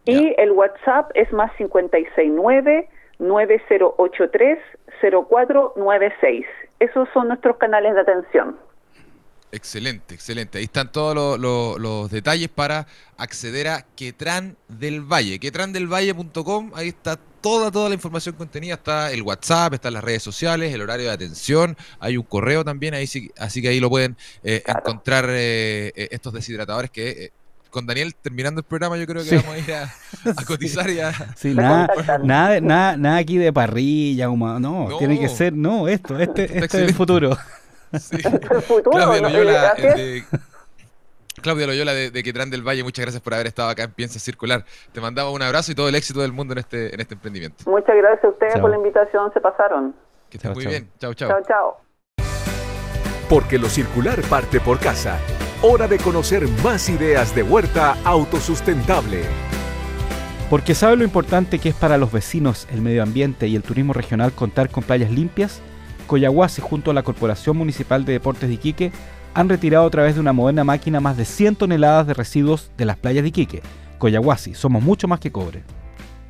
Y 0.04 0.32
el 0.38 0.52
WhatsApp 0.52 1.10
es 1.14 1.32
más 1.32 1.50
569 1.56 2.88
9083 3.18 4.60
0496. 5.00 6.46
Esos 6.78 7.08
son 7.12 7.26
nuestros 7.28 7.56
canales 7.56 7.94
de 7.94 8.00
atención. 8.00 8.56
Excelente, 9.54 10.16
excelente. 10.16 10.58
Ahí 10.58 10.64
están 10.64 10.90
todos 10.90 11.38
los, 11.38 12.10
detalles 12.10 12.48
para 12.48 12.88
acceder 13.16 13.68
a 13.68 13.86
Quetran 13.94 14.56
del 14.66 15.00
Valle. 15.00 15.38
Quetrandelvalle.com, 15.38 16.72
ahí 16.74 16.88
está 16.88 17.16
toda, 17.40 17.70
toda 17.70 17.88
la 17.88 17.94
información 17.94 18.34
contenida. 18.34 18.74
Está 18.74 19.12
el 19.12 19.22
WhatsApp, 19.22 19.74
están 19.74 19.94
las 19.94 20.02
redes 20.02 20.24
sociales, 20.24 20.74
el 20.74 20.80
horario 20.80 21.06
de 21.06 21.12
atención. 21.12 21.76
Hay 22.00 22.16
un 22.16 22.24
correo 22.24 22.64
también, 22.64 22.94
ahí 22.94 23.06
sí, 23.06 23.30
así 23.38 23.62
que 23.62 23.68
ahí 23.68 23.78
lo 23.78 23.88
pueden 23.90 24.16
eh, 24.42 24.64
encontrar 24.66 25.26
eh, 25.28 25.92
eh, 25.94 26.08
estos 26.10 26.32
deshidratadores 26.32 26.90
que 26.90 27.30
con 27.70 27.86
Daniel 27.86 28.14
terminando 28.14 28.60
el 28.60 28.64
programa 28.64 28.96
yo 28.96 29.06
creo 29.06 29.24
que 29.24 29.36
vamos 29.36 29.54
a 29.54 29.58
ir 29.58 29.72
a, 29.72 29.94
cotizar 30.46 30.90
ya. 30.90 31.12
Sí, 31.36 31.48
nada, 31.54 31.88
nada, 32.24 32.60
nada, 32.60 32.96
nada 32.96 33.16
aquí 33.18 33.36
de 33.36 33.52
parrilla, 33.52 34.26
no, 34.26 34.96
tiene 34.98 35.20
que 35.20 35.28
ser, 35.28 35.52
no, 35.52 35.86
esto, 35.86 36.18
este, 36.18 36.44
este 36.44 36.64
es 36.64 36.74
el 36.88 36.94
futuro. 36.94 37.38
Claudia 38.90 39.20
Loyola, 39.20 39.74
de, 39.74 40.24
Claudia 41.42 41.66
Loyola 41.66 41.94
de, 41.94 42.22
Quetrán 42.22 42.50
del 42.50 42.66
Valle, 42.66 42.82
muchas 42.82 43.04
gracias 43.04 43.22
por 43.22 43.34
haber 43.34 43.46
estado 43.46 43.68
acá 43.68 43.84
en 43.84 43.92
Piensa 43.92 44.18
Circular. 44.18 44.64
Te 44.92 45.00
mandaba 45.00 45.30
un 45.30 45.42
abrazo 45.42 45.72
y 45.72 45.74
todo 45.74 45.88
el 45.88 45.94
éxito 45.94 46.20
del 46.20 46.32
mundo 46.32 46.52
en 46.52 46.58
este, 46.58 46.94
en 46.94 47.00
este 47.00 47.14
emprendimiento. 47.14 47.64
Muchas 47.70 47.96
gracias 47.96 48.24
a 48.24 48.28
ustedes 48.28 48.58
por 48.58 48.70
la 48.70 48.76
invitación, 48.76 49.32
se 49.32 49.40
pasaron. 49.40 49.94
Que 50.30 50.38
estén 50.38 50.52
muy 50.52 50.66
bien. 50.66 50.90
Chao, 50.98 51.14
chao. 51.14 51.28
Chao, 51.28 51.42
chao. 51.46 51.80
Porque 53.28 53.58
lo 53.58 53.68
circular 53.68 54.20
parte 54.22 54.60
por 54.60 54.78
casa. 54.78 55.18
Hora 55.62 55.88
de 55.88 55.98
conocer 55.98 56.46
más 56.62 56.88
ideas 56.88 57.34
de 57.34 57.42
huerta 57.42 57.96
autosustentable. 58.04 59.22
Porque 60.50 60.74
sabe 60.74 60.96
lo 60.96 61.04
importante 61.04 61.58
que 61.58 61.70
es 61.70 61.74
para 61.74 61.96
los 61.96 62.12
vecinos, 62.12 62.68
el 62.70 62.82
medio 62.82 63.02
ambiente 63.02 63.46
y 63.46 63.56
el 63.56 63.62
turismo 63.62 63.92
regional 63.92 64.32
contar 64.32 64.68
con 64.68 64.82
playas 64.82 65.10
limpias 65.10 65.62
Coyahuasi 66.06 66.62
junto 66.62 66.90
a 66.90 66.94
la 66.94 67.02
Corporación 67.02 67.56
Municipal 67.56 68.04
de 68.04 68.14
Deportes 68.14 68.48
de 68.48 68.54
Iquique 68.54 68.92
han 69.34 69.48
retirado 69.48 69.86
a 69.86 69.90
través 69.90 70.14
de 70.14 70.20
una 70.20 70.32
moderna 70.32 70.64
máquina 70.64 71.00
más 71.00 71.16
de 71.16 71.24
100 71.24 71.56
toneladas 71.56 72.06
de 72.06 72.14
residuos 72.14 72.70
de 72.76 72.84
las 72.84 72.96
playas 72.96 73.22
de 73.22 73.28
Iquique. 73.28 73.62
Coyahuasi, 73.98 74.54
somos 74.54 74.82
mucho 74.82 75.08
más 75.08 75.20
que 75.20 75.32
cobre. 75.32 75.64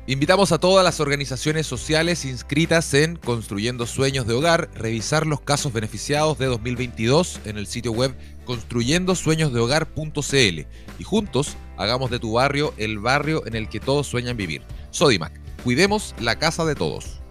Invitamos 0.07 0.51
a 0.51 0.59
todas 0.59 0.83
las 0.83 0.99
organizaciones 0.99 1.65
sociales 1.65 2.25
inscritas 2.25 2.93
en 2.93 3.15
Construyendo 3.15 3.87
Sueños 3.87 4.27
de 4.27 4.35
Hogar, 4.35 4.69
revisar 4.75 5.25
los 5.25 5.41
casos 5.41 5.73
beneficiados 5.73 6.37
de 6.37 6.45
2022 6.45 7.39
en 7.45 7.57
el 7.57 7.65
sitio 7.65 7.91
web 7.91 8.15
construyendosueñosdehogar.cl 8.45 10.67
y 10.99 11.03
juntos 11.03 11.57
hagamos 11.77 12.11
de 12.11 12.19
tu 12.19 12.33
barrio 12.33 12.75
el 12.77 12.99
barrio 12.99 13.47
en 13.47 13.55
el 13.55 13.67
que 13.67 13.79
todos 13.79 14.05
sueñan 14.05 14.37
vivir. 14.37 14.61
Sodimac, 14.91 15.33
cuidemos 15.63 16.13
la 16.19 16.37
casa 16.37 16.65
de 16.65 16.75
todos. 16.75 17.23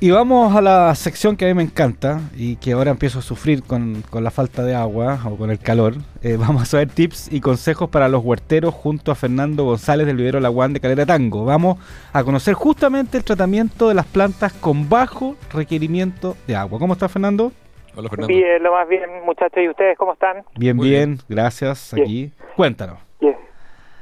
Y 0.00 0.10
vamos 0.10 0.54
a 0.54 0.60
la 0.60 0.94
sección 0.94 1.36
que 1.36 1.44
a 1.44 1.48
mí 1.48 1.54
me 1.54 1.62
encanta 1.62 2.20
y 2.36 2.56
que 2.56 2.72
ahora 2.72 2.90
empiezo 2.90 3.20
a 3.20 3.22
sufrir 3.22 3.62
con, 3.62 4.02
la 4.12 4.30
falta 4.30 4.62
de 4.62 4.74
agua 4.74 5.18
o 5.24 5.36
con 5.36 5.50
el 5.50 5.58
calor. 5.58 5.94
Eh, 6.22 6.36
vamos 6.40 6.74
a 6.74 6.78
ver 6.78 6.88
tips 6.88 7.32
y 7.32 7.40
consejos 7.40 7.88
para 7.88 8.08
los 8.08 8.24
huerteros 8.24 8.74
junto 8.74 9.12
a 9.12 9.14
Fernando 9.14 9.64
González 9.64 10.06
del 10.06 10.16
vivero 10.16 10.40
Laguán 10.40 10.72
de 10.72 10.80
Calera 10.80 11.06
Tango. 11.06 11.44
Vamos 11.44 11.78
a 12.12 12.22
conocer 12.24 12.54
justamente 12.54 13.16
el 13.16 13.24
tratamiento 13.24 13.88
de 13.88 13.94
las 13.94 14.06
plantas 14.06 14.52
con 14.52 14.88
bajo 14.88 15.36
requerimiento 15.52 16.34
de 16.46 16.56
agua. 16.56 16.78
¿Cómo 16.78 16.92
está 16.92 17.08
Fernando? 17.08 17.52
Hola 17.96 18.08
Fernando. 18.08 18.34
Bien, 18.34 18.62
lo 18.62 18.72
más 18.72 18.88
bien 18.88 19.08
muchachos. 19.24 19.62
¿Y 19.62 19.68
ustedes 19.68 19.96
cómo 19.96 20.14
están? 20.14 20.44
Bien, 20.56 20.76
bien, 20.76 21.18
gracias. 21.28 21.94
Aquí. 21.94 22.32
Cuéntanos. 22.56 22.98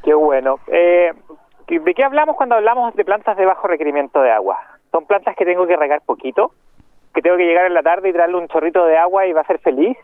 Qué 0.03 0.15
bueno. 0.15 0.59
Eh, 0.67 1.13
¿De 1.69 1.95
qué 1.95 2.05
hablamos 2.05 2.37
cuando 2.37 2.57
hablamos 2.57 2.95
de 2.97 3.05
plantas 3.05 3.37
de 3.37 3.47
bajo 3.47 3.69
requerimiento 3.69 4.21
de 4.21 4.31
agua? 4.31 4.59
Son 4.93 5.07
plantas 5.07 5.35
que 5.35 5.47
tengo 5.47 5.67
que 5.67 5.77
regar 5.77 6.03
poquito, 6.03 6.53
que 7.15 7.23
tengo 7.23 7.39
que 7.39 7.47
llegar 7.47 7.67
en 7.67 7.75
la 7.75 7.83
tarde 7.83 8.11
y 8.11 8.13
traerle 8.13 8.37
un 8.37 8.49
chorrito 8.49 8.85
de 8.85 8.99
agua 8.99 9.27
y 9.27 9.33
va 9.33 9.41
a 9.41 9.47
ser 9.47 9.59
feliz. 9.59 9.97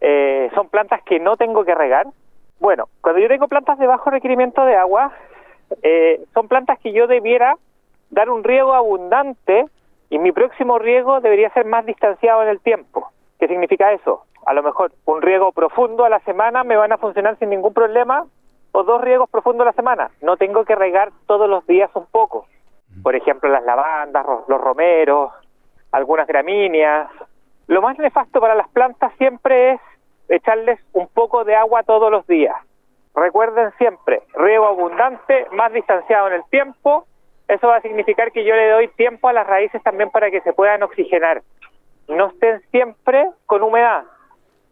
Eh, 0.00 0.50
son 0.54 0.68
plantas 0.68 1.02
que 1.02 1.18
no 1.18 1.36
tengo 1.36 1.64
que 1.64 1.74
regar. 1.74 2.06
Bueno, 2.60 2.84
cuando 3.00 3.20
yo 3.20 3.28
tengo 3.28 3.48
plantas 3.48 3.78
de 3.78 3.86
bajo 3.86 4.08
requerimiento 4.08 4.64
de 4.64 4.76
agua, 4.76 5.12
eh, 5.82 6.24
son 6.32 6.46
plantas 6.46 6.78
que 6.78 6.92
yo 6.92 7.08
debiera 7.08 7.56
dar 8.10 8.30
un 8.30 8.44
riego 8.44 8.72
abundante 8.72 9.66
y 10.10 10.18
mi 10.20 10.30
próximo 10.30 10.78
riego 10.78 11.20
debería 11.20 11.50
ser 11.50 11.64
más 11.64 11.84
distanciado 11.84 12.42
en 12.42 12.48
el 12.48 12.60
tiempo. 12.60 13.08
¿Qué 13.40 13.48
significa 13.48 13.92
eso? 13.92 14.22
A 14.46 14.54
lo 14.54 14.62
mejor 14.62 14.92
un 15.06 15.22
riego 15.22 15.50
profundo 15.50 16.04
a 16.04 16.08
la 16.08 16.20
semana 16.20 16.62
me 16.62 16.76
van 16.76 16.92
a 16.92 16.98
funcionar 16.98 17.36
sin 17.38 17.50
ningún 17.50 17.74
problema 17.74 18.24
o 18.70 18.84
dos 18.84 19.00
riegos 19.00 19.28
profundos 19.28 19.62
a 19.66 19.70
la 19.70 19.72
semana. 19.72 20.10
No 20.22 20.36
tengo 20.36 20.64
que 20.64 20.76
regar 20.76 21.10
todos 21.26 21.50
los 21.50 21.66
días 21.66 21.90
un 21.94 22.06
poco 22.06 22.46
por 23.02 23.14
ejemplo 23.14 23.48
las 23.50 23.64
lavandas, 23.64 24.24
los 24.48 24.60
romeros, 24.60 25.32
algunas 25.92 26.26
gramíneas. 26.26 27.10
Lo 27.66 27.82
más 27.82 27.98
nefasto 27.98 28.40
para 28.40 28.54
las 28.54 28.68
plantas 28.68 29.12
siempre 29.18 29.72
es 29.72 29.80
echarles 30.28 30.80
un 30.92 31.08
poco 31.08 31.44
de 31.44 31.54
agua 31.54 31.82
todos 31.82 32.10
los 32.10 32.26
días. 32.26 32.56
Recuerden 33.14 33.72
siempre, 33.78 34.22
riego 34.34 34.66
abundante, 34.66 35.46
más 35.52 35.72
distanciado 35.72 36.28
en 36.28 36.34
el 36.34 36.44
tiempo, 36.50 37.06
eso 37.48 37.68
va 37.68 37.76
a 37.76 37.80
significar 37.80 38.32
que 38.32 38.44
yo 38.44 38.54
le 38.54 38.68
doy 38.70 38.88
tiempo 38.88 39.28
a 39.28 39.32
las 39.32 39.46
raíces 39.46 39.82
también 39.82 40.10
para 40.10 40.30
que 40.30 40.40
se 40.42 40.52
puedan 40.52 40.82
oxigenar. 40.82 41.42
No 42.08 42.26
estén 42.28 42.60
siempre 42.70 43.30
con 43.46 43.62
humedad, 43.62 44.04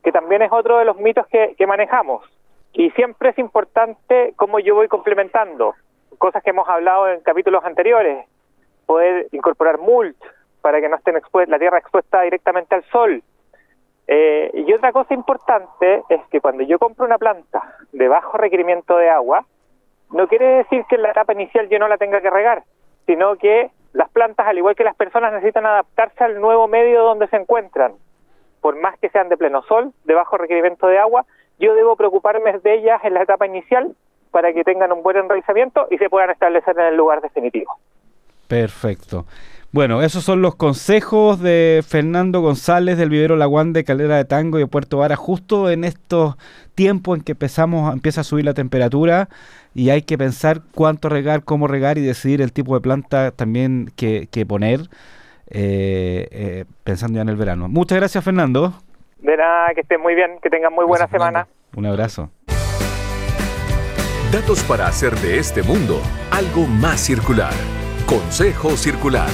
que 0.03 0.12
también 0.12 0.43
es 0.43 0.53
otro 0.53 0.79
de 0.79 0.85
los 0.85 0.97
mitos 0.99 1.27
que, 1.29 1.55
que 1.57 1.66
manejamos. 1.66 2.22
Y 2.72 2.91
siempre 2.91 3.31
es 3.31 3.39
importante 3.39 4.35
cómo 4.37 4.59
yo 4.59 4.75
voy 4.75 4.89
complementando 4.89 5.75
cosas 6.25 6.43
que 6.43 6.51
hemos 6.51 6.66
hablado 6.66 7.07
en 7.09 7.20
capítulos 7.20 7.62
anteriores, 7.66 8.25
poder 8.87 9.27
incorporar 9.33 9.77
mulch 9.77 10.16
para 10.62 10.81
que 10.81 10.89
no 10.89 10.97
estén 10.97 11.20
la 11.49 11.59
tierra 11.59 11.77
expuesta 11.77 12.22
directamente 12.22 12.75
al 12.75 12.83
sol. 12.85 13.22
Eh, 14.07 14.51
y 14.55 14.72
otra 14.72 14.91
cosa 14.93 15.12
importante 15.12 16.03
es 16.09 16.22
que 16.31 16.41
cuando 16.41 16.62
yo 16.62 16.79
compro 16.79 17.05
una 17.05 17.18
planta 17.18 17.77
de 17.93 18.09
bajo 18.09 18.39
requerimiento 18.39 18.97
de 18.97 19.11
agua, 19.11 19.45
no 20.12 20.27
quiere 20.27 20.47
decir 20.47 20.87
que 20.89 20.95
en 20.95 21.03
la 21.03 21.11
etapa 21.11 21.35
inicial 21.35 21.68
yo 21.68 21.79
no 21.79 21.89
la 21.89 21.99
tenga 21.99 22.22
que 22.22 22.31
regar, 22.31 22.62
sino 23.05 23.37
que 23.37 23.70
las 23.93 24.09
plantas, 24.09 24.47
al 24.47 24.57
igual 24.57 24.77
que 24.77 24.85
las 24.85 24.97
personas, 24.97 25.31
necesitan 25.31 25.66
adaptarse 25.66 26.25
al 26.25 26.41
nuevo 26.41 26.68
medio 26.68 27.03
donde 27.03 27.29
se 27.29 27.37
encuentran. 27.37 27.93
Por 28.62 28.77
más 28.77 28.99
que 28.99 29.11
sean 29.11 29.29
de 29.29 29.37
pleno 29.37 29.61
sol, 29.64 29.93
de 30.05 30.14
bajo 30.14 30.39
requerimiento 30.39 30.87
de 30.87 30.99
agua, 30.99 31.27
yo 31.59 31.75
debo 31.75 31.97
preocuparme 31.97 32.61
de 32.61 32.75
ellas 32.77 33.05
en 33.05 33.12
la 33.12 33.25
etapa 33.25 33.47
inicial 33.47 33.95
para 34.35 34.53
que 34.53 34.64
tengan 34.64 34.91
un 34.91 35.05
buen 35.05 35.16
enraizamiento 35.16 35.87
y 35.93 35.97
se 35.97 36.11
puedan 36.11 36.28
establecer 36.28 36.76
en 36.76 36.87
el 36.87 36.97
lugar 36.97 37.20
definitivo. 37.20 37.78
Perfecto. 38.49 39.26
Bueno, 39.70 40.03
esos 40.03 40.24
son 40.24 40.43
los 40.43 40.57
consejos 40.57 41.41
de 41.41 41.85
Fernando 41.87 42.41
González 42.41 42.99
del 42.99 43.11
vivero 43.11 43.37
Laguán 43.37 43.72
de 43.72 43.85
Calera 43.85 44.16
de 44.16 44.24
Tango 44.24 44.59
y 44.59 44.62
de 44.62 44.66
Puerto 44.66 44.99
Vara, 44.99 45.14
justo 45.14 45.70
en 45.70 45.85
estos 45.85 46.35
tiempos 46.74 47.16
en 47.16 47.24
que 47.24 47.32
empezamos, 47.32 47.93
empieza 47.93 48.22
a 48.22 48.24
subir 48.24 48.45
la 48.45 48.55
temperatura 48.55 49.28
y 49.72 49.91
hay 49.91 50.03
que 50.03 50.18
pensar 50.18 50.62
cuánto 50.74 51.09
regar, 51.09 51.45
cómo 51.45 51.68
regar 51.68 51.97
y 51.97 52.03
decidir 52.03 52.43
el 52.43 52.53
tipo 52.53 52.74
de 52.74 52.80
planta 52.80 53.30
también 53.30 53.93
que, 53.97 54.28
poner, 54.49 54.80
eh, 55.49 56.26
eh, 56.32 56.64
pensando 56.82 57.16
ya 57.16 57.22
en 57.22 57.28
el 57.28 57.37
verano. 57.37 57.68
Muchas 57.68 57.99
gracias, 57.99 58.24
Fernando. 58.24 58.72
De 59.18 59.37
nada, 59.37 59.74
que 59.74 59.82
estén 59.82 60.01
muy 60.01 60.16
bien, 60.16 60.39
que 60.43 60.51
tengan 60.51 60.72
muy 60.72 60.85
buena 60.85 61.07
semana. 61.07 61.47
Un 61.76 61.87
abrazo. 61.87 62.30
Datos 64.35 64.64
para 64.64 64.89
hacer 64.89 65.14
de 65.20 65.39
este 65.39 65.62
mundo 65.62 66.03
algo 66.32 66.66
más 66.66 67.01
circular. 67.01 67.55
Consejo 68.05 68.76
Circular. 68.76 69.30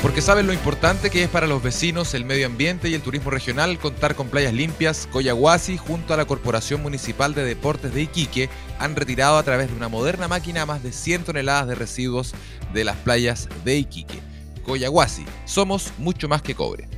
Porque 0.00 0.22
saben 0.22 0.46
lo 0.46 0.52
importante 0.52 1.10
que 1.10 1.24
es 1.24 1.28
para 1.28 1.48
los 1.48 1.60
vecinos, 1.60 2.14
el 2.14 2.24
medio 2.24 2.46
ambiente 2.46 2.88
y 2.88 2.94
el 2.94 3.02
turismo 3.02 3.32
regional 3.32 3.80
contar 3.80 4.14
con 4.14 4.28
playas 4.28 4.54
limpias, 4.54 5.08
Coyahuasi 5.10 5.76
junto 5.76 6.14
a 6.14 6.16
la 6.16 6.24
Corporación 6.24 6.82
Municipal 6.82 7.34
de 7.34 7.42
Deportes 7.42 7.92
de 7.92 8.02
Iquique 8.02 8.48
han 8.78 8.94
retirado 8.94 9.38
a 9.38 9.42
través 9.42 9.70
de 9.70 9.76
una 9.76 9.88
moderna 9.88 10.28
máquina 10.28 10.64
más 10.64 10.84
de 10.84 10.92
100 10.92 11.24
toneladas 11.24 11.66
de 11.66 11.74
residuos 11.74 12.32
de 12.72 12.84
las 12.84 12.96
playas 12.98 13.48
de 13.64 13.76
Iquique. 13.76 14.20
Coyahuasi, 14.64 15.24
somos 15.46 15.92
mucho 15.98 16.28
más 16.28 16.42
que 16.42 16.54
cobre. 16.54 16.95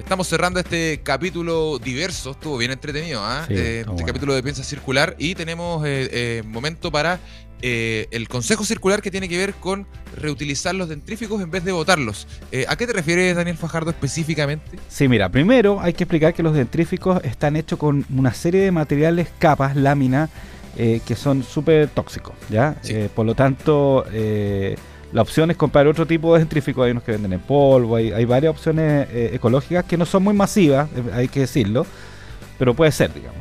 Estamos 0.00 0.26
cerrando 0.28 0.58
este 0.58 1.00
capítulo 1.02 1.78
diverso, 1.78 2.30
estuvo 2.32 2.56
bien 2.58 2.70
entretenido, 2.72 3.20
¿ah? 3.22 3.44
Sí, 3.46 3.54
Eh, 3.54 3.80
este 3.80 3.90
bueno. 3.90 4.06
capítulo 4.06 4.34
de 4.34 4.42
Piensa 4.42 4.64
Circular 4.64 5.14
y 5.18 5.34
tenemos 5.34 5.84
eh, 5.86 6.08
eh, 6.10 6.42
momento 6.46 6.90
para 6.90 7.20
eh, 7.62 8.08
el 8.10 8.26
consejo 8.26 8.64
circular 8.64 9.02
que 9.02 9.10
tiene 9.10 9.28
que 9.28 9.36
ver 9.36 9.52
con 9.54 9.86
reutilizar 10.16 10.74
los 10.74 10.88
dentríficos 10.88 11.42
en 11.42 11.50
vez 11.50 11.64
de 11.64 11.72
botarlos. 11.72 12.26
¿A 12.66 12.76
qué 12.76 12.86
te 12.86 12.92
refieres, 12.94 13.36
Daniel 13.36 13.56
Fajardo, 13.58 13.90
específicamente? 13.90 14.78
Sí, 14.88 15.06
mira, 15.06 15.28
primero 15.28 15.78
hay 15.80 15.92
que 15.92 16.04
explicar 16.04 16.32
que 16.34 16.42
los 16.42 16.54
dentríficos 16.54 17.22
están 17.22 17.54
hechos 17.56 17.78
con 17.78 18.04
una 18.16 18.32
serie 18.32 18.62
de 18.62 18.72
materiales, 18.72 19.28
capas, 19.38 19.76
láminas, 19.76 20.30
que 20.76 21.14
son 21.14 21.44
súper 21.44 21.88
tóxicos, 21.88 22.34
¿ya? 22.48 22.76
Sí. 22.80 22.94
Por 23.14 23.26
lo 23.26 23.34
tanto, 23.34 24.06
eh, 24.12 24.76
la 25.12 25.22
opción 25.22 25.50
es 25.50 25.56
comprar 25.56 25.86
otro 25.86 26.06
tipo 26.06 26.34
de 26.34 26.40
dentríficos. 26.40 26.84
Hay 26.84 26.92
unos 26.92 27.02
que 27.02 27.12
venden 27.12 27.32
en 27.32 27.40
polvo, 27.40 27.96
hay, 27.96 28.24
varias 28.24 28.52
opciones 28.52 29.08
eh, 29.10 29.30
ecológicas 29.32 29.84
que 29.84 29.96
no 29.96 30.06
son 30.06 30.22
muy 30.22 30.34
masivas, 30.34 30.88
eh, 30.94 31.02
hay 31.12 31.28
que 31.28 31.40
decirlo, 31.40 31.86
pero 32.58 32.74
puede 32.74 32.92
ser, 32.92 33.12
digamos. 33.12 33.40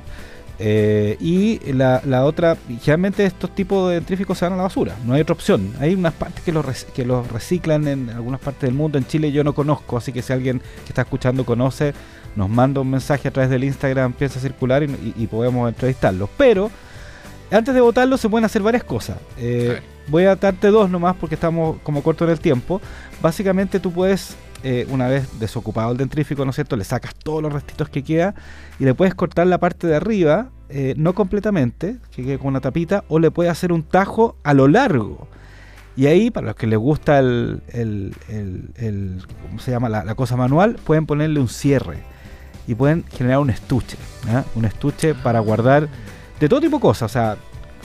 Eh, 0.62 1.16
y 1.22 1.72
la, 1.72 2.02
la 2.06 2.26
otra, 2.26 2.58
generalmente 2.68 3.24
estos 3.24 3.56
tipos 3.56 3.88
de 3.88 3.96
dentríficos 3.96 4.38
se 4.38 4.46
van 4.46 4.54
a 4.54 4.58
la 4.58 4.64
basura, 4.64 4.96
no 5.06 5.14
hay 5.14 5.22
otra 5.22 5.34
opción. 5.34 5.74
Hay 5.80 5.94
unas 5.94 6.14
partes 6.14 6.44
que 6.44 6.52
los, 6.52 6.66
que 6.86 7.06
los 7.06 7.32
reciclan 7.32 7.88
en 7.88 8.10
algunas 8.10 8.42
partes 8.42 8.62
del 8.62 8.74
mundo, 8.74 8.98
en 8.98 9.06
Chile 9.06 9.32
yo 9.32 9.44
no 9.44 9.54
conozco, 9.54 9.98
así 9.98 10.12
que 10.12 10.22
si 10.22 10.34
alguien 10.34 10.60
que 10.60 10.90
está 10.90 11.04
escuchando 11.04 11.46
conoce, 11.46 11.94
nos 12.36 12.50
manda 12.50 12.82
un 12.82 12.90
mensaje 12.90 13.28
a 13.28 13.32
través 13.32 13.50
del 13.50 13.64
Instagram, 13.64 14.14
piensa 14.14 14.40
circular 14.40 14.84
y, 14.84 15.28
podemos 15.28 15.70
entrevistarlos. 15.70 16.30
Pero 16.38 16.70
antes 17.52 17.74
de 17.74 17.82
votarlo 17.82 18.18
se 18.18 18.28
pueden 18.28 18.46
hacer 18.46 18.62
varias 18.62 18.84
cosas. 18.84 19.18
Voy 20.10 20.26
a 20.26 20.36
darte 20.36 20.68
dos 20.70 20.90
nomás 20.90 21.16
porque 21.16 21.36
estamos 21.36 21.78
como 21.84 22.02
corto 22.04 22.26
en 22.26 22.32
el 22.32 22.40
tiempo. 22.40 22.82
Básicamente 23.22 23.80
tú 23.80 23.92
puedes, 23.92 24.36
eh, 24.64 24.88
una 24.90 25.08
vez 25.08 25.40
desocupado 25.40 25.92
el 25.92 25.98
dentrífico, 25.98 26.44
¿no 26.46 26.50
es 26.52 26.56
cierto? 26.56 26.76
Le 26.76 26.84
sacas 26.84 27.16
todos 27.16 27.42
los 27.42 27.54
restitos 27.54 27.90
que 27.90 28.04
queda 28.04 28.36
y 28.80 28.86
le 28.86 28.94
puedes 28.94 29.16
cortar 29.16 29.48
la 29.48 29.58
parte 29.58 29.88
de 29.88 29.96
arriba, 29.96 30.50
eh, 30.70 30.94
no 30.98 31.14
completamente, 31.14 31.98
que 32.12 32.24
quede 32.24 32.38
con 32.38 32.48
una 32.48 32.62
tapita, 32.62 33.04
o 33.08 33.20
le 33.20 33.32
puedes 33.32 33.52
hacer 33.52 33.72
un 33.72 33.84
tajo 33.84 34.36
a 34.44 34.54
lo 34.54 34.68
largo. 34.68 35.28
Y 35.96 36.06
ahí, 36.08 36.32
para 36.32 36.48
los 36.48 36.56
que 36.56 36.68
les 36.68 36.80
gusta 36.80 37.20
el, 37.20 37.62
el- 37.74 38.14
¿cómo 39.50 39.60
se 39.60 39.72
llama? 39.72 39.90
La, 39.90 40.04
la 40.06 40.16
cosa 40.16 40.38
manual, 40.38 40.78
pueden 40.86 41.06
ponerle 41.06 41.40
un 41.40 41.50
cierre 41.50 41.98
y 42.68 42.76
pueden 42.76 43.04
generar 43.12 43.40
un 43.40 43.50
estuche. 43.50 43.98
¿ah? 44.30 44.44
Un 44.56 44.64
estuche 44.66 45.14
para 45.16 45.40
guardar 45.40 45.90
de 46.40 46.48
todo 46.48 46.62
tipo 46.62 46.78
de 46.78 46.82
cosas, 46.82 47.12
o 47.12 47.14
sea, 47.14 47.38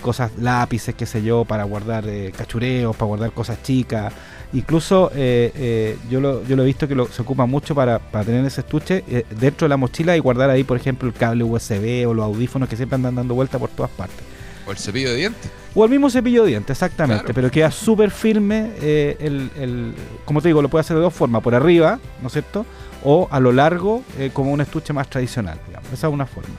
cosas, 0.05 0.33
lápices, 0.39 0.95
qué 0.95 1.07
sé 1.07 1.23
yo, 1.23 1.47
para 1.47 1.65
guardar 1.65 2.05
eh, 2.07 2.31
cachureos, 2.37 2.95
para 2.95 3.07
guardar 3.07 3.33
cosas 3.33 3.63
chicas. 3.63 4.13
Incluso 4.53 5.11
eh, 5.15 5.51
eh, 5.57 5.97
yo, 6.11 6.21
lo, 6.21 6.45
yo 6.47 6.57
lo 6.57 6.63
he 6.63 6.67
visto 6.67 6.87
que 6.87 6.95
lo- 6.95 7.09
se 7.09 7.23
ocupa 7.23 7.47
mucho 7.47 7.75
para, 7.75 7.99
para 7.99 8.23
tener 8.25 8.45
ese 8.45 8.61
estuche 8.61 9.03
eh, 9.09 9.25
dentro 9.41 9.65
de 9.65 9.71
la 9.71 9.79
mochila 9.79 10.15
y 10.15 10.21
guardar 10.21 10.51
ahí, 10.51 10.63
por 10.63 10.77
ejemplo, 10.77 11.09
el 11.09 11.15
cable 11.15 11.43
USB 11.43 12.07
o 12.07 12.13
los 12.13 12.25
audífonos 12.27 12.69
que 12.69 12.77
siempre 12.77 12.97
andan 12.97 13.15
dando 13.15 13.35
vuelta 13.35 13.59
por 13.59 13.71
todas 13.71 13.91
partes. 13.93 14.21
¿O 14.67 14.71
el 14.73 14.77
cepillo 14.77 15.11
de 15.11 15.17
dientes? 15.17 15.51
O 15.75 15.85
el 15.85 15.91
mismo 15.91 16.09
cepillo 16.11 16.43
de 16.45 16.51
dientes, 16.51 16.71
exactamente, 16.77 17.23
Claro. 17.25 17.35
pero 17.35 17.51
queda 17.51 17.71
súper 17.71 18.11
firme. 18.11 18.73
eh, 18.83 19.17
el, 19.21 19.51
el- 19.59 19.95
como 20.27 20.41
te 20.43 20.49
digo, 20.49 20.61
lo 20.63 20.69
puede 20.69 20.81
hacer 20.83 20.97
de 20.97 21.03
dos 21.03 21.15
formas, 21.15 21.43
por 21.43 21.55
arriba, 21.55 21.99
¿no 22.21 22.27
es 22.29 22.33
cierto? 22.35 22.65
O 23.03 23.27
a 23.31 23.41
lo 23.41 23.53
largo, 23.53 24.03
eh, 24.19 24.31
como 24.33 24.53
un 24.53 24.61
estuche 24.61 24.93
más 24.93 25.09
tradicional, 25.09 25.59
digamos. 25.67 25.91
Esa 25.93 26.07
es 26.09 26.13
una 26.13 26.27
forma. 26.27 26.55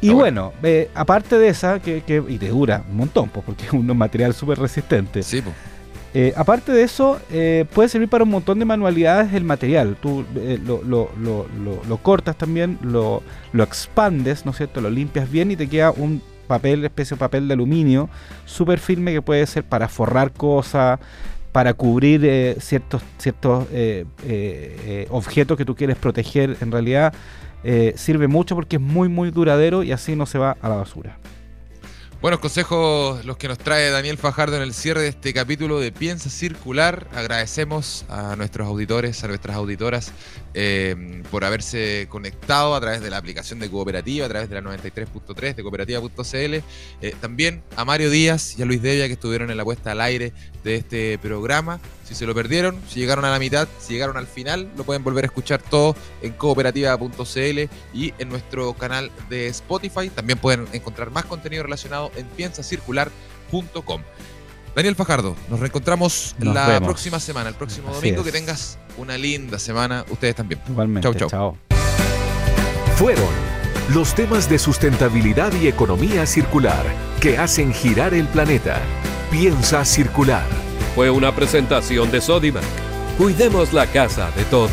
Y 0.00 0.10
bueno, 0.10 0.52
eh, 0.62 0.88
aparte 0.94 1.38
de 1.38 1.48
esa, 1.48 1.78
que, 1.80 2.02
que- 2.02 2.22
y 2.28 2.38
te 2.38 2.48
dura 2.48 2.82
un 2.90 2.96
montón, 2.96 3.28
pues, 3.28 3.44
porque 3.44 3.66
es 3.66 3.72
un 3.72 3.86
material 3.96 4.32
súper 4.34 4.58
resistente. 4.58 5.22
Sí, 5.22 5.42
pues. 5.42 5.54
Eh, 6.12 6.32
aparte 6.36 6.72
de 6.72 6.82
eso, 6.82 7.20
eh, 7.30 7.66
puede 7.72 7.88
servir 7.88 8.08
para 8.08 8.24
un 8.24 8.30
montón 8.30 8.58
de 8.58 8.64
manualidades 8.64 9.32
el 9.32 9.44
material. 9.44 9.96
Tú 10.00 10.24
eh, 10.36 10.58
lo, 10.64 10.82
lo- 10.82 11.10
lo- 11.20 11.46
lo- 11.62 11.82
lo 11.88 11.96
cortas 11.98 12.36
también, 12.36 12.78
lo, 12.82 13.22
lo 13.52 13.62
expandes, 13.62 14.44
¿no 14.44 14.50
es 14.50 14.56
cierto? 14.56 14.80
Lo 14.80 14.90
limpias 14.90 15.30
bien 15.30 15.52
y 15.52 15.56
te 15.56 15.68
queda 15.68 15.92
un 15.92 16.20
papel, 16.48 16.84
especie 16.84 17.14
de 17.14 17.20
papel 17.20 17.46
de 17.46 17.54
aluminio, 17.54 18.08
súper 18.44 18.80
firme 18.80 19.12
que 19.12 19.22
puede 19.22 19.46
ser 19.46 19.62
para 19.62 19.86
forrar 19.88 20.32
cosas, 20.32 20.98
para 21.52 21.74
cubrir 21.74 22.22
eh, 22.24 22.56
ciertos, 22.58 23.02
ciertos 23.18 23.66
eh, 23.70 24.04
objetos 25.10 25.56
que 25.56 25.64
tú 25.64 25.76
quieres 25.76 25.96
proteger. 25.96 26.56
En 26.60 26.72
realidad 26.72 27.12
eh, 27.64 27.94
sirve 27.96 28.28
mucho 28.28 28.54
porque 28.54 28.76
es 28.76 28.82
muy, 28.82 29.08
muy 29.08 29.30
duradero 29.30 29.82
y 29.82 29.92
así 29.92 30.16
no 30.16 30.26
se 30.26 30.38
va 30.38 30.56
a 30.60 30.68
la 30.68 30.76
basura. 30.76 31.18
Buenos 32.20 32.40
consejos 32.40 33.24
los 33.24 33.38
que 33.38 33.48
nos 33.48 33.56
trae 33.56 33.88
Daniel 33.88 34.18
Fajardo 34.18 34.56
en 34.56 34.62
el 34.62 34.74
cierre 34.74 35.00
de 35.00 35.08
este 35.08 35.32
capítulo 35.32 35.80
de 35.80 35.90
Piensa 35.90 36.28
Circular. 36.28 37.06
Agradecemos 37.14 38.04
a 38.10 38.36
nuestros 38.36 38.68
auditores, 38.68 39.24
a 39.24 39.28
nuestras 39.28 39.56
auditoras 39.56 40.12
eh, 40.54 41.22
por 41.30 41.44
haberse 41.44 42.06
conectado 42.08 42.74
a 42.74 42.80
través 42.80 43.00
de 43.00 43.10
la 43.10 43.16
aplicación 43.18 43.58
de 43.58 43.70
Cooperativa, 43.70 44.26
a 44.26 44.28
través 44.28 44.48
de 44.48 44.60
la 44.60 44.62
93.3 44.62 45.54
de 45.54 45.62
cooperativa.cl. 45.62 46.34
Eh, 46.34 46.62
también 47.20 47.62
a 47.76 47.84
Mario 47.84 48.10
Díaz 48.10 48.58
y 48.58 48.62
a 48.62 48.64
Luis 48.64 48.82
Devia 48.82 49.06
que 49.06 49.14
estuvieron 49.14 49.50
en 49.50 49.56
la 49.56 49.64
puesta 49.64 49.92
al 49.92 50.00
aire 50.00 50.32
de 50.64 50.76
este 50.76 51.18
programa. 51.18 51.80
Si 52.04 52.14
se 52.14 52.26
lo 52.26 52.34
perdieron, 52.34 52.80
si 52.88 53.00
llegaron 53.00 53.24
a 53.24 53.30
la 53.30 53.38
mitad, 53.38 53.68
si 53.78 53.92
llegaron 53.92 54.16
al 54.16 54.26
final, 54.26 54.68
lo 54.76 54.84
pueden 54.84 55.04
volver 55.04 55.24
a 55.24 55.26
escuchar 55.28 55.62
todo 55.62 55.94
en 56.22 56.32
cooperativa.cl 56.32 57.60
y 57.94 58.14
en 58.18 58.28
nuestro 58.28 58.74
canal 58.74 59.10
de 59.28 59.46
Spotify. 59.48 60.10
También 60.10 60.38
pueden 60.38 60.66
encontrar 60.72 61.10
más 61.10 61.24
contenido 61.26 61.62
relacionado 61.62 62.10
en 62.16 62.26
piensacircular.com. 62.26 64.02
Daniel 64.74 64.94
Fajardo, 64.94 65.36
nos 65.48 65.58
reencontramos 65.60 66.34
Nos 66.38 66.54
la 66.54 66.68
vemos. 66.68 66.86
próxima 66.88 67.18
semana, 67.20 67.48
el 67.48 67.54
próximo 67.54 67.88
Así 67.90 67.96
domingo. 67.96 68.20
es. 68.20 68.26
Que 68.26 68.32
tengas 68.32 68.78
una 68.96 69.18
linda 69.18 69.58
semana, 69.58 70.04
ustedes 70.10 70.34
también. 70.36 70.60
Igualmente. 70.68 71.02
Chau, 71.06 71.14
chau. 71.14 71.28
chao. 71.28 71.56
Fueron 72.96 73.28
los 73.94 74.14
temas 74.14 74.48
de 74.48 74.58
sustentabilidad 74.58 75.52
y 75.60 75.66
economía 75.66 76.24
circular 76.26 76.84
que 77.20 77.38
hacen 77.38 77.72
girar 77.74 78.14
el 78.14 78.26
planeta. 78.28 78.80
Piensa 79.30 79.84
circular. 79.84 80.46
Fue 80.94 81.10
una 81.10 81.34
presentación 81.34 82.10
de 82.10 82.20
Sodimac. 82.20 82.64
Cuidemos 83.18 83.72
la 83.72 83.86
casa 83.86 84.30
de 84.32 84.44
todos. 84.44 84.70